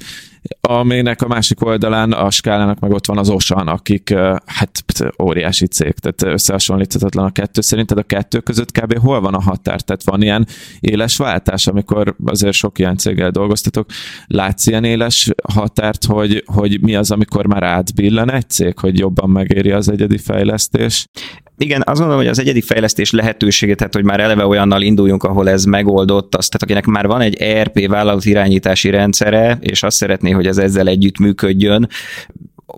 aminek 0.60 1.22
a 1.22 1.26
másik 1.26 1.64
oldalán 1.64 2.12
a 2.12 2.30
skálának 2.30 2.78
meg 2.78 2.90
ott 2.90 3.06
van 3.06 3.18
az 3.18 3.28
Osan, 3.28 3.68
akik 3.68 4.14
hát 4.46 4.84
óriási 5.22 5.66
cég, 5.66 5.92
tehát 5.92 6.34
összehasonlíthatatlan 6.34 7.24
a 7.24 7.30
kettő. 7.30 7.60
Szerinted 7.60 7.98
a 7.98 8.02
kettő 8.02 8.40
között 8.40 8.72
kb. 8.72 8.98
hol 8.98 9.20
van 9.20 9.34
a 9.34 9.40
határ? 9.40 9.80
Tehát 9.80 10.04
van 10.04 10.22
ilyen 10.22 10.46
éles 10.80 11.16
váltás, 11.16 11.66
amikor 11.66 12.16
azért 12.26 12.54
sok 12.54 12.78
ilyen 12.78 12.96
céggel 12.96 13.30
dolgoztatok, 13.30 13.86
látsz 14.26 14.66
ilyen 14.66 14.84
éles 14.84 15.30
határt, 15.52 16.04
hogy, 16.04 16.42
hogy 16.46 16.80
mi 16.80 16.94
az, 16.94 17.10
amikor 17.10 17.46
már 17.46 17.62
átbillen 17.62 18.30
egy 18.30 18.50
cég, 18.50 18.78
hogy 18.78 18.98
jobban 18.98 19.30
megéri 19.30 19.70
az 19.70 19.88
egyedi 19.88 20.18
fejlesztés? 20.18 21.06
Igen, 21.58 21.82
azt 21.84 21.98
gondolom, 21.98 22.22
hogy 22.22 22.30
az 22.30 22.38
egyedi 22.38 22.60
fejlesztés 22.60 23.10
lehetősége, 23.10 23.74
tehát 23.74 23.94
hogy 23.94 24.04
már 24.04 24.20
eleve 24.20 24.46
olyannal 24.46 24.82
induljunk, 24.82 25.22
ahol 25.22 25.48
ez 25.48 25.64
megoldott, 25.64 26.34
azt, 26.34 26.50
tehát 26.50 26.62
akinek 26.62 26.86
már 26.86 27.06
van 27.06 27.20
egy 27.20 27.34
ERP 27.34 27.86
vállalat 27.88 28.24
irányítási 28.24 28.90
rendszere, 28.90 29.58
és 29.60 29.82
azt 29.82 29.96
szeretné, 29.96 30.30
hogy 30.30 30.46
ez 30.46 30.58
ezzel 30.58 30.88
együtt 30.88 31.18
működjön, 31.18 31.88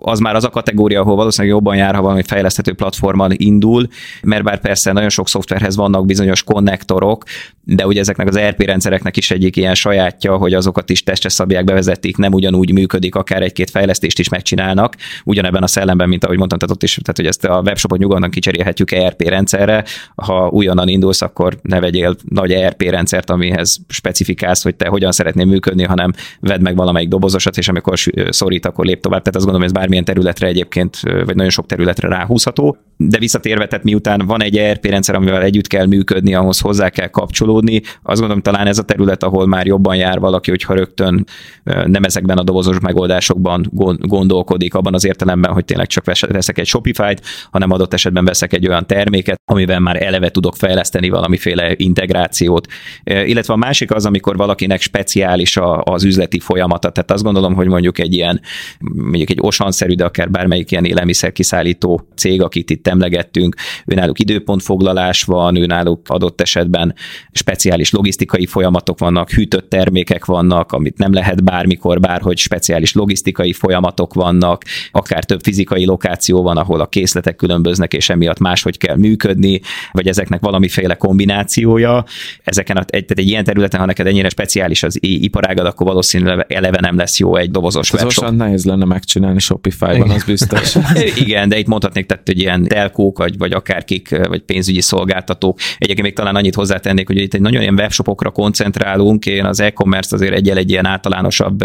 az 0.01 0.19
már 0.19 0.35
az 0.35 0.43
a 0.43 0.49
kategória, 0.49 1.01
ahol 1.01 1.15
valószínűleg 1.15 1.55
jobban 1.55 1.75
jár, 1.75 1.95
ha 1.95 2.01
valami 2.01 2.23
fejleszthető 2.23 2.73
platformon 2.73 3.31
indul, 3.35 3.87
mert 4.21 4.43
bár 4.43 4.59
persze 4.59 4.91
nagyon 4.91 5.09
sok 5.09 5.27
szoftverhez 5.27 5.75
vannak 5.75 6.05
bizonyos 6.05 6.43
konnektorok, 6.43 7.23
de 7.63 7.85
ugye 7.85 7.99
ezeknek 7.99 8.27
az 8.27 8.35
ERP 8.35 8.61
rendszereknek 8.61 9.17
is 9.17 9.31
egyik 9.31 9.55
ilyen 9.55 9.75
sajátja, 9.75 10.37
hogy 10.37 10.53
azokat 10.53 10.89
is 10.89 11.03
testre 11.03 11.29
szabják, 11.29 11.63
bevezetik, 11.63 12.17
nem 12.17 12.33
ugyanúgy 12.33 12.73
működik, 12.73 13.15
akár 13.15 13.41
egy-két 13.41 13.69
fejlesztést 13.69 14.19
is 14.19 14.29
megcsinálnak, 14.29 14.95
ugyanebben 15.23 15.63
a 15.63 15.67
szellemben, 15.67 16.09
mint 16.09 16.23
ahogy 16.23 16.37
mondtam, 16.37 16.59
tehát 16.59 16.75
ott 16.75 16.83
is, 16.83 16.93
tehát 16.93 17.17
hogy 17.17 17.25
ezt 17.25 17.45
a 17.45 17.61
webshopot 17.65 17.99
nyugodtan 17.99 18.29
kicserélhetjük 18.29 18.91
ERP 18.91 19.21
rendszerre, 19.21 19.83
ha 20.15 20.49
újonnan 20.49 20.87
indulsz, 20.87 21.21
akkor 21.21 21.57
ne 21.61 21.79
vegyél 21.79 22.15
nagy 22.29 22.51
ERP 22.51 22.81
rendszert, 22.81 23.29
amihez 23.29 23.79
specifikálsz, 23.87 24.63
hogy 24.63 24.75
te 24.75 24.87
hogyan 24.87 25.11
szeretnél 25.11 25.45
működni, 25.45 25.83
hanem 25.83 26.13
vedd 26.39 26.61
meg 26.61 26.75
valamelyik 26.75 27.09
dobozosat, 27.09 27.57
és 27.57 27.67
amikor 27.67 27.99
szorít, 28.29 28.65
akkor 28.65 28.85
lép 28.85 29.01
tovább. 29.01 29.19
Tehát 29.19 29.35
azt 29.35 29.45
gondolom, 29.45 29.67
ez 29.67 29.73
bármilyen 29.87 30.05
területre 30.05 30.47
egyébként, 30.47 30.99
vagy 30.99 31.35
nagyon 31.35 31.49
sok 31.49 31.65
területre 31.65 32.07
ráhúzható. 32.07 32.77
De 32.97 33.17
visszatérve, 33.17 33.67
tehát 33.67 33.85
miután 33.85 34.23
van 34.25 34.43
egy 34.43 34.57
ERP 34.57 34.85
rendszer, 34.85 35.15
amivel 35.15 35.41
együtt 35.41 35.67
kell 35.67 35.85
működni, 35.85 36.33
ahhoz 36.33 36.59
hozzá 36.59 36.89
kell 36.89 37.07
kapcsolódni, 37.07 37.81
azt 38.03 38.19
gondolom 38.19 38.41
talán 38.41 38.67
ez 38.67 38.77
a 38.77 38.83
terület, 38.83 39.23
ahol 39.23 39.47
már 39.47 39.65
jobban 39.65 39.95
jár 39.95 40.19
valaki, 40.19 40.49
hogyha 40.49 40.73
rögtön 40.73 41.25
nem 41.63 42.03
ezekben 42.03 42.37
a 42.37 42.43
dobozos 42.43 42.79
megoldásokban 42.79 43.69
gondolkodik, 43.99 44.73
abban 44.73 44.93
az 44.93 45.05
értelemben, 45.05 45.51
hogy 45.53 45.65
tényleg 45.65 45.87
csak 45.87 46.05
veszek 46.05 46.57
egy 46.57 46.65
Shopify-t, 46.65 47.21
hanem 47.51 47.71
adott 47.71 47.93
esetben 47.93 48.25
veszek 48.25 48.53
egy 48.53 48.67
olyan 48.67 48.87
terméket, 48.87 49.41
amivel 49.45 49.79
már 49.79 50.03
eleve 50.03 50.29
tudok 50.29 50.55
fejleszteni 50.55 51.09
valamiféle 51.09 51.73
integrációt. 51.75 52.67
Illetve 53.03 53.53
a 53.53 53.57
másik 53.57 53.93
az, 53.93 54.05
amikor 54.05 54.37
valakinek 54.37 54.81
speciális 54.81 55.57
az 55.79 56.03
üzleti 56.03 56.39
folyamata. 56.39 56.89
Tehát 56.89 57.11
azt 57.11 57.23
gondolom, 57.23 57.53
hogy 57.53 57.67
mondjuk 57.67 57.99
egy 57.99 58.13
ilyen, 58.13 58.41
mondjuk 58.79 59.29
egy 59.29 59.39
osanszerű, 59.77 59.93
de 59.93 60.05
akár 60.05 60.31
bármelyik 60.31 60.71
ilyen 60.71 60.85
élelmiszer 60.85 61.31
kiszállító 61.31 62.07
cég, 62.15 62.41
akit 62.41 62.69
itt 62.69 62.87
emlegettünk, 62.87 63.55
őnáluk 63.85 64.19
időpontfoglalás 64.19 65.23
van, 65.23 65.55
őnáluk 65.55 66.01
adott 66.07 66.41
esetben 66.41 66.93
speciális 67.31 67.91
logisztikai 67.91 68.45
folyamatok 68.45 68.99
vannak, 68.99 69.29
hűtött 69.31 69.69
termékek 69.69 70.25
vannak, 70.25 70.71
amit 70.71 70.97
nem 70.97 71.13
lehet 71.13 71.43
bármikor, 71.43 71.99
bárhogy 71.99 72.37
speciális 72.37 72.93
logisztikai 72.93 73.53
folyamatok 73.53 74.13
vannak, 74.13 74.63
akár 74.91 75.23
több 75.23 75.41
fizikai 75.43 75.85
lokáció 75.85 76.41
van, 76.43 76.57
ahol 76.57 76.79
a 76.79 76.87
készletek 76.87 77.35
különböznek, 77.35 77.93
és 77.93 78.09
emiatt 78.09 78.39
máshogy 78.39 78.77
kell 78.77 78.95
működni, 78.95 79.61
vagy 79.91 80.07
ezeknek 80.07 80.41
valamiféle 80.41 80.95
kombinációja. 80.95 82.05
Ezeken 82.43 82.77
a, 82.77 82.79
egy, 82.79 82.85
tehát 82.87 83.11
egy 83.11 83.27
ilyen 83.27 83.43
területen, 83.43 83.79
ha 83.79 83.85
neked 83.85 84.07
ennyire 84.07 84.29
speciális 84.29 84.83
az 84.83 84.97
iparágad, 85.01 85.65
akkor 85.65 85.87
valószínűleg 85.87 86.45
eleve 86.47 86.79
nem 86.81 86.97
lesz 86.97 87.19
jó 87.19 87.35
egy 87.35 87.51
dobozos 87.51 87.93
webshop. 87.93 88.31
nehéz 88.31 88.65
lenne 88.65 88.85
megcsinálni 88.85 89.39
Shopify-ban, 89.69 90.09
az 90.09 90.23
biztos. 90.23 90.75
Igen, 91.25 91.49
de 91.49 91.57
itt 91.57 91.67
mondhatnék, 91.67 92.05
tehát, 92.05 92.23
hogy 92.25 92.39
ilyen 92.39 92.63
telkók, 92.63 93.17
vagy, 93.17 93.37
vagy 93.37 93.51
akárkik, 93.51 94.27
vagy 94.27 94.41
pénzügyi 94.41 94.81
szolgáltatók. 94.81 95.59
Egyébként 95.77 96.07
még 96.07 96.15
talán 96.15 96.35
annyit 96.35 96.55
hozzátennék, 96.55 97.07
hogy 97.07 97.17
itt 97.17 97.33
egy 97.33 97.41
nagyon 97.41 97.61
ilyen 97.61 97.73
webshopokra 97.73 98.29
koncentrálunk. 98.29 99.25
Én 99.25 99.45
az 99.45 99.59
e-commerce 99.59 100.15
azért 100.15 100.33
egyel 100.33 100.57
egy 100.57 100.69
ilyen 100.69 100.85
általánosabb 100.85 101.57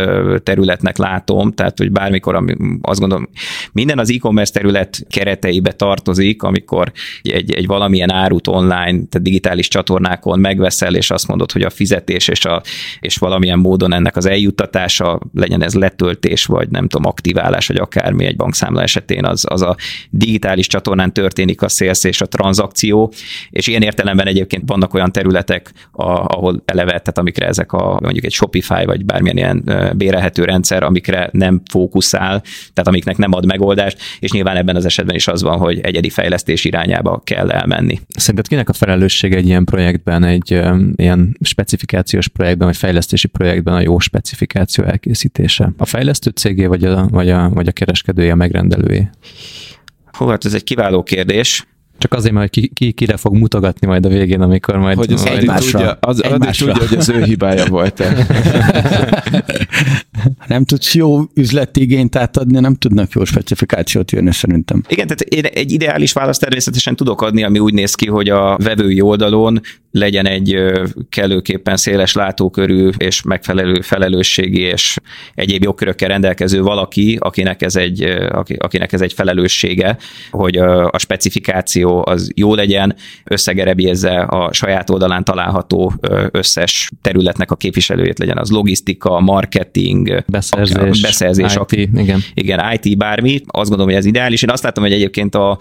területnek 0.42 0.96
látom, 0.96 1.52
tehát 1.52 1.78
hogy 1.78 1.92
bármikor, 1.92 2.44
azt 2.82 3.00
gondolom, 3.00 3.28
minden 3.72 3.98
az 3.98 4.10
e-commerce 4.10 4.52
terület 4.52 5.06
kereteibe 5.08 5.72
tartozik, 5.72 6.42
amikor 6.42 6.92
egy, 7.22 7.52
egy 7.52 7.66
valamilyen 7.66 8.12
árut 8.12 8.48
online, 8.48 8.84
tehát 8.84 9.22
digitális 9.22 9.68
csatornákon 9.68 10.38
megveszel, 10.38 10.94
és 10.94 11.10
azt 11.10 11.28
mondod, 11.28 11.52
hogy 11.52 11.62
a 11.62 11.70
fizetés 11.70 12.28
és, 12.28 12.44
a, 12.44 12.62
és 13.00 13.16
valamilyen 13.16 13.58
módon 13.58 13.92
ennek 13.92 14.16
az 14.16 14.26
eljuttatása, 14.26 15.20
legyen 15.34 15.62
ez 15.62 15.74
letöltés, 15.74 16.44
vagy 16.44 16.68
nem 16.68 16.88
tudom, 16.88 17.06
aktiválás, 17.06 17.66
vagy 17.66 17.78
akármi 17.82 18.24
egy 18.24 18.36
bankszámla 18.36 18.82
esetén, 18.82 19.24
az, 19.24 19.44
az 19.48 19.62
a 19.62 19.76
digitális 20.10 20.66
csatornán 20.66 21.12
történik 21.12 21.62
a 21.62 21.68
sales 21.68 22.04
és 22.04 22.20
a 22.20 22.26
tranzakció, 22.26 23.12
és 23.50 23.66
ilyen 23.66 23.82
értelemben 23.82 24.26
egyébként 24.26 24.62
vannak 24.66 24.94
olyan 24.94 25.12
területek, 25.12 25.72
a, 25.90 26.02
ahol 26.04 26.62
eleve, 26.64 26.90
tehát 26.90 27.18
amikre 27.18 27.46
ezek 27.46 27.72
a 27.72 27.98
mondjuk 28.02 28.24
egy 28.24 28.32
Shopify, 28.32 28.84
vagy 28.84 29.04
bármilyen 29.04 29.36
ilyen 29.36 29.92
bérelhető 29.96 30.44
rendszer, 30.44 30.82
amikre 30.82 31.28
nem 31.32 31.62
fókuszál, 31.70 32.40
tehát 32.72 32.88
amiknek 32.88 33.16
nem 33.16 33.32
ad 33.32 33.46
megoldást, 33.46 33.98
és 34.18 34.30
nyilván 34.30 34.56
ebben 34.56 34.76
az 34.76 34.84
esetben 34.84 35.14
is 35.14 35.28
az 35.28 35.42
van, 35.42 35.58
hogy 35.58 35.80
egyedi 35.80 36.10
fejlesztés 36.10 36.64
irányába 36.64 37.20
kell 37.24 37.50
elmenni. 37.50 38.00
Szerinted 38.08 38.48
kinek 38.48 38.68
a 38.68 38.72
felelősség 38.72 39.32
egy 39.34 39.46
ilyen 39.46 39.64
projektben, 39.64 40.24
egy 40.24 40.50
ilyen 40.96 41.36
specifikációs 41.40 42.28
projektben, 42.28 42.66
vagy 42.66 42.76
fejlesztési 42.76 43.28
projektben 43.28 43.74
a 43.74 43.80
jó 43.80 43.98
specifikáció 43.98 44.84
elkészítése? 44.84 45.72
A 45.76 45.86
fejlesztő 45.86 46.30
cégé, 46.30 46.66
vagy 46.66 46.84
a, 46.84 47.08
vagy 47.08 47.30
a, 47.30 47.48
vagy 47.48 47.66
a 47.66 47.71
kereskedője, 47.72 48.32
a 48.32 48.34
megrendelője? 48.34 49.10
Hú, 50.12 50.26
hát 50.26 50.44
ez 50.44 50.54
egy 50.54 50.64
kiváló 50.64 51.02
kérdés. 51.02 51.66
Csak 52.02 52.14
azért, 52.14 52.34
mert 52.34 52.50
ki, 52.50 52.70
ki, 52.74 52.92
kire 52.92 53.16
fog 53.16 53.34
mutogatni 53.34 53.86
majd 53.86 54.06
a 54.06 54.08
végén, 54.08 54.40
amikor 54.40 54.76
majd... 54.76 54.96
Hogy 54.96 55.12
az 55.12 55.26
egymásra, 55.26 55.78
tudja, 55.78 55.98
az 56.00 56.24
egymásra. 56.24 56.66
tudja, 56.72 56.88
hogy 56.88 56.98
az 56.98 57.08
ő 57.08 57.22
hibája 57.22 57.66
volt 57.66 58.02
nem 60.46 60.64
tudsz 60.64 60.94
jó 60.94 61.20
üzleti 61.34 61.80
igényt 61.80 62.16
átadni, 62.16 62.60
nem 62.60 62.74
tudnak 62.74 63.12
jó 63.12 63.24
specifikációt 63.24 64.10
jönni 64.10 64.32
szerintem. 64.32 64.82
Igen, 64.88 65.06
tehát 65.06 65.20
én 65.20 65.44
egy 65.44 65.72
ideális 65.72 66.12
választ 66.12 66.40
természetesen 66.40 66.96
tudok 66.96 67.22
adni, 67.22 67.42
ami 67.42 67.58
úgy 67.58 67.74
néz 67.74 67.94
ki, 67.94 68.06
hogy 68.06 68.28
a 68.28 68.56
vevői 68.56 69.00
oldalon 69.00 69.60
legyen 69.90 70.26
egy 70.26 70.56
kellőképpen 71.08 71.76
széles 71.76 72.12
látókörű 72.12 72.88
és 72.96 73.22
megfelelő 73.22 73.80
felelősségi 73.80 74.60
és 74.60 74.96
egyéb 75.34 75.62
jogkörökkel 75.62 76.08
rendelkező 76.08 76.62
valaki, 76.62 77.16
akinek 77.20 77.62
ez 77.62 77.76
egy, 77.76 78.02
akinek 78.58 78.92
ez 78.92 79.00
egy 79.00 79.12
felelőssége, 79.12 79.96
hogy 80.30 80.56
a 80.56 80.98
specifikáció 80.98 81.91
az 82.00 82.30
jó 82.34 82.54
legyen, 82.54 82.94
összegerebjézze 83.24 84.20
a 84.20 84.52
saját 84.52 84.90
oldalán 84.90 85.24
található 85.24 85.92
összes 86.30 86.90
területnek 87.02 87.50
a 87.50 87.56
képviselőjét 87.56 88.18
legyen 88.18 88.38
az 88.38 88.50
logisztika, 88.50 89.20
marketing, 89.20 90.24
beszerzés, 90.26 91.00
beszerzés 91.00 91.58
IT, 91.68 91.88
igen. 91.94 92.20
Igen, 92.34 92.78
IT 92.80 92.96
bármi, 92.98 93.40
azt 93.46 93.68
gondolom, 93.68 93.86
hogy 93.86 93.94
ez 93.94 94.04
ideális. 94.04 94.42
Én 94.42 94.50
azt 94.50 94.62
látom, 94.62 94.84
hogy 94.84 94.92
egyébként 94.92 95.34
a, 95.34 95.58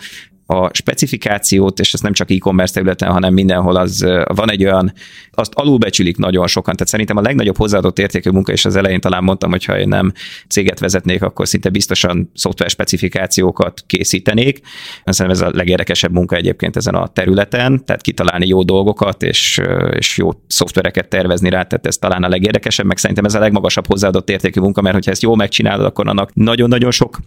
a 0.52 0.70
specifikációt, 0.74 1.80
és 1.80 1.94
ez 1.94 2.00
nem 2.00 2.14
csak 2.14 2.32
e-commerce 2.32 2.74
területen, 2.74 3.12
hanem 3.12 3.34
mindenhol 3.34 3.76
az 3.76 4.06
van 4.34 4.52
egy 4.52 4.64
olyan, 4.64 4.94
azt 5.32 5.54
alulbecsülik 5.54 6.18
nagyon 6.18 6.48
sokan. 6.48 6.74
Tehát 6.74 6.90
szerintem 6.92 7.18
a 7.18 7.22
legnagyobb 7.22 7.58
hozzáadott 7.58 8.00
értékű 8.00 8.30
munka, 8.30 8.52
és 8.52 8.66
az 8.66 8.76
elején 8.76 9.00
talán 9.00 9.24
mondtam, 9.24 9.50
hogy 9.50 9.66
ha 9.66 9.80
én 9.80 9.88
nem 9.88 10.12
céget 10.48 10.80
vezetnék, 10.80 11.24
akkor 11.24 11.48
szinte 11.48 11.70
biztosan 11.70 12.32
szoftver 12.34 12.70
specifikációkat 12.70 13.84
készítenék. 13.88 14.60
Szerintem 15.06 15.42
ez 15.42 15.54
a 15.54 15.58
legérdekesebb 15.58 16.12
munka 16.12 16.36
egyébként 16.36 16.76
ezen 16.76 16.96
a 16.96 17.08
területen, 17.08 17.86
tehát 17.86 18.02
kitalálni 18.02 18.48
jó 18.48 18.64
dolgokat, 18.64 19.24
és, 19.24 19.62
és 19.96 20.18
jó 20.18 20.30
szoftvereket 20.48 21.08
tervezni 21.08 21.50
rá, 21.50 21.64
tehát 21.64 21.88
ez 21.88 21.98
talán 21.98 22.24
a 22.24 22.30
legérdekesebb, 22.30 22.86
meg 22.86 22.98
szerintem 22.98 23.26
ez 23.26 23.36
a 23.36 23.40
legmagasabb 23.40 23.88
hozzáadott 23.88 24.30
értékű 24.30 24.60
munka, 24.60 24.82
mert 24.82 24.96
hogyha 24.96 25.12
ezt 25.12 25.22
jól 25.22 25.36
megcsinálod, 25.36 25.86
akkor 25.86 26.08
annak 26.08 26.34
nagyon-nagyon 26.34 26.92
sok 26.92 27.20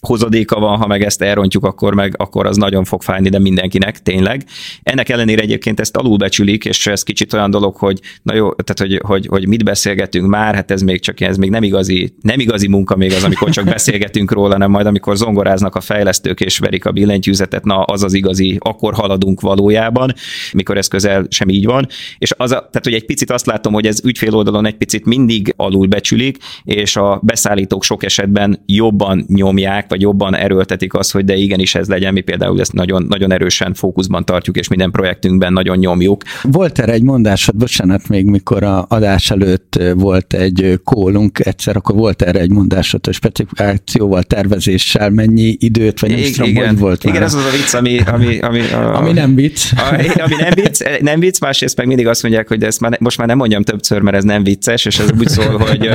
hozadéka 0.00 0.58
van, 0.60 0.78
ha 0.78 0.86
meg 0.86 1.02
ezt 1.02 1.22
elrontjuk, 1.22 1.64
akkor 1.64 1.94
meg 1.94 2.14
akkor 2.16 2.46
az 2.46 2.56
nagyon 2.56 2.84
fog 2.84 3.02
fájni, 3.02 3.28
de 3.28 3.38
mindenkinek 3.38 4.02
tényleg. 4.02 4.44
Ennek 4.82 5.08
ellenére 5.08 5.42
egyébként 5.42 5.80
ezt 5.80 5.96
alulbecsülik, 5.96 6.64
és 6.64 6.86
ez 6.86 7.02
kicsit 7.02 7.32
olyan 7.32 7.50
dolog, 7.50 7.76
hogy 7.76 8.00
na 8.22 8.34
jó, 8.34 8.52
tehát 8.52 8.78
hogy, 8.78 9.00
hogy, 9.04 9.26
hogy 9.26 9.48
mit 9.48 9.64
beszélgetünk 9.64 10.28
már, 10.28 10.54
hát 10.54 10.70
ez 10.70 10.82
még 10.82 11.00
csak 11.00 11.20
ez 11.20 11.36
még 11.36 11.50
nem 11.50 11.62
igazi, 11.62 12.14
nem 12.20 12.40
igazi 12.40 12.68
munka 12.68 12.96
még 12.96 13.12
az, 13.12 13.24
amikor 13.24 13.50
csak 13.50 13.64
beszélgetünk 13.64 14.30
róla, 14.30 14.52
hanem 14.52 14.70
majd 14.70 14.86
amikor 14.86 15.16
zongoráznak 15.16 15.74
a 15.74 15.80
fejlesztők 15.80 16.40
és 16.40 16.58
verik 16.58 16.84
a 16.84 16.92
billentyűzetet, 16.92 17.64
na 17.64 17.82
az 17.82 18.02
az 18.02 18.12
igazi, 18.12 18.56
akkor 18.60 18.94
haladunk 18.94 19.40
valójában, 19.40 20.12
mikor 20.52 20.76
ez 20.76 20.88
közel 20.88 21.26
sem 21.28 21.48
így 21.48 21.64
van. 21.64 21.86
És 22.18 22.32
az 22.36 22.50
a, 22.50 22.54
tehát, 22.54 22.84
hogy 22.84 22.94
egy 22.94 23.04
picit 23.04 23.30
azt 23.30 23.46
látom, 23.46 23.72
hogy 23.72 23.86
ez 23.86 24.04
ügyfél 24.04 24.34
oldalon 24.34 24.66
egy 24.66 24.76
picit 24.76 25.04
mindig 25.04 25.52
alulbecsülik, 25.56 26.36
és 26.64 26.96
a 26.96 27.20
beszállítók 27.22 27.84
sok 27.84 28.04
esetben 28.04 28.62
jobban 28.66 29.24
nyomják, 29.28 29.87
vagy 29.88 30.00
jobban 30.00 30.34
erőltetik 30.34 30.94
azt, 30.94 31.12
hogy 31.12 31.24
de 31.24 31.34
igenis 31.34 31.74
ez 31.74 31.88
legyen, 31.88 32.12
mi 32.12 32.20
például 32.20 32.60
ezt 32.60 32.72
nagyon, 32.72 33.06
nagyon 33.08 33.32
erősen 33.32 33.74
fókuszban 33.74 34.24
tartjuk, 34.24 34.56
és 34.56 34.68
minden 34.68 34.90
projektünkben 34.90 35.52
nagyon 35.52 35.78
nyomjuk. 35.78 36.22
Volt 36.42 36.78
erre 36.78 36.92
egy 36.92 37.02
mondásod, 37.02 37.56
bocsánat, 37.56 38.08
még 38.08 38.26
mikor 38.26 38.62
a 38.62 38.86
adás 38.88 39.30
előtt 39.30 39.80
volt 39.94 40.32
egy 40.32 40.80
kólunk 40.84 41.46
egyszer, 41.46 41.76
akkor 41.76 41.96
volt 41.96 42.22
erre 42.22 42.40
egy 42.40 42.50
mondásod, 42.50 43.04
hogy 43.04 43.14
specifikációval, 43.14 44.22
tervezéssel 44.22 45.10
mennyi 45.10 45.56
időt, 45.58 46.00
vagy 46.00 46.10
nem 46.10 46.18
is 46.18 46.30
tudom, 46.30 46.50
igen, 46.50 46.76
volt 46.76 47.04
Igen, 47.04 47.14
már. 47.14 47.22
ez 47.22 47.34
az 47.34 47.44
a 47.44 47.50
vicc, 47.50 47.74
ami, 47.74 47.98
ami, 47.98 48.38
ami, 48.38 48.60
a, 48.60 48.96
ami 48.96 49.12
nem 49.12 49.34
vicc. 49.34 49.72
A, 49.76 49.94
ami 50.22 50.34
nem 50.38 50.52
vicc, 50.54 51.00
nem 51.00 51.20
vicc, 51.20 51.40
másrészt 51.40 51.76
meg 51.76 51.86
mindig 51.86 52.06
azt 52.06 52.22
mondják, 52.22 52.48
hogy 52.48 52.58
de 52.58 52.66
ezt 52.66 52.80
már, 52.80 52.96
most 53.00 53.18
már 53.18 53.26
nem 53.26 53.36
mondjam 53.36 53.62
többször, 53.62 54.00
mert 54.00 54.16
ez 54.16 54.24
nem 54.24 54.42
vicces, 54.42 54.84
és 54.84 54.98
ez 54.98 55.10
úgy 55.18 55.28
szól, 55.28 55.58
hogy 55.58 55.88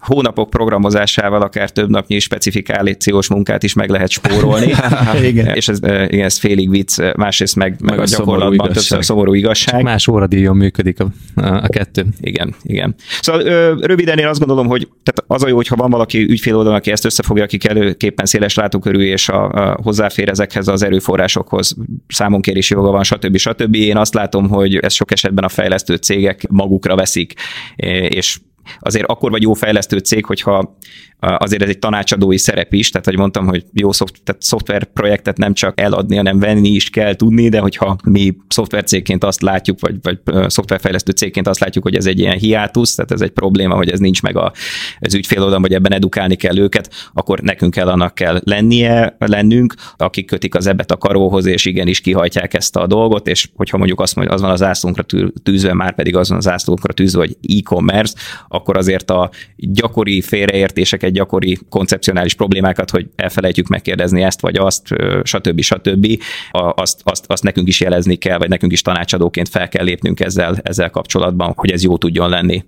hónapok 0.00 0.50
programozásával 0.50 1.42
akár 1.42 1.70
több 1.70 1.90
napnyi 1.90 2.18
specifikációs 2.18 3.27
munkát 3.28 3.62
is 3.62 3.72
meg 3.72 3.90
lehet 3.90 4.10
spórolni. 4.10 4.74
igen. 5.22 5.54
És 5.58 5.68
ez, 5.68 5.78
igen, 5.82 6.24
ez 6.24 6.38
félig 6.38 6.70
vicc, 6.70 7.00
másrészt 7.16 7.56
meg, 7.56 7.76
meg, 7.80 7.90
meg 7.90 7.98
a, 7.98 8.02
a 8.02 8.06
gyakorlatban 8.06 8.72
többször 8.72 9.04
szomorú 9.04 9.34
igazság. 9.34 9.74
Csak 9.74 9.82
más 9.82 10.08
óradíjon 10.08 10.56
működik 10.56 11.00
a, 11.00 11.08
a 11.34 11.68
kettő. 11.68 12.06
Igen, 12.20 12.54
igen. 12.62 12.94
Szóval 13.20 13.42
röviden 13.80 14.18
én 14.18 14.26
azt 14.26 14.38
gondolom, 14.38 14.66
hogy 14.66 14.88
tehát 15.02 15.24
az 15.26 15.42
a 15.42 15.48
jó, 15.48 15.56
hogyha 15.56 15.76
van 15.76 15.90
valaki 15.90 16.18
ügyfél 16.18 16.56
oldalon, 16.56 16.78
aki 16.78 16.90
ezt 16.90 17.04
összefogja, 17.04 17.42
aki 17.42 17.58
előképpen 17.68 18.26
széles 18.26 18.54
látókörű 18.54 19.00
és 19.00 19.28
a, 19.28 19.50
a 19.50 19.78
hozzáfér 19.82 20.28
ezekhez 20.28 20.68
az 20.68 20.82
erőforrásokhoz, 20.82 21.76
számonkérési 22.08 22.74
joga 22.74 22.90
van, 22.90 23.02
stb. 23.02 23.36
stb. 23.36 23.74
Én 23.74 23.96
azt 23.96 24.14
látom, 24.14 24.48
hogy 24.48 24.76
ez 24.76 24.92
sok 24.92 25.12
esetben 25.12 25.44
a 25.44 25.48
fejlesztő 25.48 25.94
cégek 25.94 26.46
magukra 26.48 26.96
veszik, 26.96 27.32
és 28.08 28.38
azért 28.80 29.06
akkor 29.06 29.30
vagy 29.30 29.42
jó 29.42 29.52
fejlesztő 29.52 29.98
cég, 29.98 30.24
hogyha 30.24 30.76
azért 31.20 31.62
ez 31.62 31.68
egy 31.68 31.78
tanácsadói 31.78 32.38
szerep 32.38 32.72
is, 32.72 32.90
tehát 32.90 33.06
hogy 33.06 33.16
mondtam, 33.16 33.46
hogy 33.46 33.64
jó 33.72 33.92
szoft, 33.92 34.22
tehát 34.24 34.42
szoftverprojektet 34.42 35.36
nem 35.36 35.54
csak 35.54 35.80
eladni, 35.80 36.16
hanem 36.16 36.38
venni 36.38 36.68
is 36.68 36.90
kell 36.90 37.14
tudni, 37.14 37.48
de 37.48 37.58
hogyha 37.58 37.96
mi 38.04 38.36
szoftvercégként 38.48 39.24
azt 39.24 39.40
látjuk, 39.40 39.80
vagy, 39.80 39.96
vagy 40.02 40.18
szoftverfejlesztő 40.50 41.12
cégként 41.12 41.48
azt 41.48 41.60
látjuk, 41.60 41.84
hogy 41.84 41.96
ez 41.96 42.06
egy 42.06 42.18
ilyen 42.18 42.38
hiátusz, 42.38 42.94
tehát 42.94 43.12
ez 43.12 43.20
egy 43.20 43.30
probléma, 43.30 43.74
hogy 43.74 43.90
ez 43.90 43.98
nincs 43.98 44.22
meg 44.22 44.36
a, 44.36 44.52
az 45.00 45.14
ügyfél 45.14 45.38
oldalon, 45.38 45.62
vagy 45.62 45.74
ebben 45.74 45.92
edukálni 45.92 46.34
kell 46.34 46.58
őket, 46.58 46.94
akkor 47.12 47.40
nekünk 47.40 47.74
kell 47.74 47.88
annak 47.88 48.14
kell 48.14 48.40
lennie, 48.44 49.16
lennünk, 49.18 49.74
akik 49.96 50.26
kötik 50.26 50.54
az 50.54 50.66
ebbet 50.66 50.90
a 50.90 50.96
karóhoz, 50.96 51.46
és 51.46 51.64
igenis 51.64 52.00
kihajtják 52.00 52.54
ezt 52.54 52.76
a 52.76 52.86
dolgot, 52.86 53.28
és 53.28 53.48
hogyha 53.54 53.76
mondjuk 53.76 54.00
azt 54.00 54.14
mondja, 54.14 54.34
az 54.34 54.40
van 54.40 54.50
az 54.50 54.58
zászlónkra 54.58 55.04
tűzve, 55.42 55.74
már 55.74 55.94
pedig 55.94 56.16
az 56.16 56.28
van 56.28 56.38
az 56.38 56.44
zászlónkra 56.44 56.92
tűzve, 56.92 57.18
hogy 57.18 57.36
e-commerce, 57.58 58.14
akkor 58.48 58.76
azért 58.76 59.10
a 59.10 59.30
gyakori 59.56 60.20
félreértések 60.20 61.02
egy 61.08 61.14
gyakori 61.14 61.58
koncepcionális 61.68 62.34
problémákat, 62.34 62.90
hogy 62.90 63.06
elfelejtjük 63.16 63.66
megkérdezni 63.66 64.22
ezt 64.22 64.40
vagy 64.40 64.56
azt, 64.56 64.94
stb. 65.22 65.60
stb. 65.60 66.22
Azt, 66.50 67.00
azt, 67.04 67.24
azt 67.28 67.42
nekünk 67.42 67.68
is 67.68 67.80
jelezni 67.80 68.16
kell, 68.16 68.38
vagy 68.38 68.48
nekünk 68.48 68.72
is 68.72 68.82
tanácsadóként 68.82 69.48
fel 69.48 69.68
kell 69.68 69.84
lépnünk 69.84 70.20
ezzel, 70.20 70.56
ezzel 70.62 70.90
kapcsolatban, 70.90 71.52
hogy 71.56 71.70
ez 71.70 71.82
jó 71.82 71.98
tudjon 71.98 72.28
lenni. 72.28 72.64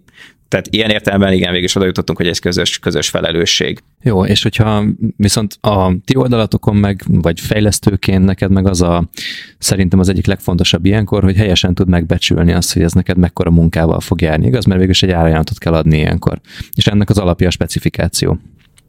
Tehát 0.51 0.67
ilyen 0.71 0.91
értelemben 0.91 1.33
igen, 1.33 1.51
végig 1.51 1.65
is 1.65 1.75
oda 1.75 1.85
jutottunk, 1.85 2.19
hogy 2.19 2.29
ez 2.29 2.39
közös, 2.39 2.79
közös 2.79 3.09
felelősség. 3.09 3.83
Jó, 4.03 4.25
és 4.25 4.43
hogyha 4.43 4.85
viszont 5.17 5.59
a 5.61 5.93
ti 6.05 6.17
oldalatokon 6.17 6.77
meg, 6.77 7.03
vagy 7.07 7.41
fejlesztőként 7.41 8.25
neked 8.25 8.51
meg 8.51 8.67
az 8.67 8.83
a 8.83 9.09
szerintem 9.59 9.99
az 9.99 10.09
egyik 10.09 10.27
legfontosabb 10.27 10.85
ilyenkor, 10.85 11.23
hogy 11.23 11.37
helyesen 11.37 11.75
tud 11.75 11.89
megbecsülni 11.89 12.53
azt, 12.53 12.73
hogy 12.73 12.83
ez 12.83 12.93
neked 12.93 13.17
mekkora 13.17 13.51
munkával 13.51 14.01
fog 14.01 14.21
járni, 14.21 14.47
igaz? 14.47 14.65
Mert 14.65 14.79
végül 14.79 14.95
is 14.95 15.03
egy 15.03 15.11
árajánlatot 15.11 15.59
kell 15.59 15.75
adni 15.75 15.97
ilyenkor. 15.97 16.41
És 16.75 16.87
ennek 16.87 17.11
az 17.11 17.19
alapja 17.19 17.47
a 17.47 17.51
specifikáció. 17.51 18.39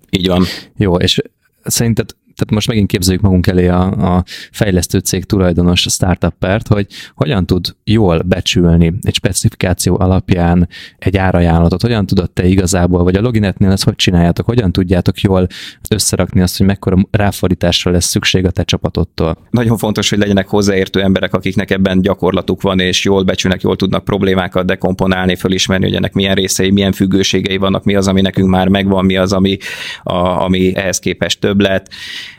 Így 0.09 0.27
van. 0.27 0.43
Jó, 0.77 0.95
és 0.95 1.21
szerinted 1.63 2.09
tehát 2.41 2.55
most 2.55 2.67
megint 2.67 2.87
képzeljük 2.87 3.21
magunk 3.21 3.47
elé 3.47 3.67
a, 3.67 4.15
a 4.15 4.23
fejlesztő 4.51 4.99
cég 4.99 5.25
tulajdonos, 5.25 5.85
startuppert, 5.89 6.67
hogy 6.67 6.87
hogyan 7.15 7.45
tud 7.45 7.75
jól 7.83 8.21
becsülni 8.21 8.93
egy 9.01 9.15
specifikáció 9.15 9.99
alapján 9.99 10.67
egy 10.97 11.17
árajánlatot, 11.17 11.81
hogyan 11.81 12.05
tudod 12.05 12.31
te 12.31 12.45
igazából, 12.45 13.03
vagy 13.03 13.15
a 13.15 13.21
loginetnél 13.21 13.71
ezt 13.71 13.83
hogy 13.83 13.95
csináljátok, 13.95 14.45
hogyan 14.45 14.71
tudjátok 14.71 15.19
jól 15.19 15.47
összerakni 15.89 16.41
azt, 16.41 16.57
hogy 16.57 16.65
mekkora 16.65 16.97
ráfordításra 17.11 17.91
lesz 17.91 18.05
szükség 18.05 18.45
a 18.45 18.51
te 18.51 18.63
csapatottól. 18.63 19.37
Nagyon 19.49 19.77
fontos, 19.77 20.09
hogy 20.09 20.19
legyenek 20.19 20.47
hozzáértő 20.47 21.01
emberek, 21.01 21.33
akiknek 21.33 21.71
ebben 21.71 22.01
gyakorlatuk 22.01 22.61
van, 22.61 22.79
és 22.79 23.03
jól 23.03 23.23
becsülnek, 23.23 23.61
jól 23.61 23.75
tudnak 23.75 24.03
problémákat 24.03 24.65
dekomponálni, 24.65 25.35
fölismerni, 25.35 25.85
hogy 25.85 25.95
ennek 25.95 26.13
milyen 26.13 26.35
részei, 26.35 26.71
milyen 26.71 26.91
függőségei 26.91 27.57
vannak, 27.57 27.83
mi 27.83 27.95
az, 27.95 28.07
ami 28.07 28.21
nekünk 28.21 28.49
már 28.49 28.67
megvan, 28.67 29.05
mi 29.05 29.17
az, 29.17 29.33
ami, 29.33 29.57
a, 30.03 30.15
ami 30.15 30.75
ehhez 30.75 30.99
képest 30.99 31.39
többlet 31.39 31.89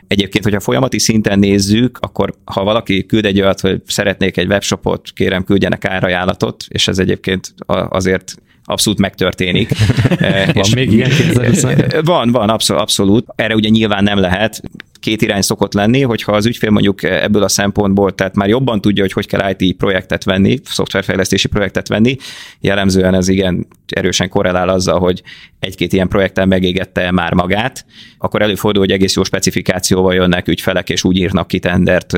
Egyébként, 0.07 0.45
hogyha 0.45 0.61
folyamati 0.61 0.99
szinten 0.99 1.39
nézzük, 1.39 1.99
akkor 2.01 2.35
ha 2.45 2.65
valaki 2.65 3.07
küld 3.07 3.25
egy 3.25 3.41
olyat, 3.41 3.61
hogy 3.61 3.81
szeretnék 3.87 4.37
egy 4.37 4.47
webshopot, 4.47 5.11
kérem 5.15 5.45
küldjenek 5.45 5.85
árajánlatot, 5.85 6.65
és 6.69 6.89
ez 6.89 6.99
egyébként 6.99 7.55
azért 7.89 8.35
abszolút 8.65 8.99
megtörténik. 8.99 9.71
van 10.55 10.55
és 10.55 10.75
még 10.75 10.93
ilyen 10.93 11.11
Van, 12.05 12.31
van, 12.31 12.49
abszolút, 12.49 12.83
abszolút. 12.83 13.27
Erre 13.37 13.55
ugye 13.55 13.69
nyilván 13.69 14.03
nem 14.05 14.19
lehet 14.19 14.63
két 15.03 15.23
irány 15.23 15.41
szokott 15.41 15.73
lenni, 15.73 16.01
hogyha 16.03 16.33
az 16.33 16.47
ügyfél 16.47 16.71
mondjuk 16.71 17.03
ebből 17.03 17.43
a 17.43 17.49
szempontból, 17.49 18.15
tehát 18.15 18.35
már 18.35 18.49
jobban 18.49 18.81
tudja, 18.81 19.03
hogy 19.03 19.13
hogy 19.13 19.27
kell 19.27 19.55
IT 19.57 19.77
projektet 19.77 20.25
venni, 20.25 20.59
szoftverfejlesztési 20.65 21.49
projektet 21.49 21.89
venni, 21.89 22.17
jellemzően 22.61 23.15
ez 23.15 23.29
igen 23.29 23.67
erősen 23.87 24.29
korrelál 24.29 24.69
azzal, 24.69 24.99
hogy 24.99 25.23
egy-két 25.59 25.93
ilyen 25.93 26.09
projekten 26.09 26.49
megégette 26.49 27.11
már 27.11 27.33
magát, 27.33 27.85
akkor 28.19 28.43
előfordul, 28.43 28.83
hogy 28.83 28.93
egész 28.93 29.17
jó 29.17 29.23
specifikációval 29.23 30.15
jönnek 30.15 30.49
ügyfelek, 30.49 30.91
és 30.91 31.05
úgy 31.05 31.17
írnak 31.17 31.49
ki 31.49 31.59
tendert, 31.59 32.13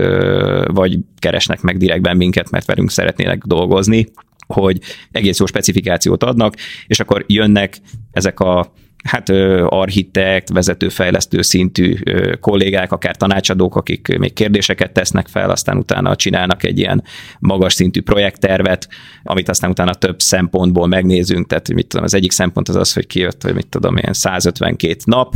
vagy 0.66 0.98
keresnek 1.18 1.60
meg 1.60 1.76
direktben 1.76 2.16
minket, 2.16 2.50
mert 2.50 2.66
velünk 2.66 2.90
szeretnének 2.90 3.42
dolgozni, 3.44 4.06
hogy 4.46 4.78
egész 5.10 5.38
jó 5.38 5.46
specifikációt 5.46 6.22
adnak, 6.22 6.54
és 6.86 7.00
akkor 7.00 7.24
jönnek 7.26 7.76
ezek 8.12 8.40
a 8.40 8.72
hát 9.04 9.28
architekt, 9.68 10.48
vezetőfejlesztő 10.48 11.42
szintű 11.42 11.96
kollégák, 12.40 12.92
akár 12.92 13.16
tanácsadók, 13.16 13.76
akik 13.76 14.18
még 14.18 14.32
kérdéseket 14.32 14.92
tesznek 14.92 15.28
fel, 15.28 15.50
aztán 15.50 15.76
utána 15.76 16.16
csinálnak 16.16 16.64
egy 16.64 16.78
ilyen 16.78 17.02
magas 17.38 17.72
szintű 17.74 18.02
projekttervet, 18.02 18.88
amit 19.22 19.48
aztán 19.48 19.70
utána 19.70 19.94
több 19.94 20.20
szempontból 20.20 20.86
megnézünk, 20.86 21.46
tehát 21.46 21.72
mit 21.72 21.86
tudom, 21.86 22.04
az 22.04 22.14
egyik 22.14 22.32
szempont 22.32 22.68
az 22.68 22.76
az, 22.76 22.92
hogy 22.92 23.06
kijött, 23.06 23.42
hogy 23.42 23.54
mit 23.54 23.66
tudom, 23.66 23.96
ilyen 23.96 24.12
152 24.12 24.96
nap, 25.04 25.34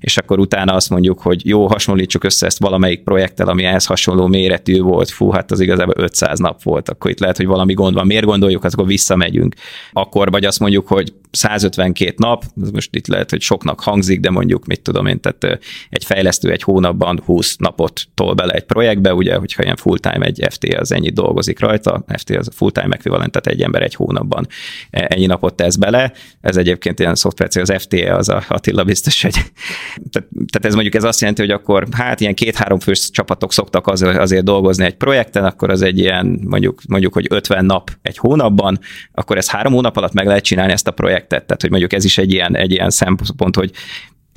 és 0.00 0.16
akkor 0.16 0.38
utána 0.38 0.72
azt 0.74 0.90
mondjuk, 0.90 1.20
hogy 1.20 1.46
jó, 1.46 1.66
hasonlítsuk 1.66 2.24
össze 2.24 2.46
ezt 2.46 2.58
valamelyik 2.58 3.02
projekttel, 3.02 3.48
ami 3.48 3.64
ehhez 3.64 3.86
hasonló 3.86 4.26
méretű 4.26 4.80
volt, 4.80 5.10
fú, 5.10 5.30
hát 5.30 5.50
az 5.50 5.60
igazából 5.60 5.94
500 5.96 6.38
nap 6.38 6.62
volt, 6.62 6.88
akkor 6.88 7.10
itt 7.10 7.20
lehet, 7.20 7.36
hogy 7.36 7.46
valami 7.46 7.74
gond 7.74 7.94
van, 7.94 8.06
miért 8.06 8.24
gondoljuk, 8.24 8.64
akkor 8.64 8.86
visszamegyünk. 8.86 9.54
Akkor 9.92 10.30
vagy 10.30 10.44
azt 10.44 10.60
mondjuk, 10.60 10.88
hogy 10.88 11.12
152 11.30 12.14
nap, 12.16 12.44
most 12.72 12.96
itt 12.96 13.06
lehet, 13.08 13.30
hogy 13.30 13.40
soknak 13.40 13.80
hangzik, 13.80 14.20
de 14.20 14.30
mondjuk, 14.30 14.66
mit 14.66 14.80
tudom 14.80 15.06
én, 15.06 15.20
tehát 15.20 15.60
egy 15.90 16.04
fejlesztő 16.04 16.50
egy 16.50 16.62
hónapban 16.62 17.22
20 17.24 17.56
napot 17.56 18.00
tol 18.14 18.34
bele 18.34 18.52
egy 18.52 18.64
projektbe, 18.64 19.14
ugye, 19.14 19.34
hogyha 19.34 19.62
ilyen 19.62 19.76
full-time 19.76 20.26
egy 20.26 20.46
FT 20.50 20.74
az 20.74 20.92
ennyit 20.92 21.14
dolgozik 21.14 21.60
rajta, 21.60 22.04
FT 22.16 22.30
az 22.30 22.50
full-time 22.54 22.94
equivalent, 22.94 23.32
tehát 23.32 23.46
egy 23.46 23.62
ember 23.62 23.82
egy 23.82 23.94
hónapban 23.94 24.46
e, 24.90 25.06
ennyi 25.10 25.26
napot 25.26 25.54
tesz 25.54 25.76
bele. 25.76 26.12
Ez 26.40 26.56
egyébként 26.56 27.00
ilyen 27.00 27.14
szoftver, 27.14 27.48
az 27.52 27.72
FT 27.78 27.94
az 27.94 28.28
a 28.28 28.44
Attila 28.48 28.84
biztos, 28.84 29.22
hogy 29.22 29.32
tehát, 30.12 30.28
tehát 30.32 30.64
ez 30.64 30.74
mondjuk 30.74 30.94
ez 30.94 31.04
azt 31.04 31.20
jelenti, 31.20 31.40
hogy 31.40 31.50
akkor 31.50 31.86
hát 31.90 32.20
ilyen 32.20 32.34
két-három 32.34 32.78
fős 32.78 33.10
csapatok 33.10 33.52
szoktak 33.52 33.86
az, 33.86 34.02
azért 34.02 34.44
dolgozni 34.44 34.84
egy 34.84 34.96
projekten, 34.96 35.44
akkor 35.44 35.70
az 35.70 35.82
egy 35.82 35.98
ilyen 35.98 36.40
mondjuk, 36.44 36.80
mondjuk, 36.88 37.12
hogy 37.12 37.26
50 37.30 37.64
nap 37.64 37.90
egy 38.02 38.18
hónapban, 38.18 38.78
akkor 39.12 39.36
ez 39.36 39.50
három 39.50 39.72
hónap 39.72 39.96
alatt 39.96 40.12
meg 40.12 40.26
lehet 40.26 40.44
csinálni 40.44 40.72
ezt 40.72 40.86
a 40.88 40.90
projektet. 40.90 41.44
Tehát, 41.44 41.60
hogy 41.60 41.70
mondjuk 41.70 41.92
ez 41.92 42.04
is 42.04 42.18
egy 42.18 42.32
ilyen, 42.32 42.56
egy 42.56 42.70
ilyen 42.70 42.90
szempont, 42.98 43.56
hogy 43.56 43.70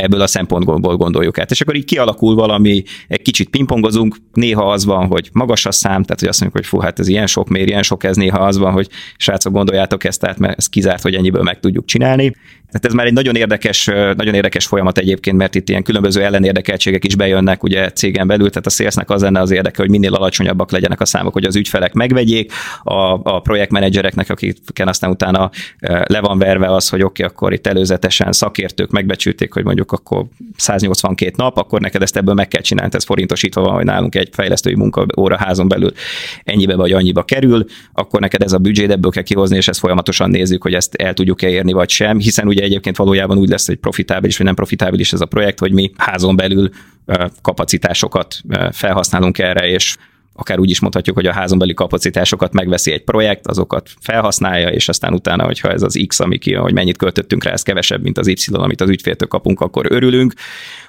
ebből 0.02 0.22
a 0.22 0.28
szempontból 0.28 0.98
gondoljuk 0.98 1.40
át. 1.40 1.52
És 1.52 1.62
akkor 1.62 1.76
így 1.76 1.86
kialakul 1.86 2.36
valami, 2.36 2.84
egy 3.08 3.22
kicsit 3.22 3.50
pingpongozunk, 3.50 4.16
néha 4.34 4.72
az 4.72 4.86
van, 4.86 5.08
hogy 5.08 5.30
magas 5.34 5.66
a 5.66 5.72
szám, 5.72 6.04
tehát 6.04 6.20
hogy 6.20 6.30
azt 6.30 6.40
mondjuk, 6.40 6.64
hogy 6.64 6.72
fú, 6.72 6.86
hát 6.86 7.00
ez 7.00 7.08
ilyen 7.08 7.28
sok 7.28 7.50
mér, 7.50 7.68
ilyen 7.68 7.84
sok 7.84 8.04
ez, 8.04 8.16
néha 8.16 8.40
az 8.40 8.58
van, 8.58 8.72
hogy 8.72 8.90
srácok, 9.18 9.54
gondoljátok 9.54 10.04
ezt 10.04 10.26
át, 10.26 10.40
mert 10.40 10.58
ez 10.58 10.68
kizárt, 10.68 11.02
hogy 11.02 11.16
ennyiből 11.16 11.44
meg 11.44 11.60
tudjuk 11.60 11.86
csinálni. 11.86 12.36
Tehát 12.72 12.86
ez 12.86 12.94
már 12.94 13.06
egy 13.06 13.14
nagyon 13.14 13.36
érdekes, 13.36 13.86
nagyon 14.16 14.34
érdekes 14.34 14.66
folyamat 14.66 14.98
egyébként, 14.98 15.38
mert 15.38 15.56
itt 15.56 15.70
ilyen 15.70 15.84
különböző 15.84 16.24
ellenérdekeltségek 16.24 17.06
is 17.06 17.16
bejönnek 17.16 17.64
ugye 17.64 17.92
cégen 17.92 18.28
belül, 18.28 18.50
tehát 18.50 18.66
a 18.66 18.70
szélsznek 18.70 19.10
az 19.10 19.22
lenne 19.22 19.40
az 19.40 19.52
érdeke, 19.52 19.82
hogy 19.82 19.90
minél 19.90 20.14
alacsonyabbak 20.14 20.72
legyenek 20.72 21.02
a 21.02 21.06
számok, 21.06 21.34
hogy 21.34 21.44
az 21.44 21.56
ügyfelek 21.56 21.94
megvegyék, 21.94 22.52
a, 22.84 22.94
a 23.24 23.40
projektmenedzsereknek, 23.40 24.30
akiken 24.30 24.88
aztán 24.88 25.10
utána 25.10 25.50
le 26.06 26.20
van 26.20 26.38
verve 26.38 26.74
az, 26.74 26.90
hogy 26.90 27.04
oké, 27.04 27.24
okay, 27.24 27.36
akkor 27.36 27.54
itt 27.54 27.68
előzetesen 27.68 28.32
szakértők 28.32 28.92
megbecsülték, 28.92 29.54
hogy 29.54 29.64
mondjuk 29.64 29.92
akkor 29.92 30.26
182 30.56 31.34
nap, 31.36 31.58
akkor 31.58 31.82
neked 31.82 32.02
ezt 32.02 32.18
ebből 32.18 32.34
meg 32.34 32.48
kell 32.48 32.62
csinálni, 32.62 32.96
ez 32.96 33.04
forintosítva 33.04 33.62
van, 33.62 33.74
hogy 33.74 33.86
nálunk 33.86 34.16
egy 34.16 34.30
fejlesztői 34.32 34.76
munkaóra 34.76 35.38
házon 35.38 35.68
belül 35.68 35.92
ennyibe 36.44 36.76
vagy 36.76 36.92
annyiba 36.92 37.24
kerül, 37.24 37.66
akkor 37.94 38.20
neked 38.20 38.42
ez 38.42 38.54
a 38.54 38.58
büdzsé, 38.58 38.90
ebből 38.90 39.12
kell 39.12 39.24
kihozni, 39.24 39.56
és 39.56 39.68
ezt 39.68 39.80
folyamatosan 39.80 40.30
nézzük, 40.30 40.64
hogy 40.64 40.74
ezt 40.74 40.96
el 40.96 41.14
tudjuk-e 41.14 41.50
érni, 41.50 41.72
vagy 41.72 41.90
sem, 41.90 42.20
hiszen 42.20 42.48
ugye 42.48 42.61
egyébként 42.62 42.98
valójában 42.98 43.38
úgy 43.38 43.50
lesz, 43.50 43.68
hogy 43.68 43.76
profitábilis 43.76 44.38
vagy 44.38 44.46
nem 44.46 44.56
profitábilis 44.56 45.14
ez 45.14 45.22
a 45.22 45.26
projekt, 45.26 45.60
hogy 45.60 45.72
mi 45.72 45.92
házon 45.98 46.36
belül 46.36 46.70
kapacitásokat 47.42 48.42
felhasználunk 48.72 49.38
erre, 49.38 49.68
és 49.68 49.98
akár 50.34 50.60
úgy 50.60 50.70
is 50.70 50.80
mondhatjuk, 50.80 51.16
hogy 51.16 51.26
a 51.26 51.34
házon 51.34 51.58
belüli 51.58 51.76
kapacitásokat 51.76 52.54
megveszi 52.54 52.92
egy 52.92 53.04
projekt, 53.04 53.48
azokat 53.48 53.90
felhasználja, 54.00 54.70
és 54.70 54.90
aztán 54.90 55.14
utána, 55.14 55.44
hogyha 55.44 55.72
ez 55.72 55.82
az 55.82 56.04
X, 56.08 56.20
ami 56.20 56.38
ki, 56.38 56.54
hogy 56.54 56.74
mennyit 56.74 56.98
költöttünk 56.98 57.44
rá, 57.44 57.52
ez 57.52 57.62
kevesebb, 57.62 58.02
mint 58.02 58.18
az 58.18 58.28
Y, 58.28 58.38
amit 58.52 58.82
az 58.82 58.90
ügyféltől 58.90 59.28
kapunk, 59.28 59.60
akkor 59.60 59.86
örülünk, 59.90 60.34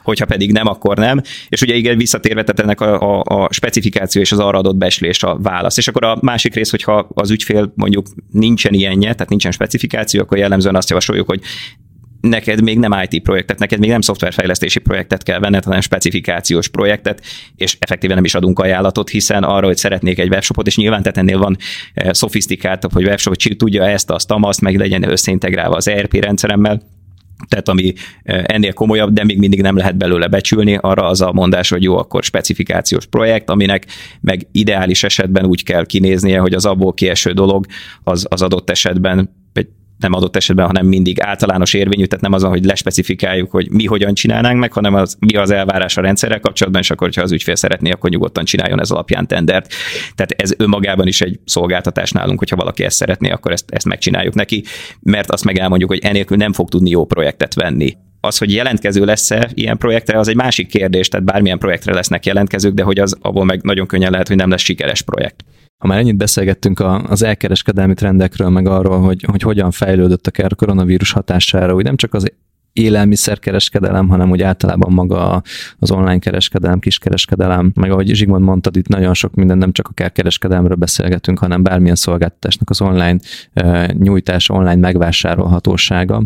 hogyha 0.02 0.26
pedig 0.26 0.52
nem, 0.52 0.66
akkor 0.66 0.96
nem. 0.96 1.20
És 1.48 1.62
ugye 1.62 1.74
igen, 1.74 1.96
visszatérve, 1.96 2.42
tehát 2.42 2.60
ennek 2.60 2.80
a, 2.80 3.16
a, 3.16 3.42
a 3.42 3.52
specifikáció 3.52 4.20
és 4.20 4.32
az 4.32 4.38
arra 4.38 4.58
adott 4.58 4.76
beslés 4.76 5.22
a 5.22 5.38
válasz. 5.38 5.76
És 5.76 5.88
akkor 5.88 6.04
a 6.04 6.18
másik 6.20 6.54
rész, 6.54 6.70
hogyha 6.70 7.08
az 7.14 7.30
ügyfél 7.30 7.72
mondjuk 7.74 8.06
nincsen 8.30 8.72
ilyenje, 8.72 9.12
tehát 9.12 9.28
nincsen 9.28 9.52
specifikáció, 9.52 10.20
akkor 10.20 10.38
jellemzően 10.38 10.76
azt 10.76 10.88
javasoljuk, 10.88 11.26
hogy 11.26 11.40
neked 12.22 12.62
még 12.62 12.78
nem 12.78 13.02
IT 13.08 13.22
projektet, 13.22 13.58
neked 13.58 13.78
még 13.78 13.90
nem 13.90 14.00
szoftverfejlesztési 14.00 14.78
projektet 14.78 15.22
kell 15.22 15.38
venned, 15.38 15.64
hanem 15.64 15.80
specifikációs 15.80 16.68
projektet, 16.68 17.22
és 17.56 17.76
effektíven 17.78 18.16
nem 18.16 18.24
is 18.24 18.34
adunk 18.34 18.58
ajánlatot, 18.58 19.08
hiszen 19.08 19.42
arra, 19.42 19.66
hogy 19.66 19.76
szeretnék 19.76 20.18
egy 20.18 20.28
webshopot, 20.28 20.66
és 20.66 20.76
nyilván 20.76 21.02
tehát 21.02 21.18
ennél 21.18 21.38
van 21.38 21.56
eh, 21.94 22.12
szofisztikáltabb, 22.12 22.92
hogy 22.92 23.04
webshop 23.04 23.42
hogy 23.42 23.56
tudja 23.56 23.84
ezt, 23.84 24.10
azt, 24.10 24.32
azt, 24.34 24.60
meg 24.60 24.76
legyen 24.76 25.10
összeintegrálva 25.10 25.76
az 25.76 25.88
ERP 25.88 26.12
rendszeremmel, 26.12 26.82
tehát 27.48 27.68
ami 27.68 27.92
eh, 28.22 28.42
ennél 28.46 28.72
komolyabb, 28.72 29.12
de 29.12 29.24
még 29.24 29.38
mindig 29.38 29.60
nem 29.60 29.76
lehet 29.76 29.96
belőle 29.96 30.28
becsülni, 30.28 30.78
arra 30.80 31.06
az 31.06 31.20
a 31.20 31.32
mondás, 31.32 31.68
hogy 31.68 31.82
jó, 31.82 31.96
akkor 31.96 32.24
specifikációs 32.24 33.06
projekt, 33.06 33.50
aminek 33.50 33.86
meg 34.20 34.46
ideális 34.52 35.04
esetben 35.04 35.44
úgy 35.44 35.64
kell 35.64 35.86
kinéznie, 35.86 36.38
hogy 36.38 36.54
az 36.54 36.66
abból 36.66 36.94
kieső 36.94 37.32
dolog 37.32 37.66
az, 38.02 38.26
az 38.28 38.42
adott 38.42 38.70
esetben 38.70 39.40
nem 40.02 40.12
adott 40.12 40.36
esetben, 40.36 40.66
hanem 40.66 40.86
mindig 40.86 41.20
általános 41.20 41.74
érvényű, 41.74 42.04
tehát 42.04 42.22
nem 42.22 42.32
azon, 42.32 42.50
hogy 42.50 42.64
lespecifikáljuk, 42.64 43.50
hogy 43.50 43.70
mi 43.70 43.84
hogyan 43.84 44.14
csinálnánk 44.14 44.58
meg, 44.58 44.72
hanem 44.72 44.94
az, 44.94 45.16
mi 45.18 45.36
az 45.36 45.50
elvárás 45.50 45.96
a 45.96 46.00
rendszerrel 46.00 46.40
kapcsolatban, 46.40 46.82
és 46.82 46.90
akkor, 46.90 47.10
ha 47.14 47.22
az 47.22 47.32
ügyfél 47.32 47.54
szeretné, 47.54 47.90
akkor 47.90 48.10
nyugodtan 48.10 48.44
csináljon 48.44 48.80
ez 48.80 48.90
alapján 48.90 49.26
tendert. 49.26 49.72
Tehát 50.14 50.32
ez 50.36 50.54
önmagában 50.56 51.06
is 51.06 51.20
egy 51.20 51.40
szolgáltatás 51.44 52.10
nálunk, 52.10 52.38
hogyha 52.38 52.56
valaki 52.56 52.84
ezt 52.84 52.96
szeretné, 52.96 53.30
akkor 53.30 53.52
ezt, 53.52 53.70
ezt 53.70 53.86
megcsináljuk 53.86 54.34
neki, 54.34 54.64
mert 55.00 55.30
azt 55.30 55.44
meg 55.44 55.58
elmondjuk, 55.58 55.90
hogy 55.90 56.00
enélkül 56.02 56.36
nem 56.36 56.52
fog 56.52 56.68
tudni 56.68 56.90
jó 56.90 57.04
projektet 57.04 57.54
venni 57.54 57.96
az, 58.24 58.38
hogy 58.38 58.52
jelentkező 58.52 59.04
lesz-e 59.04 59.50
ilyen 59.54 59.78
projektre, 59.78 60.18
az 60.18 60.28
egy 60.28 60.36
másik 60.36 60.68
kérdés, 60.68 61.08
tehát 61.08 61.26
bármilyen 61.26 61.58
projektre 61.58 61.94
lesznek 61.94 62.26
jelentkezők, 62.26 62.74
de 62.74 62.82
hogy 62.82 62.98
az 62.98 63.16
abból 63.20 63.44
meg 63.44 63.62
nagyon 63.62 63.86
könnyen 63.86 64.10
lehet, 64.10 64.28
hogy 64.28 64.36
nem 64.36 64.50
lesz 64.50 64.62
sikeres 64.62 65.02
projekt 65.02 65.44
ha 65.82 65.88
már 65.88 65.98
ennyit 65.98 66.16
beszélgettünk 66.16 66.80
az 67.08 67.22
elkereskedelmi 67.22 67.94
trendekről, 67.94 68.48
meg 68.48 68.66
arról, 68.66 69.00
hogy, 69.00 69.24
hogy 69.30 69.42
hogyan 69.42 69.70
fejlődött 69.70 70.26
a 70.26 70.54
koronavírus 70.54 71.12
hatására, 71.12 71.74
úgy 71.74 71.84
nem 71.84 71.96
csak 71.96 72.14
az 72.14 72.32
élelmiszerkereskedelem, 72.72 74.08
hanem 74.08 74.30
úgy 74.30 74.42
általában 74.42 74.92
maga 74.92 75.42
az 75.78 75.90
online 75.90 76.18
kereskedelem, 76.18 76.78
kiskereskedelem, 76.78 77.72
meg 77.74 77.90
ahogy 77.90 78.14
Zsigmond 78.14 78.44
mondtad, 78.44 78.76
itt 78.76 78.88
nagyon 78.88 79.14
sok 79.14 79.34
minden, 79.34 79.58
nem 79.58 79.72
csak 79.72 79.88
akár 79.88 80.12
kereskedelemről 80.12 80.76
beszélgetünk, 80.76 81.38
hanem 81.38 81.62
bármilyen 81.62 81.96
szolgáltatásnak 81.96 82.70
az 82.70 82.80
online 82.80 83.16
uh, 83.54 83.86
nyújtás, 83.86 84.48
online 84.50 84.74
megvásárolhatósága. 84.76 86.22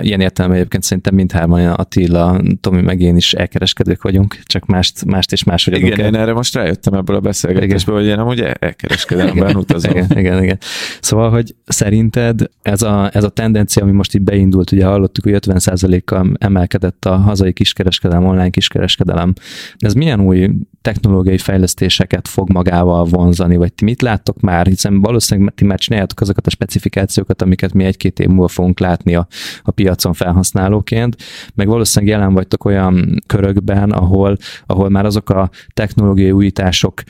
Ilyen 0.00 0.20
értelemben 0.20 0.58
egyébként 0.58 0.82
szerintem 0.82 1.14
mindhárman 1.14 1.66
Attila, 1.66 2.42
Tomi 2.60 2.80
meg 2.80 3.00
én 3.00 3.16
is 3.16 3.32
elkereskedők 3.32 4.02
vagyunk, 4.02 4.38
csak 4.42 4.66
mást, 4.66 5.04
mást 5.04 5.32
és 5.32 5.44
máshogy 5.44 5.74
Igen, 5.74 6.00
el. 6.00 6.06
én 6.06 6.14
erre 6.14 6.32
most 6.32 6.54
rájöttem 6.54 6.94
ebből 6.94 7.16
a 7.16 7.20
beszélgetésből, 7.20 7.94
hogy 7.94 8.06
én 8.06 8.18
amúgy 8.18 8.40
elkereskedelemben 8.58 9.56
utazom. 9.56 9.90
Igen, 9.90 10.18
igen, 10.18 10.42
igen. 10.42 10.58
Szóval, 11.00 11.30
hogy 11.30 11.54
szerinted 11.66 12.42
ez 12.62 12.82
a, 12.82 13.10
ez 13.12 13.24
a 13.24 13.28
tendencia, 13.28 13.82
ami 13.82 13.92
most 13.92 14.14
itt 14.14 14.22
beindult, 14.22 14.72
ugye 14.72 14.86
hallottuk, 14.86 15.24
hogy 15.24 15.32
50 15.32 15.58
kal 16.04 16.32
emelkedett 16.38 17.04
a 17.04 17.16
hazai 17.16 17.52
kiskereskedelem, 17.52 18.26
online 18.26 18.50
kiskereskedelem. 18.50 19.32
Ez 19.78 19.92
milyen 19.92 20.20
új 20.20 20.50
technológiai 20.82 21.38
fejlesztéseket 21.38 22.28
fog 22.28 22.50
magával 22.52 23.04
vonzani, 23.04 23.56
vagy 23.56 23.72
ti 23.72 23.84
mit 23.84 24.02
láttok 24.02 24.40
már, 24.40 24.66
hiszen 24.66 25.00
valószínűleg 25.00 25.54
ti 25.54 25.64
már 25.64 25.78
csináljátok 25.78 26.20
azokat 26.20 26.46
a 26.46 26.50
specifikációkat, 26.50 27.42
amiket 27.42 27.72
mi 27.72 27.84
egy-két 27.84 28.20
év 28.20 28.28
múlva 28.28 28.48
fogunk 28.48 28.78
látni 28.78 29.14
a, 29.14 29.26
a 29.62 29.70
piacon 29.70 30.12
felhasználóként, 30.12 31.16
meg 31.54 31.66
valószínűleg 31.66 32.14
jelen 32.14 32.34
vagytok 32.34 32.64
olyan 32.64 33.14
körökben, 33.26 33.90
ahol, 33.90 34.36
ahol 34.66 34.88
már 34.88 35.04
azok 35.04 35.30
a 35.30 35.50
technológiai 35.72 36.32
újítások 36.32 37.02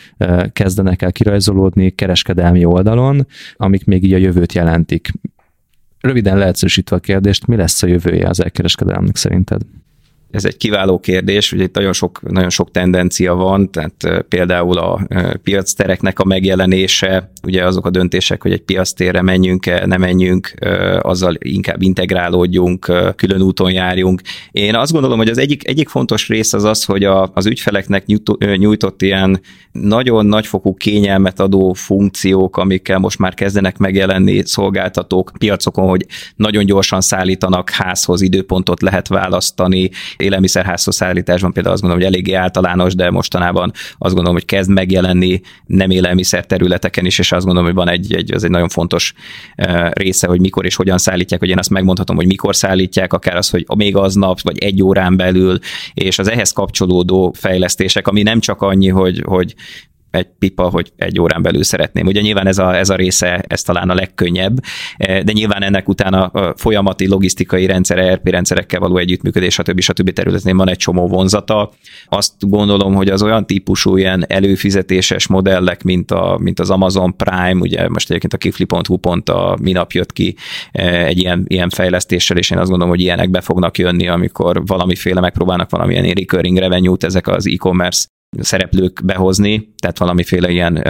kezdenek 0.52 1.02
el 1.02 1.12
kirajzolódni 1.12 1.90
kereskedelmi 1.90 2.64
oldalon, 2.64 3.26
amik 3.56 3.84
még 3.84 4.04
így 4.04 4.12
a 4.12 4.16
jövőt 4.16 4.52
jelentik. 4.52 5.11
Röviden 6.01 6.38
leegyszerűsítve 6.38 6.96
a 6.96 7.01
kérdést, 7.01 7.46
mi 7.46 7.57
lesz 7.57 7.82
a 7.82 7.86
jövője 7.86 8.28
az 8.28 8.42
elkereskedelemnek 8.42 9.16
szerinted? 9.16 9.62
Ez 10.31 10.45
egy 10.45 10.57
kiváló 10.57 10.99
kérdés, 10.99 11.53
ugye 11.53 11.62
itt 11.62 11.74
nagyon 11.74 11.93
sok, 11.93 12.20
nagyon 12.31 12.51
sok 12.51 12.70
tendencia 12.70 13.35
van, 13.35 13.70
tehát 13.70 14.24
például 14.28 14.78
a 14.78 15.07
piactereknek 15.43 16.18
a 16.18 16.24
megjelenése, 16.24 17.31
ugye 17.43 17.64
azok 17.64 17.87
a 17.87 17.91
döntések, 17.91 18.43
hogy 18.43 18.53
egy 18.53 18.62
piactérre 18.62 19.22
menjünk-e, 19.22 19.87
ne 19.87 19.97
menjünk, 19.97 20.55
azzal 21.01 21.35
inkább 21.39 21.83
integrálódjunk, 21.83 22.93
külön 23.16 23.43
úton 23.43 23.72
járjunk. 23.72 24.20
Én 24.51 24.74
azt 24.74 24.93
gondolom, 24.93 25.18
hogy 25.18 25.28
az 25.28 25.39
egyik, 25.39 25.68
egyik 25.68 25.89
fontos 25.89 26.28
rész 26.28 26.53
az 26.53 26.64
az, 26.64 26.85
hogy 26.85 27.05
a, 27.05 27.31
az 27.35 27.47
ügyfeleknek 27.47 28.07
nyújtott 28.57 29.03
ilyen 29.03 29.41
nagyon 29.72 30.26
nagyfokú 30.26 30.74
kényelmet 30.74 31.41
adó 31.41 31.72
funkciók, 31.72 32.57
amikkel 32.57 32.99
most 32.99 33.18
már 33.18 33.35
kezdenek 33.35 33.78
megjelenni 33.78 34.43
szolgáltatók 34.45 35.33
piacokon, 35.39 35.89
hogy 35.89 36.07
nagyon 36.37 36.64
gyorsan 36.64 37.01
szállítanak 37.01 37.70
házhoz, 37.70 38.20
időpontot 38.20 38.83
lehet 38.83 39.09
választani, 39.09 39.91
élelmiszerházhoz 40.20 40.94
szállításban 40.94 41.52
például 41.52 41.74
azt 41.74 41.82
gondolom, 41.82 42.06
hogy 42.06 42.14
eléggé 42.14 42.32
általános, 42.32 42.94
de 42.94 43.10
mostanában 43.10 43.72
azt 43.98 44.14
gondolom, 44.14 44.32
hogy 44.32 44.44
kezd 44.44 44.70
megjelenni 44.70 45.40
nem 45.66 45.90
élelmiszer 45.90 46.46
területeken 46.46 47.06
is, 47.06 47.18
és 47.18 47.32
azt 47.32 47.44
gondolom, 47.44 47.68
hogy 47.68 47.78
van 47.78 47.88
egy, 47.88 48.14
egy, 48.14 48.32
az 48.34 48.44
egy 48.44 48.50
nagyon 48.50 48.68
fontos 48.68 49.14
része, 49.90 50.26
hogy 50.26 50.40
mikor 50.40 50.64
és 50.64 50.74
hogyan 50.74 50.98
szállítják, 50.98 51.40
hogy 51.40 51.48
én 51.48 51.58
azt 51.58 51.70
megmondhatom, 51.70 52.16
hogy 52.16 52.26
mikor 52.26 52.56
szállítják, 52.56 53.12
akár 53.12 53.36
az, 53.36 53.50
hogy 53.50 53.64
még 53.76 53.96
aznap, 53.96 54.40
vagy 54.40 54.58
egy 54.58 54.82
órán 54.82 55.16
belül, 55.16 55.58
és 55.94 56.18
az 56.18 56.28
ehhez 56.28 56.52
kapcsolódó 56.52 57.34
fejlesztések, 57.38 58.08
ami 58.08 58.22
nem 58.22 58.40
csak 58.40 58.62
annyi, 58.62 58.88
hogy, 58.88 59.22
hogy 59.26 59.54
egy 60.11 60.26
pipa, 60.38 60.68
hogy 60.68 60.92
egy 60.96 61.20
órán 61.20 61.42
belül 61.42 61.62
szeretném. 61.62 62.06
Ugye 62.06 62.20
nyilván 62.20 62.46
ez 62.46 62.58
a, 62.58 62.76
ez 62.76 62.90
a 62.90 62.94
része, 62.96 63.44
ez 63.46 63.62
talán 63.62 63.90
a 63.90 63.94
legkönnyebb, 63.94 64.61
de 64.98 65.32
nyilván 65.32 65.62
ennek 65.62 65.88
utána 65.88 66.24
a 66.24 66.54
folyamati 66.56 67.08
logisztikai 67.08 67.66
rendszer, 67.66 67.98
ERP 67.98 68.28
rendszerekkel 68.28 68.80
való 68.80 68.96
együttműködés, 68.96 69.54
stb. 69.54 69.80
stb. 69.80 70.11
területén 70.11 70.56
van 70.56 70.68
egy 70.68 70.76
csomó 70.76 71.08
vonzata. 71.08 71.70
Azt 72.06 72.34
gondolom, 72.38 72.94
hogy 72.94 73.08
az 73.08 73.22
olyan 73.22 73.46
típusú 73.46 73.96
ilyen 73.96 74.24
előfizetéses 74.28 75.26
modellek, 75.26 75.82
mint, 75.82 76.11
a, 76.11 76.38
mint 76.40 76.61
az 76.61 76.70
Amazon 76.70 77.16
Prime, 77.16 77.61
ugye 77.61 77.88
most 77.88 78.11
egyébként 78.11 78.32
a 78.32 78.36
kifli.hu 78.36 78.96
pont 78.96 79.28
a 79.28 79.58
minap 79.62 79.92
jött 79.92 80.12
ki 80.12 80.36
egy 80.72 81.18
ilyen, 81.18 81.44
ilyen 81.46 81.68
fejlesztéssel, 81.68 82.36
és 82.36 82.50
én 82.50 82.58
azt 82.58 82.68
gondolom, 82.68 82.94
hogy 82.94 83.02
ilyenek 83.02 83.30
be 83.30 83.40
fognak 83.40 83.78
jönni, 83.78 84.08
amikor 84.08 84.66
valamiféle 84.66 85.20
megpróbálnak 85.20 85.70
valamilyen 85.70 86.04
recurring 86.04 86.58
revenue-t 86.58 87.04
ezek 87.04 87.26
az 87.28 87.46
e-commerce 87.46 88.06
szereplők 88.39 89.01
behozni, 89.05 89.74
tehát 89.78 89.99
valamiféle 89.99 90.51
ilyen 90.51 90.83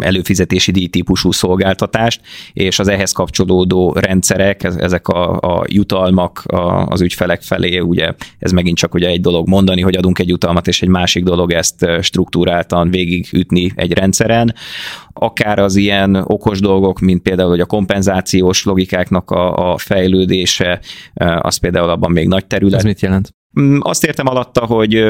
előfizetési 0.00 0.70
díjtípusú 0.70 1.32
szolgáltatást, 1.32 2.20
és 2.52 2.78
az 2.78 2.88
ehhez 2.88 3.12
kapcsolódó 3.12 3.92
rendszerek, 3.92 4.62
ezek 4.62 5.08
a, 5.08 5.38
a 5.38 5.64
jutalmak 5.68 6.42
az 6.86 7.00
ügyfelek 7.00 7.42
felé, 7.42 7.78
ugye 7.78 8.14
ez 8.38 8.52
megint 8.52 8.76
csak 8.76 8.94
ugye 8.94 9.08
egy 9.08 9.20
dolog 9.20 9.48
mondani, 9.48 9.80
hogy 9.80 9.96
adunk 9.96 10.18
egy 10.18 10.28
jutalmat, 10.28 10.66
és 10.66 10.82
egy 10.82 10.88
másik 10.88 11.24
dolog 11.24 11.52
ezt 11.52 11.86
struktúráltan 12.00 12.90
végigütni 12.90 13.72
egy 13.74 13.92
rendszeren. 13.92 14.54
Akár 15.12 15.58
az 15.58 15.76
ilyen 15.76 16.14
okos 16.14 16.60
dolgok, 16.60 16.98
mint 16.98 17.22
például 17.22 17.48
hogy 17.48 17.60
a 17.60 17.66
kompenzációs 17.66 18.64
logikáknak 18.64 19.30
a, 19.30 19.72
a 19.72 19.78
fejlődése, 19.78 20.80
az 21.40 21.56
például 21.56 21.88
abban 21.88 22.10
még 22.10 22.28
nagy 22.28 22.46
terület. 22.46 22.78
Ez 22.78 22.84
mit 22.84 23.00
jelent? 23.00 23.34
Mm, 23.58 23.78
azt 23.80 24.04
értem 24.04 24.26
alatta, 24.26 24.64
hogy 24.64 25.04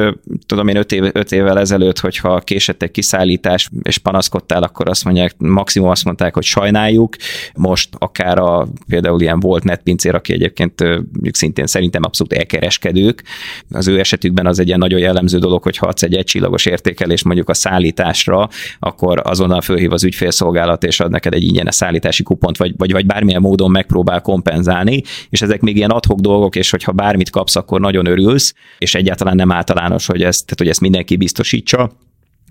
tudom 0.47 0.69
én 0.69 0.77
öt, 0.77 0.93
év, 0.93 1.05
öt 1.13 1.33
évvel 1.33 1.59
ezelőtt, 1.59 1.99
hogyha 1.99 2.39
késett 2.39 2.83
egy 2.83 2.91
kiszállítás, 2.91 3.71
és 3.83 3.99
panaszkodtál, 3.99 4.63
akkor 4.63 4.89
azt 4.89 5.05
mondják, 5.05 5.35
maximum 5.39 5.89
azt 5.89 6.05
mondták, 6.05 6.35
hogy 6.35 6.45
sajnáljuk. 6.45 7.17
Most 7.55 7.89
akár 7.99 8.39
a 8.39 8.69
például 8.89 9.21
ilyen 9.21 9.41
volt 9.41 9.65
netpincér, 9.65 10.15
aki 10.15 10.33
egyébként 10.33 10.85
szintén 11.31 11.67
szerintem 11.67 12.03
abszolút 12.05 12.33
elkereskedők. 12.33 13.23
Az 13.71 13.89
ő 13.89 13.99
esetükben 13.99 14.47
az 14.47 14.59
egy 14.59 14.67
ilyen 14.67 14.79
nagyon 14.79 15.01
jellemző 15.01 15.39
dolog, 15.39 15.63
hogy 15.63 15.77
ha 15.77 15.87
adsz 15.87 16.03
egy 16.03 16.15
egycsillagos 16.15 16.67
értékelést 16.67 17.25
mondjuk 17.25 17.49
a 17.49 17.55
szállításra, 17.55 18.49
akkor 18.79 19.21
azonnal 19.25 19.61
fölhív 19.61 19.93
az 19.93 20.05
ügyfélszolgálat, 20.05 20.85
és 20.85 21.01
ad 21.01 21.11
neked 21.11 21.35
egy 21.35 21.45
ingyenes 21.45 21.75
szállítási 21.75 22.23
kupont, 22.23 22.57
vagy, 22.57 22.75
vagy, 22.77 22.93
vagy 22.93 23.07
bármilyen 23.07 23.41
módon 23.41 23.71
megpróbál 23.71 24.21
kompenzálni, 24.21 25.03
és 25.29 25.43
ezek 25.43 25.61
még 25.61 25.77
ilyen 25.77 25.91
adhok 25.91 26.21
dolgok, 26.21 26.57
és 26.57 26.71
hogyha 26.71 26.93
bármit 26.93 27.31
kapsz, 27.31 27.57
akkor 27.57 27.81
nagyon 27.81 28.07
örül 28.07 28.30
kerülsz, 28.31 28.55
és 28.79 28.95
egyáltalán 28.95 29.37
nem 29.37 29.53
általános, 29.53 30.07
hogy 30.07 30.23
ezt, 30.23 30.45
tehát, 30.45 30.59
hogy 30.59 30.69
ezt 30.69 30.81
mindenki 30.81 31.17
biztosítsa. 31.17 31.91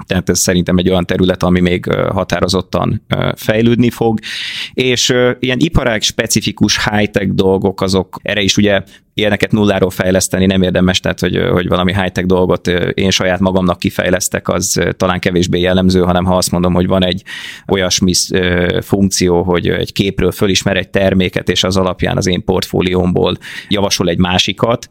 Tehát 0.08 0.30
ez 0.30 0.40
szerintem 0.40 0.78
egy 0.78 0.90
olyan 0.90 1.06
terület, 1.06 1.44
ami 1.44 1.60
még 1.60 1.86
határozottan 1.92 3.06
fejlődni 3.36 3.90
fog. 3.90 4.20
És 4.74 5.14
ilyen 5.40 5.60
iparág 5.60 6.02
specifikus 6.02 6.90
high-tech 6.90 7.28
dolgok, 7.28 7.82
azok 7.82 8.20
erre 8.22 8.42
is 8.42 8.58
ugye 8.58 8.84
ilyeneket 9.20 9.52
nulláról 9.52 9.90
fejleszteni 9.90 10.46
nem 10.46 10.62
érdemes, 10.62 11.00
tehát 11.00 11.20
hogy, 11.20 11.42
hogy 11.52 11.68
valami 11.68 11.94
high-tech 11.94 12.28
dolgot 12.28 12.68
én 12.94 13.10
saját 13.10 13.40
magamnak 13.40 13.80
kifejlesztek, 13.80 14.48
az 14.48 14.82
talán 14.98 15.20
kevésbé 15.20 15.60
jellemző, 15.60 16.02
hanem 16.02 16.26
ha 16.26 16.38
azt 16.38 16.52
mondom, 16.52 16.74
hogy 16.74 16.88
van 16.88 17.04
egy 17.04 17.24
olyasmi 17.68 18.12
funkció, 18.82 19.44
hogy 19.44 19.68
egy 19.68 19.94
képről 19.94 20.32
fölismer 20.32 20.78
egy 20.78 20.90
terméket, 20.90 21.50
és 21.50 21.64
az 21.64 21.78
alapján 21.78 22.18
az 22.18 22.28
én 22.28 22.44
portfóliómból 22.44 23.38
javasol 23.68 24.10
egy 24.10 24.18
másikat, 24.18 24.90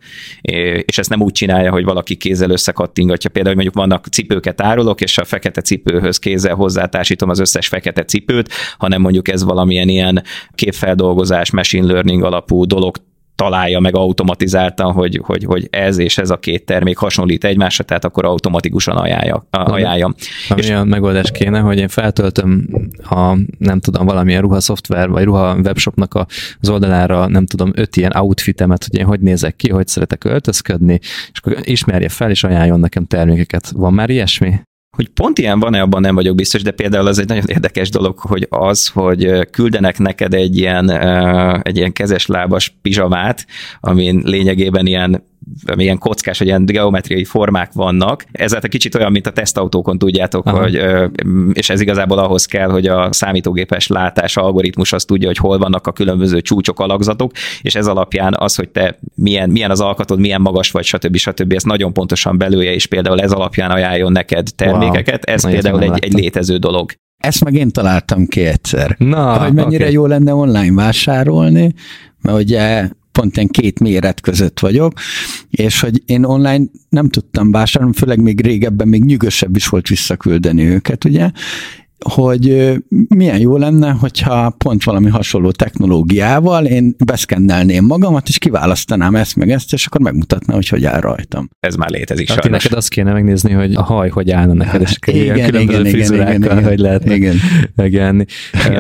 és 0.83 0.99
ezt 0.99 1.11
nem 1.11 1.23
úgy 1.23 1.33
csinálja, 1.33 1.71
hogy 1.71 1.85
valaki 1.85 2.17
kézzel 2.17 2.51
összekattingatja. 2.51 3.31
Például, 3.31 3.55
hogy 3.55 3.65
mondjuk 3.65 3.87
vannak 3.87 4.07
cipőket 4.07 4.61
árulok, 4.61 5.01
és 5.01 5.19
a 5.19 5.25
fekete 5.25 5.61
cipőhöz 5.61 6.19
kézzel 6.19 6.55
hozzátársítom 6.55 7.29
az 7.29 7.39
összes 7.39 7.69
fekete 7.69 8.05
cipőt, 8.05 8.53
hanem 8.79 9.01
mondjuk 9.01 9.29
ez 9.29 9.45
valamilyen 9.45 9.89
ilyen 9.89 10.23
képfeldolgozás, 10.55 11.51
machine 11.51 11.87
learning 11.87 12.23
alapú 12.23 12.65
dolog 12.65 12.97
találja 13.39 13.81
meg 13.81 13.97
automatizáltan, 13.97 14.93
hogy, 14.93 15.21
hogy, 15.23 15.45
hogy 15.45 15.69
ez 15.71 15.99
és 15.99 16.19
ez 16.19 16.31
a 16.31 16.37
két 16.37 16.65
termék 16.65 16.97
hasonlít 16.97 17.45
egymásra, 17.45 17.85
tehát 17.85 18.05
akkor 18.05 18.25
automatikusan 18.25 18.97
ajánlja. 18.97 19.47
ajánlja. 19.51 20.15
Ami 20.49 20.61
és... 20.61 20.69
olyan 20.69 20.87
megoldás 20.87 21.31
kéne, 21.31 21.59
hogy 21.59 21.79
én 21.79 21.89
feltöltöm 21.89 22.69
a, 23.03 23.37
nem 23.59 23.81
tudom, 23.81 24.07
valamilyen 24.07 24.41
ruha 24.41 24.61
szoftver, 24.61 25.09
vagy 25.09 25.25
ruha 25.25 25.55
webshopnak 25.55 26.15
a, 26.15 26.27
az 26.61 26.69
oldalára, 26.69 27.29
nem 27.29 27.47
tudom, 27.47 27.73
öt 27.75 27.97
ilyen 27.97 28.17
outfitemet, 28.17 28.85
hogy 28.85 28.99
én 28.99 29.07
hogy 29.07 29.21
nézek 29.21 29.57
ki, 29.57 29.71
hogy 29.71 29.87
szeretek 29.87 30.25
öltözködni, 30.25 30.99
és 31.33 31.39
akkor 31.43 31.57
ismerje 31.63 32.09
fel, 32.09 32.31
és 32.31 32.45
ajánljon 32.45 32.81
nekem 32.81 33.05
termékeket. 33.05 33.71
Van 33.71 33.93
már 33.93 34.11
ilyesmi? 34.11 34.61
Hogy 34.99 35.09
pont 35.09 35.39
ilyen 35.39 35.61
van-e, 35.61 35.81
abban 35.81 36.01
nem 36.01 36.15
vagyok 36.15 36.35
biztos, 36.35 36.63
de 36.63 36.71
például 36.71 37.07
az 37.07 37.19
egy 37.19 37.29
nagyon 37.29 37.45
érdekes 37.47 37.91
dolog, 37.91 38.19
hogy 38.19 38.47
az, 38.51 38.89
hogy 38.89 39.49
küldenek 39.51 39.99
neked 39.99 40.35
egy 40.35 40.57
ilyen, 40.57 40.91
egy 41.63 41.77
ilyen 41.77 41.93
kezes 41.93 42.27
lábas 42.27 42.77
pizsamát, 42.83 43.47
amin 43.81 44.23
lényegében 44.25 44.87
ilyen 44.87 45.28
ilyen 45.77 45.99
kockás, 45.99 46.39
hogy 46.39 46.47
ilyen 46.47 46.65
geometriai 46.65 47.25
formák 47.25 47.73
vannak. 47.73 48.25
Ez 48.33 48.53
egy 48.53 48.69
kicsit 48.69 48.95
olyan, 48.95 49.13
mint 49.13 49.27
a 49.27 49.31
tesztautókon 49.31 49.99
tudjátok, 49.99 50.47
Aha. 50.47 50.61
hogy, 50.61 50.83
és 51.53 51.71
ez 51.71 51.81
igazából 51.81 52.19
ahhoz 52.19 52.45
kell, 52.45 52.71
hogy 52.71 52.87
a 52.87 53.13
számítógépes 53.13 53.87
látás 53.87 54.37
algoritmus 54.37 54.93
azt 54.93 55.07
tudja, 55.07 55.27
hogy 55.27 55.37
hol 55.37 55.59
vannak 55.59 55.87
a 55.87 55.93
különböző 55.93 56.41
csúcsok, 56.41 56.81
alakzatok, 56.81 57.33
és 57.63 57.75
ez 57.75 57.87
alapján 57.87 58.35
az, 58.39 58.55
hogy 58.55 58.69
te 58.69 58.99
milyen, 59.15 59.51
milyen 59.51 59.71
az 59.71 59.81
alkatod, 59.81 60.19
milyen 60.19 60.41
magas 60.41 60.71
vagy, 60.71 60.85
stb. 60.85 61.17
stb. 61.17 61.53
ezt 61.53 61.67
nagyon 61.67 61.93
pontosan 61.93 62.39
belője, 62.39 62.73
és 62.73 62.87
például 62.87 63.21
ez 63.21 63.33
alapján 63.33 63.71
ajánljon 63.71 64.13
neked 64.13 64.49
termékeket. 64.57 65.25
Wow. 65.27 65.35
Ez 65.35 65.43
Na, 65.43 65.51
például 65.51 65.83
egy, 65.83 66.05
egy 66.05 66.13
létező 66.13 66.57
dolog. 66.57 66.93
Ezt 67.19 67.45
meg 67.45 67.55
én 67.55 67.71
találtam 67.71 68.27
ki 68.27 68.45
egyszer. 68.45 68.97
Na, 68.99 69.39
hogy 69.39 69.53
mennyire 69.53 69.83
okay. 69.83 69.93
jó 69.93 70.07
lenne 70.07 70.35
online 70.35 70.75
vásárolni, 70.75 71.75
mert 72.23 72.39
ugye 72.39 72.89
pont 73.19 73.37
ilyen 73.37 73.49
két 73.49 73.81
méret 73.81 74.21
között 74.21 74.59
vagyok, 74.59 74.93
és 75.51 75.81
hogy 75.81 76.03
én 76.07 76.25
online 76.25 76.65
nem 76.89 77.09
tudtam 77.09 77.51
vásárolni, 77.51 77.95
főleg 77.97 78.21
még 78.21 78.41
régebben 78.41 78.89
még 78.89 79.05
nyugosabb 79.05 79.57
is 79.57 79.69
volt 79.69 79.89
visszaküldeni 79.89 80.65
őket, 80.65 81.05
ugye, 81.05 81.31
hogy 82.05 82.75
milyen 83.09 83.39
jó 83.39 83.57
lenne, 83.57 83.91
hogyha 83.91 84.51
pont 84.51 84.85
valami 84.85 85.09
hasonló 85.09 85.51
technológiával 85.51 86.67
én 86.67 86.95
beszkennelném 87.05 87.85
magamat, 87.85 88.29
és 88.29 88.39
kiválasztanám 88.39 89.15
ezt 89.15 89.37
meg 89.37 89.51
ezt, 89.51 89.73
és 89.73 89.87
akkor 89.87 90.01
megmutatná, 90.01 90.55
hogy 90.55 90.69
hogy 90.69 90.85
áll 90.85 91.01
rajtam. 91.01 91.49
Ez 91.61 91.75
már 91.75 91.91
létezik 91.91 92.29
hát 92.29 92.43
sajnos. 92.43 92.63
neked 92.63 92.79
azt 92.79 92.89
kéne 92.89 93.13
megnézni, 93.13 93.53
hogy 93.53 93.75
a 93.75 93.83
haj 93.83 94.09
hogy 94.09 94.31
állna 94.31 94.53
neked, 94.53 94.81
és 94.81 94.97
igen, 95.07 95.51
különböző 95.51 95.81
igen, 95.81 95.93
frizurákkal, 95.93 96.35
igen, 96.35 96.65
hogy 96.65 96.79
lehet 96.79 97.05
igen. 97.11 97.37
megenni. 97.75 98.25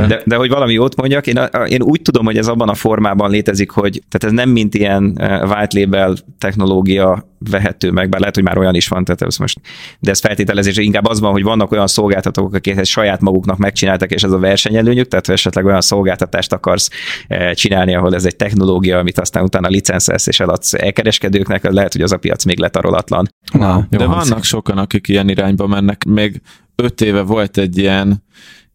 De, 0.09 0.23
de, 0.25 0.37
hogy 0.37 0.49
valami 0.49 0.73
jót 0.73 0.97
mondjak, 0.97 1.27
én, 1.27 1.39
én 1.67 1.83
úgy 1.83 2.03
tudom, 2.03 2.25
hogy 2.25 2.37
ez 2.37 2.47
abban 2.47 2.69
a 2.69 2.75
formában 2.75 3.31
létezik, 3.31 3.71
hogy 3.71 4.03
tehát 4.09 4.25
ez 4.25 4.45
nem 4.45 4.51
mint 4.51 4.75
ilyen 4.75 5.03
white 5.21 5.81
label 5.81 6.17
technológia 6.39 7.28
vehető 7.51 7.91
meg, 7.91 8.09
bár 8.09 8.21
lehet, 8.21 8.35
hogy 8.35 8.45
már 8.45 8.59
olyan 8.59 8.75
is 8.75 8.89
van, 8.89 9.05
tehát 9.05 9.23
ez 9.23 9.37
most, 9.37 9.61
de 10.01 10.11
ez 10.11 10.21
feltételezés, 10.21 10.77
inkább 10.77 11.07
az 11.07 11.21
van, 11.21 11.33
hogy 11.33 11.43
vannak 11.43 11.73
olyan 11.73 11.87
szolgáltatók, 11.87 12.55
akik 12.55 12.77
ezt 12.77 12.91
saját 12.91 13.21
maguknak 13.21 13.59
megcsináltak, 13.59 14.11
és 14.11 14.23
ez 14.23 14.33
a 14.33 14.39
versenyelőnyük, 14.39 15.09
tehát 15.09 15.27
ha 15.27 15.33
esetleg 15.33 15.65
olyan 15.65 15.81
szolgáltatást 15.81 16.53
akarsz 16.53 16.91
eh, 17.27 17.53
csinálni, 17.53 17.95
ahol 17.95 18.15
ez 18.15 18.25
egy 18.25 18.37
technológia, 18.37 18.99
amit 18.99 19.19
aztán 19.19 19.43
utána 19.43 19.69
licenszelsz 19.69 20.27
és 20.27 20.41
eladsz 20.41 20.75
elkereskedőknek, 20.75 21.71
lehet, 21.71 21.93
hogy 21.93 22.03
az 22.03 22.13
a 22.13 22.17
piac 22.17 22.45
még 22.45 22.59
letarolatlan. 22.59 23.29
Na, 23.53 23.87
de 23.91 24.07
vannak 24.07 24.45
sokan, 24.45 24.79
akik 24.79 25.09
ilyen 25.09 25.29
irányba 25.29 25.67
mennek. 25.67 26.05
Még 26.05 26.43
öt 26.77 27.01
éve 27.01 27.23
volt 27.23 27.59
egy 27.59 27.79
ilyen 27.79 28.23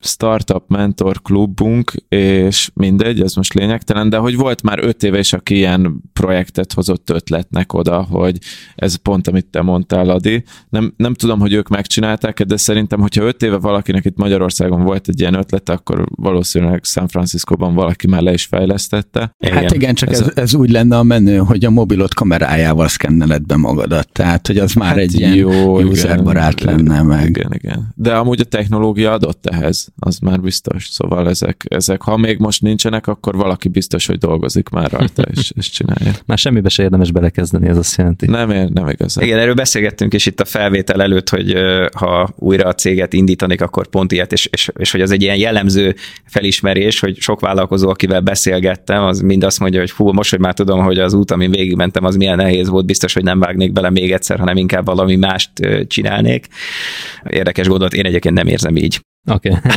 startup 0.05 0.63
mentor 0.67 1.21
klubunk, 1.21 1.91
és 2.07 2.69
mindegy, 2.73 3.21
ez 3.21 3.33
most 3.33 3.53
lényegtelen, 3.53 4.09
de 4.09 4.17
hogy 4.17 4.35
volt 4.35 4.63
már 4.63 4.79
öt 4.83 5.03
éve 5.03 5.19
is, 5.19 5.33
aki 5.33 5.55
ilyen 5.55 6.01
projektet 6.13 6.73
hozott 6.73 7.09
ötletnek 7.09 7.73
oda, 7.73 8.01
hogy 8.01 8.37
ez 8.75 8.95
pont, 8.95 9.27
amit 9.27 9.45
te 9.45 9.61
mondtál, 9.61 10.09
Adi. 10.09 10.43
Nem, 10.69 10.93
nem 10.97 11.13
tudom, 11.13 11.39
hogy 11.39 11.53
ők 11.53 11.67
megcsinálták 11.67 12.41
de 12.43 12.57
szerintem, 12.57 12.99
hogyha 12.99 13.23
öt 13.23 13.43
éve 13.43 13.57
valakinek 13.57 14.05
itt 14.05 14.17
Magyarországon 14.17 14.83
volt 14.83 15.07
egy 15.07 15.19
ilyen 15.19 15.33
ötlete, 15.33 15.73
akkor 15.73 16.05
valószínűleg 16.15 16.83
San 16.83 17.07
Franciscóban 17.07 17.73
valaki 17.73 18.07
már 18.07 18.21
le 18.21 18.33
is 18.33 18.45
fejlesztette. 18.45 19.19
Hát 19.19 19.61
igen, 19.61 19.73
igen 19.73 19.95
csak 19.95 20.11
ez, 20.11 20.21
ez, 20.21 20.31
ez 20.35 20.53
úgy 20.53 20.69
lenne 20.69 20.97
a 20.97 21.03
menő, 21.03 21.37
hogy 21.37 21.65
a 21.65 21.69
mobilot 21.69 22.13
kamerájával 22.13 22.87
szkenneled 22.87 23.45
be 23.45 23.55
magadat, 23.55 24.11
tehát 24.11 24.47
hogy 24.47 24.57
az 24.57 24.73
már 24.73 24.87
hát 24.87 24.97
egy 24.97 25.19
ilyen 25.19 25.35
jó, 25.35 25.81
userbarát 25.81 26.61
igen, 26.61 26.75
lenne 26.75 27.01
meg. 27.01 27.27
Igen, 27.27 27.51
igen. 27.53 27.93
De 27.95 28.15
amúgy 28.15 28.39
a 28.39 28.43
technológia 28.43 29.11
adott 29.11 29.45
ehhez 29.45 29.92
az 29.99 30.19
már 30.19 30.41
biztos. 30.41 30.87
Szóval 30.89 31.29
ezek, 31.29 31.65
ezek, 31.69 32.01
ha 32.01 32.17
még 32.17 32.39
most 32.39 32.61
nincsenek, 32.61 33.07
akkor 33.07 33.35
valaki 33.35 33.67
biztos, 33.69 34.05
hogy 34.05 34.17
dolgozik 34.17 34.69
már 34.69 34.91
rajta, 34.91 35.21
és, 35.35 35.51
és 35.55 35.69
csinálja. 35.69 36.11
Már 36.25 36.37
semmibe 36.37 36.69
se 36.69 36.83
érdemes 36.83 37.11
belekezdeni, 37.11 37.67
ez 37.67 37.77
azt 37.77 37.97
jelenti. 37.97 38.25
Nem, 38.25 38.51
ér, 38.51 38.69
nem 38.69 38.87
igazán. 38.87 39.23
Igen, 39.23 39.39
erről 39.39 39.53
beszélgettünk 39.53 40.13
is 40.13 40.25
itt 40.25 40.39
a 40.39 40.45
felvétel 40.45 41.01
előtt, 41.01 41.29
hogy 41.29 41.55
ha 41.97 42.29
újra 42.35 42.67
a 42.67 42.73
céget 42.73 43.13
indítanék, 43.13 43.61
akkor 43.61 43.87
pont 43.87 44.11
ilyet, 44.11 44.31
és, 44.31 44.45
és, 44.45 44.71
és 44.77 44.91
hogy 44.91 45.01
az 45.01 45.11
egy 45.11 45.21
ilyen 45.21 45.37
jellemző 45.37 45.95
felismerés, 46.25 46.99
hogy 46.99 47.17
sok 47.19 47.39
vállalkozó, 47.39 47.89
akivel 47.89 48.21
beszélgettem, 48.21 49.03
az 49.03 49.19
mind 49.19 49.43
azt 49.43 49.59
mondja, 49.59 49.79
hogy 49.79 49.91
fú, 49.91 50.11
most, 50.11 50.29
hogy 50.29 50.39
már 50.39 50.53
tudom, 50.53 50.83
hogy 50.83 50.99
az 50.99 51.13
út, 51.13 51.31
amin 51.31 51.51
végigmentem, 51.51 52.03
az 52.03 52.15
milyen 52.15 52.35
nehéz 52.35 52.69
volt, 52.69 52.85
biztos, 52.85 53.13
hogy 53.13 53.23
nem 53.23 53.39
vágnék 53.39 53.71
bele 53.71 53.89
még 53.89 54.11
egyszer, 54.11 54.39
hanem 54.39 54.57
inkább 54.57 54.85
valami 54.85 55.15
mást 55.15 55.51
csinálnék. 55.87 56.47
Érdekes 57.29 57.67
gondolat, 57.67 57.93
én 57.93 58.05
egyébként 58.05 58.35
nem 58.35 58.47
érzem 58.47 58.75
így. 58.75 59.01
Oké. 59.31 59.49
Okay. 59.49 59.71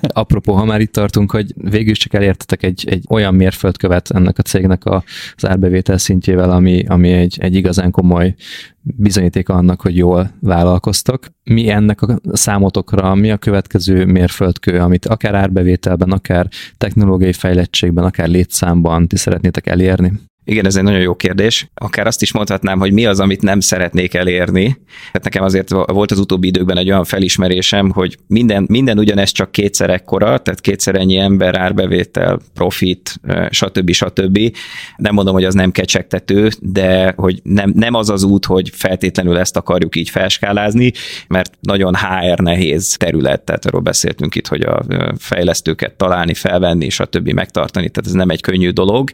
Apropó, 0.08 0.52
ha 0.52 0.64
már 0.64 0.80
itt 0.80 0.92
tartunk, 0.92 1.30
hogy 1.30 1.54
végül 1.56 1.90
is 1.90 1.98
csak 1.98 2.14
elértetek 2.14 2.62
egy, 2.62 2.84
egy 2.88 3.04
olyan 3.08 3.34
mérföldkövet 3.34 4.10
ennek 4.10 4.38
a 4.38 4.42
cégnek 4.42 4.84
a, 4.84 5.04
az 5.36 5.46
árbevétel 5.46 5.98
szintjével, 5.98 6.50
ami, 6.50 6.84
ami 6.86 7.12
egy, 7.12 7.36
egy 7.40 7.54
igazán 7.54 7.90
komoly 7.90 8.34
bizonyíték 8.82 9.48
annak, 9.48 9.80
hogy 9.80 9.96
jól 9.96 10.30
vállalkoztok. 10.40 11.26
Mi 11.44 11.68
ennek 11.68 12.02
a 12.02 12.18
számotokra, 12.32 13.14
mi 13.14 13.30
a 13.30 13.36
következő 13.36 14.04
mérföldkő, 14.04 14.78
amit 14.78 15.06
akár 15.06 15.34
árbevételben, 15.34 16.10
akár 16.10 16.48
technológiai 16.76 17.32
fejlettségben, 17.32 18.04
akár 18.04 18.28
létszámban 18.28 19.08
ti 19.08 19.16
szeretnétek 19.16 19.66
elérni? 19.66 20.12
Igen, 20.48 20.66
ez 20.66 20.76
egy 20.76 20.82
nagyon 20.82 21.00
jó 21.00 21.14
kérdés. 21.14 21.70
Akár 21.74 22.06
azt 22.06 22.22
is 22.22 22.32
mondhatnám, 22.32 22.78
hogy 22.78 22.92
mi 22.92 23.06
az, 23.06 23.20
amit 23.20 23.42
nem 23.42 23.60
szeretnék 23.60 24.14
elérni. 24.14 24.80
Hát 25.12 25.24
nekem 25.24 25.42
azért 25.44 25.70
volt 25.70 26.10
az 26.10 26.18
utóbbi 26.18 26.46
időkben 26.46 26.78
egy 26.78 26.90
olyan 26.90 27.04
felismerésem, 27.04 27.90
hogy 27.90 28.16
minden, 28.26 28.66
minden 28.68 28.98
ugyanez 28.98 29.30
csak 29.30 29.52
kétszer 29.52 29.90
ekkora, 29.90 30.38
tehát 30.38 30.60
kétszer 30.60 30.94
ennyi 30.94 31.16
ember, 31.16 31.56
árbevétel, 31.56 32.38
profit, 32.54 33.20
stb. 33.50 33.92
stb. 33.92 34.56
Nem 34.96 35.14
mondom, 35.14 35.34
hogy 35.34 35.44
az 35.44 35.54
nem 35.54 35.70
kecsegtető, 35.70 36.48
de 36.60 37.12
hogy 37.16 37.40
nem, 37.42 37.72
nem 37.74 37.94
az 37.94 38.10
az 38.10 38.22
út, 38.22 38.44
hogy 38.44 38.70
feltétlenül 38.74 39.38
ezt 39.38 39.56
akarjuk 39.56 39.96
így 39.96 40.10
felskálázni, 40.10 40.92
mert 41.26 41.50
nagyon 41.60 41.94
HR 41.94 42.38
nehéz 42.38 42.96
terület, 42.98 43.42
tehát 43.42 43.66
arról 43.66 43.80
beszéltünk 43.80 44.34
itt, 44.34 44.46
hogy 44.46 44.62
a 44.62 44.84
fejlesztőket 45.18 45.92
találni, 45.92 46.34
felvenni, 46.34 46.88
stb. 46.88 47.28
megtartani, 47.28 47.88
tehát 47.88 48.10
ez 48.10 48.16
nem 48.16 48.30
egy 48.30 48.40
könnyű 48.40 48.70
dolog, 48.70 49.10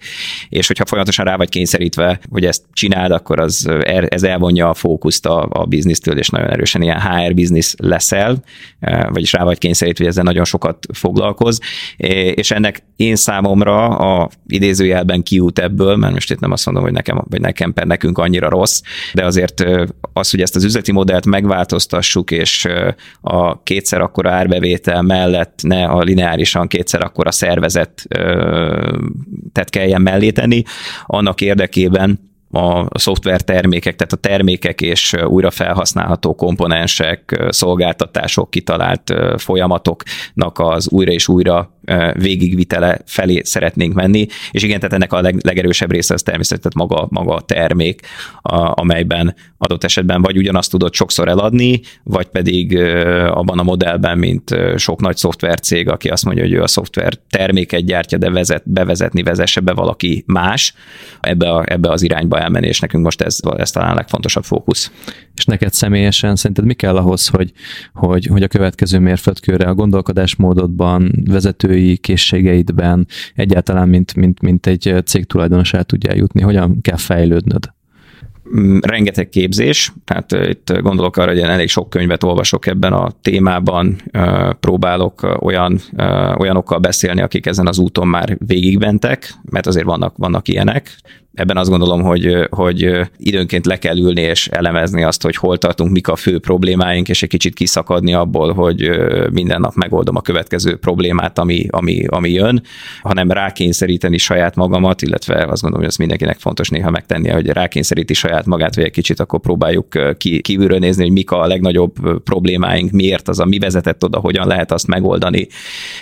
és 0.49 0.67
hogyha 0.67 0.85
folyamatosan 0.87 1.23
rá 1.25 1.37
vagy 1.37 1.49
kényszerítve, 1.49 2.21
hogy 2.31 2.45
ezt 2.45 2.63
csináld, 2.73 3.11
akkor 3.11 3.41
az, 3.41 3.69
er, 3.83 4.07
ez 4.09 4.23
elvonja 4.23 4.69
a 4.69 4.75
fókuszt 4.75 5.27
a, 5.27 5.49
a 5.51 5.65
biznisztől, 5.65 6.19
és 6.19 6.29
nagyon 6.29 6.51
erősen 6.51 6.83
ilyen 6.83 7.01
HR 7.01 7.35
biznisz 7.35 7.75
leszel, 7.79 8.43
e, 8.81 9.09
vagyis 9.11 9.33
rá 9.33 9.45
vagy 9.45 9.59
kényszerítve, 9.59 10.05
hogy 10.05 10.13
ezzel 10.13 10.25
nagyon 10.25 10.45
sokat 10.45 10.87
foglalkoz, 10.93 11.61
e, 11.97 12.07
és 12.29 12.51
ennek 12.51 12.83
én 12.97 13.17
számomra 13.17 13.87
a 13.89 14.29
idézőjelben 14.47 15.23
kiút 15.23 15.59
ebből, 15.59 15.97
mert 15.97 16.13
most 16.13 16.31
itt 16.31 16.41
nem 16.41 16.53
azt 16.53 16.65
mondom, 16.67 16.83
hogy 16.83 16.93
nekem, 16.93 17.25
vagy 17.29 17.41
nekem 17.41 17.73
per 17.73 17.87
nekünk 17.87 18.19
annyira 18.19 18.49
rossz, 18.49 18.81
de 19.15 19.25
azért 19.25 19.61
e, 19.61 19.87
az, 20.13 20.31
hogy 20.31 20.41
ezt 20.41 20.57
az 20.57 20.65
üzleti 20.65 20.93
modellt 20.93 21.27
megváltoztassuk, 21.27 22.31
és 22.31 22.69
a 23.21 23.63
kétszer 23.63 24.01
akkora 24.01 24.31
árbevétel 24.31 25.03
mellett 25.03 25.61
ne 25.63 25.85
a 25.85 26.03
lineárisan 26.03 26.67
kétszer 26.67 27.03
akkora 27.03 27.31
szervezet 27.31 28.07
tehát 29.53 29.71
kelljen 29.71 30.03
mellé 30.03 30.31
tenni, 30.31 30.63
annak 31.15 31.41
érdekében 31.41 32.33
a 32.55 32.99
szoftver 32.99 33.41
termékek, 33.41 33.97
tehát 33.97 34.13
a 34.13 34.17
termékek 34.17 34.81
és 34.81 35.15
újra 35.27 35.51
felhasználható 35.51 36.35
komponensek, 36.35 37.45
szolgáltatások, 37.49 38.51
kitalált 38.51 39.15
folyamatoknak 39.37 40.59
az 40.59 40.89
újra 40.91 41.13
és 41.13 41.29
újra 41.29 41.73
végigvitele 42.13 42.99
felé 43.07 43.41
szeretnénk 43.45 43.95
menni, 43.95 44.27
és 44.51 44.63
igen, 44.63 44.79
tehát 44.79 44.95
ennek 44.95 45.13
a 45.13 45.21
leg, 45.21 45.39
legerősebb 45.43 45.91
része 45.91 46.15
az 46.15 46.23
természetesen 46.23 46.73
maga, 46.75 47.07
maga 47.11 47.35
a 47.35 47.41
termék, 47.41 48.01
a, 48.43 48.81
amelyben 48.81 49.35
adott 49.59 49.85
esetben 49.85 50.23
vagy 50.23 50.37
ugyanazt 50.37 50.71
tudod 50.71 50.95
sokszor 50.95 51.29
eladni, 51.29 51.81
vagy 52.03 52.27
pedig 52.27 52.79
abban 53.29 53.59
a 53.59 53.63
modellben, 53.63 54.19
mint 54.19 54.57
sok 54.77 55.01
nagy 55.01 55.17
szoftvercég, 55.17 55.89
aki 55.89 56.09
azt 56.09 56.25
mondja, 56.25 56.43
hogy 56.43 56.53
ő 56.53 56.63
a 56.63 56.67
szoftver 56.67 57.15
terméket 57.31 57.85
gyártja, 57.85 58.19
de 58.19 58.31
vezet, 58.31 58.71
bevezetni 58.71 59.23
vezesse 59.23 59.61
be 59.61 59.73
valaki 59.73 60.25
más, 60.27 60.75
ebbe, 61.21 61.51
a, 61.51 61.65
ebbe 61.67 61.91
az 61.91 62.03
irányba 62.03 62.41
elmenni, 62.45 62.67
és 62.67 62.81
nekünk 62.81 63.05
most 63.05 63.21
ez, 63.21 63.39
ez 63.57 63.71
talán 63.71 63.91
a 63.91 63.95
legfontosabb 63.95 64.45
fókusz. 64.45 64.93
És 65.35 65.45
neked 65.45 65.73
személyesen 65.73 66.37
szerinted 66.37 66.65
mi 66.65 66.75
kell 66.75 66.97
ahhoz, 66.97 67.29
hogy, 67.29 67.53
hogy, 67.93 68.27
hogy 68.27 68.43
a 68.43 68.49
következő 68.49 68.99
mérföldkörre 68.99 69.69
a 69.69 69.75
gondolkodásmódodban, 69.75 71.13
vezetői 71.31 71.97
készségeidben 71.97 73.07
egyáltalán, 73.35 73.89
mint, 73.89 74.15
mint, 74.15 74.41
mint 74.41 74.67
egy 74.67 74.95
cég 75.05 75.25
tulajdonos 75.25 75.73
el 75.73 75.85
tudjál 75.85 76.17
jutni? 76.17 76.43
Hogyan 76.43 76.81
kell 76.81 76.97
fejlődnöd? 76.97 77.73
Mm, 78.57 78.79
rengeteg 78.81 79.29
képzés, 79.29 79.93
tehát 80.05 80.33
itt 80.33 80.73
gondolok 80.81 81.17
arra, 81.17 81.31
hogy 81.31 81.39
én 81.39 81.45
elég 81.45 81.69
sok 81.69 81.91
könyvet 81.91 82.23
olvasok 82.23 82.67
ebben 82.67 82.93
a 82.93 83.11
témában, 83.23 83.97
próbálok 84.61 85.39
olyan, 85.41 85.81
olyanokkal 86.39 86.79
beszélni, 86.79 87.21
akik 87.21 87.47
ezen 87.47 87.67
az 87.67 87.79
úton 87.79 88.09
már 88.09 88.37
végigbentek, 88.47 89.35
mert 89.51 89.67
azért 89.67 89.85
vannak, 89.85 90.17
vannak 90.17 90.49
ilyenek, 90.49 90.97
ebben 91.35 91.57
azt 91.57 91.71
gondolom, 91.71 92.03
hogy, 92.03 92.47
hogy 92.51 92.91
időnként 93.17 93.67
le 93.67 93.79
kell 93.79 93.99
ülni 93.99 94.21
és 94.21 94.49
elemezni 94.49 95.03
azt, 95.03 95.23
hogy 95.23 95.37
hol 95.37 95.59
tartunk, 95.59 95.91
mik 95.91 96.09
a 96.09 96.17
fő 96.17 96.39
problémáink, 96.39 97.09
és 97.09 97.23
egy 97.23 97.29
kicsit 97.29 97.55
kiszakadni 97.55 98.15
abból, 98.15 98.53
hogy 98.53 98.91
minden 99.33 99.61
nap 99.61 99.75
megoldom 99.75 100.17
a 100.17 100.21
következő 100.21 100.77
problémát, 100.77 101.39
ami, 101.39 101.67
ami, 101.71 102.05
ami 102.07 102.31
jön, 102.31 102.63
hanem 103.03 103.31
rákényszeríteni 103.31 104.19
saját 104.19 104.57
magamat, 104.57 105.03
illetve 105.03 105.35
azt 105.35 105.63
gondolom, 105.63 105.79
hogy 105.79 105.87
ez 105.87 105.97
mindenkinek 105.97 106.39
fontos 106.39 106.69
néha 106.69 106.91
megtennie, 106.91 107.33
hogy 107.33 107.47
rákényszeríti 107.47 108.15
saját 108.15 108.47
magát, 108.47 108.75
vagy 108.75 108.85
egy 108.85 108.91
kicsit 108.91 109.21
akkor 109.21 109.41
próbáljuk 109.41 110.17
ki, 110.17 110.41
kívülről 110.41 110.79
nézni, 110.79 111.03
hogy 111.03 111.13
mik 111.13 111.31
a 111.31 111.47
legnagyobb 111.47 111.93
problémáink, 112.25 112.91
miért 112.91 113.29
az, 113.29 113.41
a 113.41 113.45
mi 113.45 113.59
vezetett 113.59 114.05
oda, 114.05 114.19
hogyan 114.19 114.47
lehet 114.47 114.73
azt 114.73 114.87
megoldani, 114.87 115.47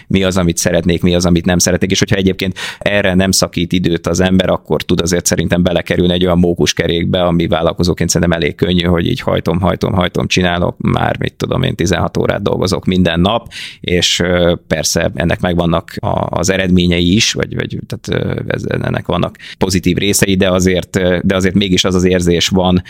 mi 0.07 0.25
az, 0.25 0.37
amit 0.37 0.57
szeretnék, 0.57 1.03
mi 1.03 1.15
az, 1.15 1.27
amit 1.27 1.45
nem 1.45 1.59
szeretnék, 1.59 1.91
és 1.91 1.99
hogyha 1.99 2.17
egyébként 2.17 2.59
erre 2.79 3.15
nem 3.15 3.31
szakít 3.31 3.73
időt 3.73 4.07
az 4.07 4.21
ember, 4.21 4.51
akkor 4.51 4.83
tud 4.83 5.01
azért 5.01 5.22
azért 5.23 5.27
szerintem 5.27 5.63
belekerülni 5.63 6.13
egy 6.13 6.25
olyan 6.25 6.39
mókuskerékbe, 6.39 7.23
ami 7.23 7.47
vállalkozóként 7.47 8.11
szerintem 8.11 8.41
elég 8.41 8.55
könnyű, 8.55 8.85
hogy 8.85 9.07
így 9.07 9.21
hajtom, 9.21 9.61
hajtom, 9.61 9.93
hajtom, 9.93 10.27
csinálok, 10.27 10.77
már 10.79 11.19
mit 11.19 11.35
tudom 11.35 11.63
én, 11.63 11.75
16 11.75 12.17
órát 12.17 12.43
dolgozok 12.43 12.85
minden 12.85 13.21
nap, 13.21 13.49
és 13.81 14.23
persze 14.67 15.11
ennek 15.15 15.41
megvannak 15.41 15.95
az 16.29 16.51
eredményei 16.51 17.15
is, 17.15 17.33
vagy, 17.33 17.55
vagy 17.55 17.79
tehát 17.87 18.37
ennek 18.83 19.07
vannak 19.07 19.37
pozitív 19.59 19.97
részei, 19.97 20.35
de 20.35 20.51
azért, 20.51 20.91
de 21.27 21.35
azért 21.35 21.55
mégis 21.55 21.85
az 21.85 21.95
az 21.95 22.05
érzés 22.05 22.49
van, 22.49 22.83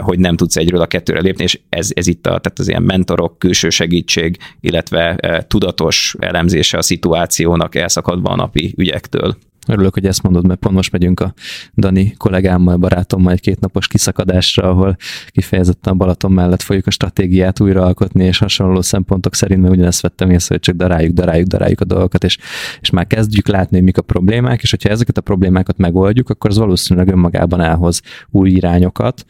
hogy 0.00 0.18
nem 0.18 0.36
tudsz 0.36 0.56
egyről 0.56 0.80
a 0.80 0.86
kettőre 0.86 1.20
lépni, 1.20 1.42
és 1.42 1.60
ez, 1.68 1.90
ez 1.94 2.06
itt 2.06 2.26
a, 2.26 2.38
tehát 2.38 2.58
az 2.58 2.68
ilyen 2.68 2.82
mentorok, 2.82 3.38
külső 3.38 3.68
segítség, 3.68 4.36
illetve 4.60 5.16
tudatos 5.48 6.14
elemzése 6.18 6.78
a 6.78 6.82
szituációnak 6.82 7.74
elszakadva 7.74 8.30
a 8.30 8.36
napi 8.36 8.74
ügyektől. 8.76 9.36
Örülök, 9.68 9.94
hogy 9.94 10.06
ezt 10.06 10.22
mondod, 10.22 10.46
mert 10.46 10.58
pont 10.58 10.74
most 10.74 10.92
megyünk 10.92 11.20
a 11.20 11.34
Dani 11.76 12.14
kollégámmal, 12.16 12.76
barátommal 12.76 13.32
egy 13.32 13.40
kétnapos 13.40 13.86
kiszakadásra, 13.88 14.70
ahol 14.70 14.96
kifejezetten 15.28 15.92
a 15.92 15.96
Balaton 15.96 16.32
mellett 16.32 16.62
folyik 16.62 16.86
a 16.86 16.90
stratégiát 16.90 17.60
újraalkotni, 17.60 18.24
és 18.24 18.38
hasonló 18.38 18.80
szempontok 18.80 19.34
szerint, 19.34 19.60
mert 19.60 19.74
ugyanezt 19.74 20.00
vettem 20.00 20.30
észre, 20.30 20.54
hogy 20.54 20.60
csak 20.60 20.76
daráljuk, 20.76 21.12
daráljuk, 21.12 21.46
daráljuk 21.46 21.80
a 21.80 21.84
dolgokat, 21.84 22.24
és, 22.24 22.38
és 22.80 22.90
már 22.90 23.06
kezdjük 23.06 23.48
látni, 23.48 23.76
hogy 23.76 23.84
mik 23.84 23.98
a 23.98 24.02
problémák, 24.02 24.62
és 24.62 24.70
hogyha 24.70 24.88
ezeket 24.88 25.18
a 25.18 25.20
problémákat 25.20 25.76
megoldjuk, 25.78 26.30
akkor 26.30 26.50
az 26.50 26.58
valószínűleg 26.58 27.08
önmagában 27.08 27.60
elhoz 27.60 28.00
új 28.30 28.50
irányokat, 28.50 29.24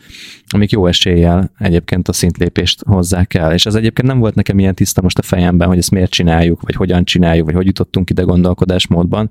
amik 0.46 0.70
jó 0.70 0.86
eséllyel 0.86 1.50
egyébként 1.58 2.08
a 2.08 2.12
szintlépést 2.12 2.82
hozzák 2.86 3.34
el. 3.34 3.52
És 3.52 3.66
ez 3.66 3.74
egyébként 3.74 4.08
nem 4.08 4.18
volt 4.18 4.34
nekem 4.34 4.58
ilyen 4.58 4.74
tiszta 4.74 5.02
most 5.02 5.18
a 5.18 5.22
fejemben, 5.22 5.68
hogy 5.68 5.78
ezt 5.78 5.90
miért 5.90 6.10
csináljuk, 6.10 6.62
vagy 6.62 6.74
hogyan 6.74 7.04
csináljuk, 7.04 7.44
vagy 7.46 7.54
hogy 7.54 7.66
jutottunk 7.66 8.10
ide 8.10 8.22
gondolkodásmódban, 8.22 9.28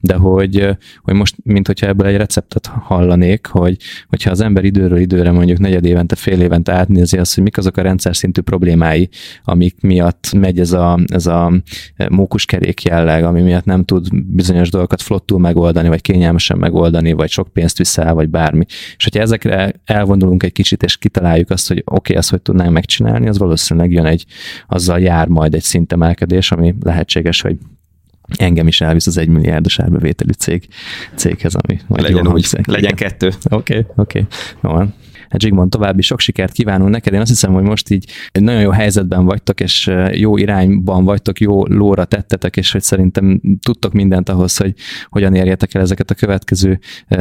de 0.00 0.14
hogy 0.14 0.45
hogy, 0.52 0.76
hogy 1.02 1.14
most, 1.14 1.34
mint 1.42 1.66
hogyha 1.66 1.86
ebből 1.86 2.06
egy 2.06 2.16
receptet 2.16 2.66
hallanék, 2.66 3.46
hogy, 3.46 3.76
hogyha 4.08 4.30
az 4.30 4.40
ember 4.40 4.64
időről 4.64 4.98
időre 4.98 5.30
mondjuk 5.30 5.58
negyed 5.58 5.84
évente, 5.84 6.14
fél 6.16 6.40
évente 6.40 6.72
átnézi 6.72 7.18
azt, 7.18 7.34
hogy 7.34 7.42
mik 7.42 7.58
azok 7.58 7.76
a 7.76 7.82
rendszer 7.82 8.16
szintű 8.16 8.40
problémái, 8.40 9.08
amik 9.44 9.80
miatt 9.80 10.32
megy 10.36 10.60
ez 10.60 10.72
a, 10.72 10.98
ez 11.06 11.26
a 11.26 11.52
mókuskerék 12.10 12.82
jelleg, 12.82 13.24
ami 13.24 13.42
miatt 13.42 13.64
nem 13.64 13.84
tud 13.84 14.06
bizonyos 14.26 14.70
dolgokat 14.70 15.02
flottul 15.02 15.38
megoldani, 15.38 15.88
vagy 15.88 16.00
kényelmesen 16.00 16.58
megoldani, 16.58 17.12
vagy 17.12 17.30
sok 17.30 17.48
pénzt 17.52 17.78
viszel, 17.78 18.14
vagy 18.14 18.28
bármi. 18.28 18.64
És 18.96 19.04
hogyha 19.04 19.20
ezekre 19.20 19.72
elvonulunk 19.84 20.42
egy 20.42 20.52
kicsit, 20.52 20.82
és 20.82 20.96
kitaláljuk 20.96 21.50
azt, 21.50 21.68
hogy 21.68 21.78
oké, 21.78 21.94
okay, 21.94 22.16
ezt 22.16 22.30
hogy 22.30 22.42
tudnánk 22.42 22.72
megcsinálni, 22.72 23.28
az 23.28 23.38
valószínűleg 23.38 23.92
jön 23.92 24.06
egy, 24.06 24.24
azzal 24.66 25.00
jár 25.00 25.28
majd 25.28 25.54
egy 25.54 25.62
szintemelkedés, 25.62 26.52
ami 26.52 26.74
lehetséges, 26.80 27.40
hogy 27.40 27.56
engem 28.36 28.66
is 28.66 28.80
elvisz 28.80 29.06
az 29.06 29.16
egymilliárdos 29.16 29.78
árbevételű 29.78 30.30
cég, 30.30 30.68
céghez, 31.14 31.54
ami 31.54 31.80
majd 31.86 32.02
legyen, 32.02 32.28
úgy, 32.28 32.48
legyen 32.64 32.94
kettő. 32.94 33.26
Oké, 33.26 33.78
okay, 33.78 33.92
oké, 33.96 34.18
okay. 34.18 34.26
jó 34.62 34.70
van. 34.70 34.94
Hát 35.28 35.40
Zsigmond, 35.40 35.70
további 35.70 36.02
sok 36.02 36.20
sikert 36.20 36.52
kívánunk 36.52 36.90
neked. 36.90 37.12
Én 37.12 37.20
azt 37.20 37.30
hiszem, 37.30 37.52
hogy 37.52 37.62
most 37.62 37.90
így 37.90 38.10
egy 38.32 38.42
nagyon 38.42 38.60
jó 38.60 38.70
helyzetben 38.70 39.24
vagytok, 39.24 39.60
és 39.60 39.90
jó 40.12 40.36
irányban 40.36 41.04
vagytok, 41.04 41.40
jó 41.40 41.66
lóra 41.66 42.04
tettetek, 42.04 42.56
és 42.56 42.72
hogy 42.72 42.82
szerintem 42.82 43.40
tudtok 43.62 43.92
mindent 43.92 44.28
ahhoz, 44.28 44.56
hogy 44.56 44.74
hogyan 45.08 45.34
érjetek 45.34 45.74
el 45.74 45.82
ezeket 45.82 46.10
a 46.10 46.14
következő 46.14 46.78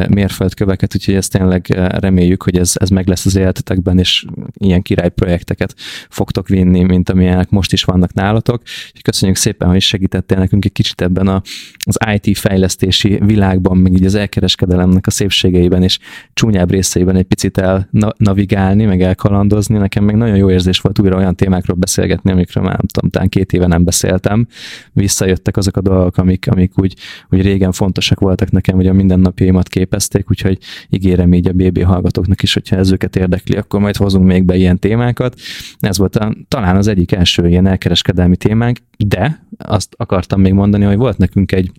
mérföldköveket, 0.10 0.96
úgyhogy 0.96 1.14
ezt 1.14 1.32
tényleg 1.32 1.66
reméljük, 2.00 2.44
hogy 2.44 2.58
ez, 2.58 2.72
ez 2.74 2.90
meg 2.90 3.08
lesz 3.08 3.26
az 3.26 3.36
életetekben, 3.36 4.00
és 4.00 4.26
ilyen 4.54 4.82
király 4.82 5.10
projekteket 5.10 5.74
fogtok 6.10 6.48
vinni, 6.48 6.84
mint 6.84 7.10
amilyenek 7.10 7.50
most 7.50 7.74
is 7.74 7.84
vannak 7.84 8.14
nálatok. 8.14 8.62
Úgyhogy 8.86 9.02
köszönjük 9.02 9.38
szépen, 9.38 9.70
hogy 9.70 9.82
segítettél 9.82 10.38
nekünk 10.38 10.66
egy 10.66 10.72
kicsit 10.72 11.02
ebben 11.02 11.28
a, 11.28 11.42
az 11.86 11.98
IT 12.22 12.38
fejlesztési 12.38 13.20
világban, 13.26 13.78
meg 13.78 13.94
így 13.94 14.06
az 14.06 14.16
elkereskedelemnek 14.16 15.08
a 15.08 15.12
szépségeiben 15.12 15.84
és 15.84 16.00
csúnyább 16.34 16.72
részeiben 16.72 17.16
egy 17.16 17.24
picit 17.24 17.58
el 17.58 17.88
navigálni, 18.18 18.86
meg 18.86 19.02
elkalandozni. 19.02 19.78
Nekem 19.78 20.04
meg 20.04 20.16
nagyon 20.16 20.36
jó 20.36 20.50
érzés 20.50 20.80
volt 20.80 21.00
újra 21.00 21.18
olyan 21.18 21.36
témákról 21.36 21.78
beszélgetni, 21.78 22.32
amikről 22.32 22.64
már 22.64 22.78
nem 22.78 22.86
tudom, 22.88 23.10
talán 23.10 23.30
két 23.30 23.54
éve 23.54 23.68
nem 23.68 23.84
beszéltem. 23.84 24.48
Visszajöttek 24.94 25.58
azok 25.58 25.78
a 25.78 25.82
dolgok, 25.82 26.18
amik, 26.18 26.48
amik 26.52 26.80
úgy, 26.80 26.96
úgy 27.30 27.42
régen 27.42 27.72
fontosak 27.72 28.20
voltak 28.20 28.52
nekem, 28.52 28.76
hogy 28.76 28.88
a 28.88 28.94
mindennapjaimat 28.94 29.68
képezték, 29.68 30.30
úgyhogy 30.30 30.58
ígérem 30.90 31.34
így 31.34 31.48
a 31.48 31.52
BB 31.52 31.84
hallgatóknak 31.84 32.44
is, 32.44 32.54
hogyha 32.54 32.76
ez 32.76 32.92
őket 32.92 33.16
érdekli, 33.16 33.56
akkor 33.56 33.80
majd 33.80 33.96
hozunk 33.96 34.26
még 34.26 34.44
be 34.44 34.56
ilyen 34.56 34.80
témákat. 34.80 35.36
Ez 35.80 35.98
volt 35.98 36.16
a, 36.16 36.36
talán 36.48 36.76
az 36.76 36.88
egyik 36.88 37.12
első 37.12 37.48
ilyen 37.48 37.68
elkereskedelmi 37.68 38.36
témánk, 38.36 38.78
de 38.98 39.46
azt 39.58 39.94
akartam 39.98 40.42
még 40.42 40.54
mondani, 40.54 40.86
hogy 40.86 40.98
volt 40.98 41.18
nekünk 41.18 41.52
egy 41.52 41.72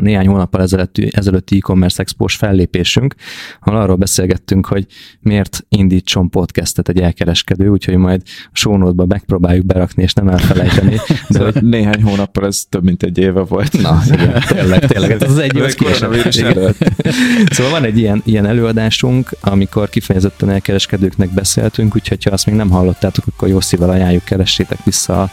néhány 0.00 0.26
hónappal 0.26 0.62
ezelőtti, 0.62 1.10
ezelőtti 1.12 1.56
e-commerce 1.56 2.02
expós 2.02 2.36
fellépésünk, 2.36 3.14
ahol 3.60 3.80
arról 3.80 3.96
beszélgettünk, 3.96 4.66
hogy 4.66 4.86
miért 5.20 5.64
indítson 5.68 6.30
podcastet 6.30 6.88
egy 6.88 7.00
elkereskedő, 7.00 7.68
úgyhogy 7.68 7.96
majd 7.96 8.22
a 8.44 8.50
show 8.52 9.06
megpróbáljuk 9.06 9.66
berakni, 9.66 10.02
és 10.02 10.12
nem 10.12 10.28
elfelejteni. 10.28 10.96
De 11.28 11.44
hogy... 11.44 11.62
Néhány 11.62 12.02
hónappal 12.02 12.46
ez 12.46 12.64
több 12.68 12.84
mint 12.84 13.02
egy 13.02 13.18
éve 13.18 13.40
volt. 13.40 13.80
Na, 13.80 14.02
igen, 14.06 14.42
tényleg, 14.48 14.86
tényleg. 14.86 15.10
Ez 15.10 15.30
az 15.30 15.38
egy 15.38 15.56
éve 15.56 16.74
Szóval 17.50 17.72
van 17.72 17.84
egy 17.84 17.98
ilyen, 17.98 18.22
ilyen 18.24 18.46
előadásunk, 18.46 19.30
amikor 19.40 19.88
kifejezetten 19.88 20.50
elkereskedőknek 20.50 21.30
beszéltünk, 21.30 21.94
úgyhogy 21.94 22.24
ha 22.24 22.30
azt 22.30 22.46
még 22.46 22.54
nem 22.54 22.70
hallottátok, 22.70 23.24
akkor 23.26 23.48
jó 23.48 23.60
szívvel 23.60 23.90
ajánljuk, 23.90 24.24
keressétek 24.24 24.84
vissza 24.84 25.22
a, 25.22 25.30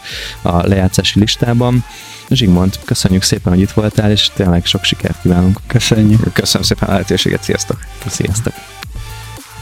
a 0.48 0.66
lejátszási 0.66 1.20
listában. 1.20 1.84
Zsigmond, 2.30 2.78
köszönjük 2.84 3.22
szépen, 3.22 3.52
hogy 3.52 3.62
itt 3.62 3.70
voltál, 3.70 4.10
és 4.10 4.30
tényleg 4.34 4.64
sok 4.64 4.84
sikert 4.84 5.20
kívánunk. 5.22 5.58
Köszönjük. 5.66 6.32
Köszönöm 6.32 6.66
szépen 6.66 6.88
a 6.88 6.92
lehetőséget, 6.92 7.42
sziasztok. 7.42 7.78
Sziasztok. 8.06 8.52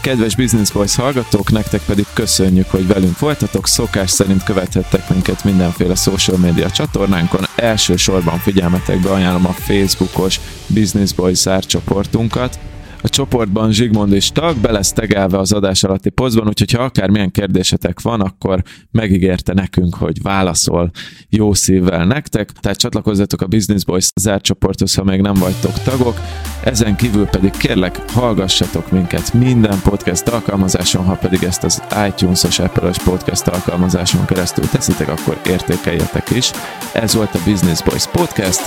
Kedves 0.01 0.35
Business 0.35 0.71
Boys 0.71 0.95
hallgatók, 0.95 1.51
nektek 1.51 1.81
pedig 1.81 2.05
köszönjük, 2.13 2.69
hogy 2.69 2.87
velünk 2.87 3.19
voltatok. 3.19 3.67
Szokás 3.67 4.11
szerint 4.11 4.43
követhettek 4.43 5.09
minket 5.09 5.43
mindenféle 5.43 5.95
social 5.95 6.37
media 6.37 6.69
csatornánkon. 6.69 7.45
Elsősorban 7.55 8.39
figyelmetekbe 8.39 9.09
ajánlom 9.09 9.45
a 9.45 9.51
Facebookos 9.51 10.39
Business 10.67 11.13
Boys 11.13 11.43
csoportunkat, 11.59 12.59
a 13.01 13.09
csoportban 13.09 13.71
Zsigmond 13.71 14.13
is 14.13 14.31
tag, 14.31 14.57
be 14.57 14.71
lesz 14.71 14.93
tegelve 14.93 15.37
az 15.37 15.51
adás 15.51 15.83
alatti 15.83 16.09
posztban, 16.09 16.47
úgyhogy 16.47 16.71
ha 16.71 16.83
akármilyen 16.83 17.31
kérdésetek 17.31 18.01
van, 18.01 18.21
akkor 18.21 18.63
megígérte 18.91 19.53
nekünk, 19.53 19.95
hogy 19.95 20.21
válaszol 20.21 20.91
jó 21.29 21.53
szívvel 21.53 22.05
nektek, 22.05 22.51
tehát 22.51 22.77
csatlakozzatok 22.77 23.41
a 23.41 23.47
Business 23.47 23.83
Boys 23.83 24.07
zárt 24.15 24.43
csoporthoz, 24.43 24.95
ha 24.95 25.03
még 25.03 25.21
nem 25.21 25.33
vagytok 25.33 25.73
tagok. 25.83 26.19
Ezen 26.63 26.95
kívül 26.95 27.25
pedig 27.25 27.51
kérlek, 27.51 28.11
hallgassatok 28.11 28.91
minket 28.91 29.33
minden 29.33 29.79
podcast 29.83 30.27
alkalmazáson, 30.27 31.05
ha 31.05 31.15
pedig 31.15 31.43
ezt 31.43 31.63
az 31.63 31.83
iTunes-os 32.07 32.59
Apple-os 32.59 32.97
podcast 32.97 33.47
alkalmazáson 33.47 34.25
keresztül 34.25 34.69
teszitek, 34.69 35.09
akkor 35.09 35.39
értékeljetek 35.47 36.29
is. 36.29 36.51
Ez 36.93 37.13
volt 37.13 37.35
a 37.35 37.39
Business 37.45 37.83
Boys 37.83 38.07
Podcast, 38.07 38.61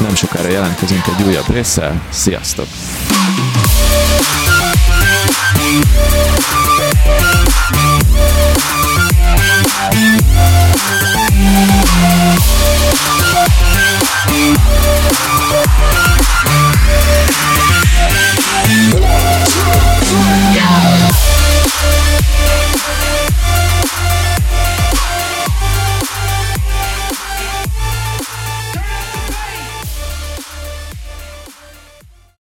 nem 0.00 0.14
sokára 0.14 0.48
jelentkezünk 0.48 1.02
egy 1.18 1.26
újabb 1.26 1.48
résszel, 1.48 2.02
sziasztok! 2.10 2.66
Down. 20.54 21.10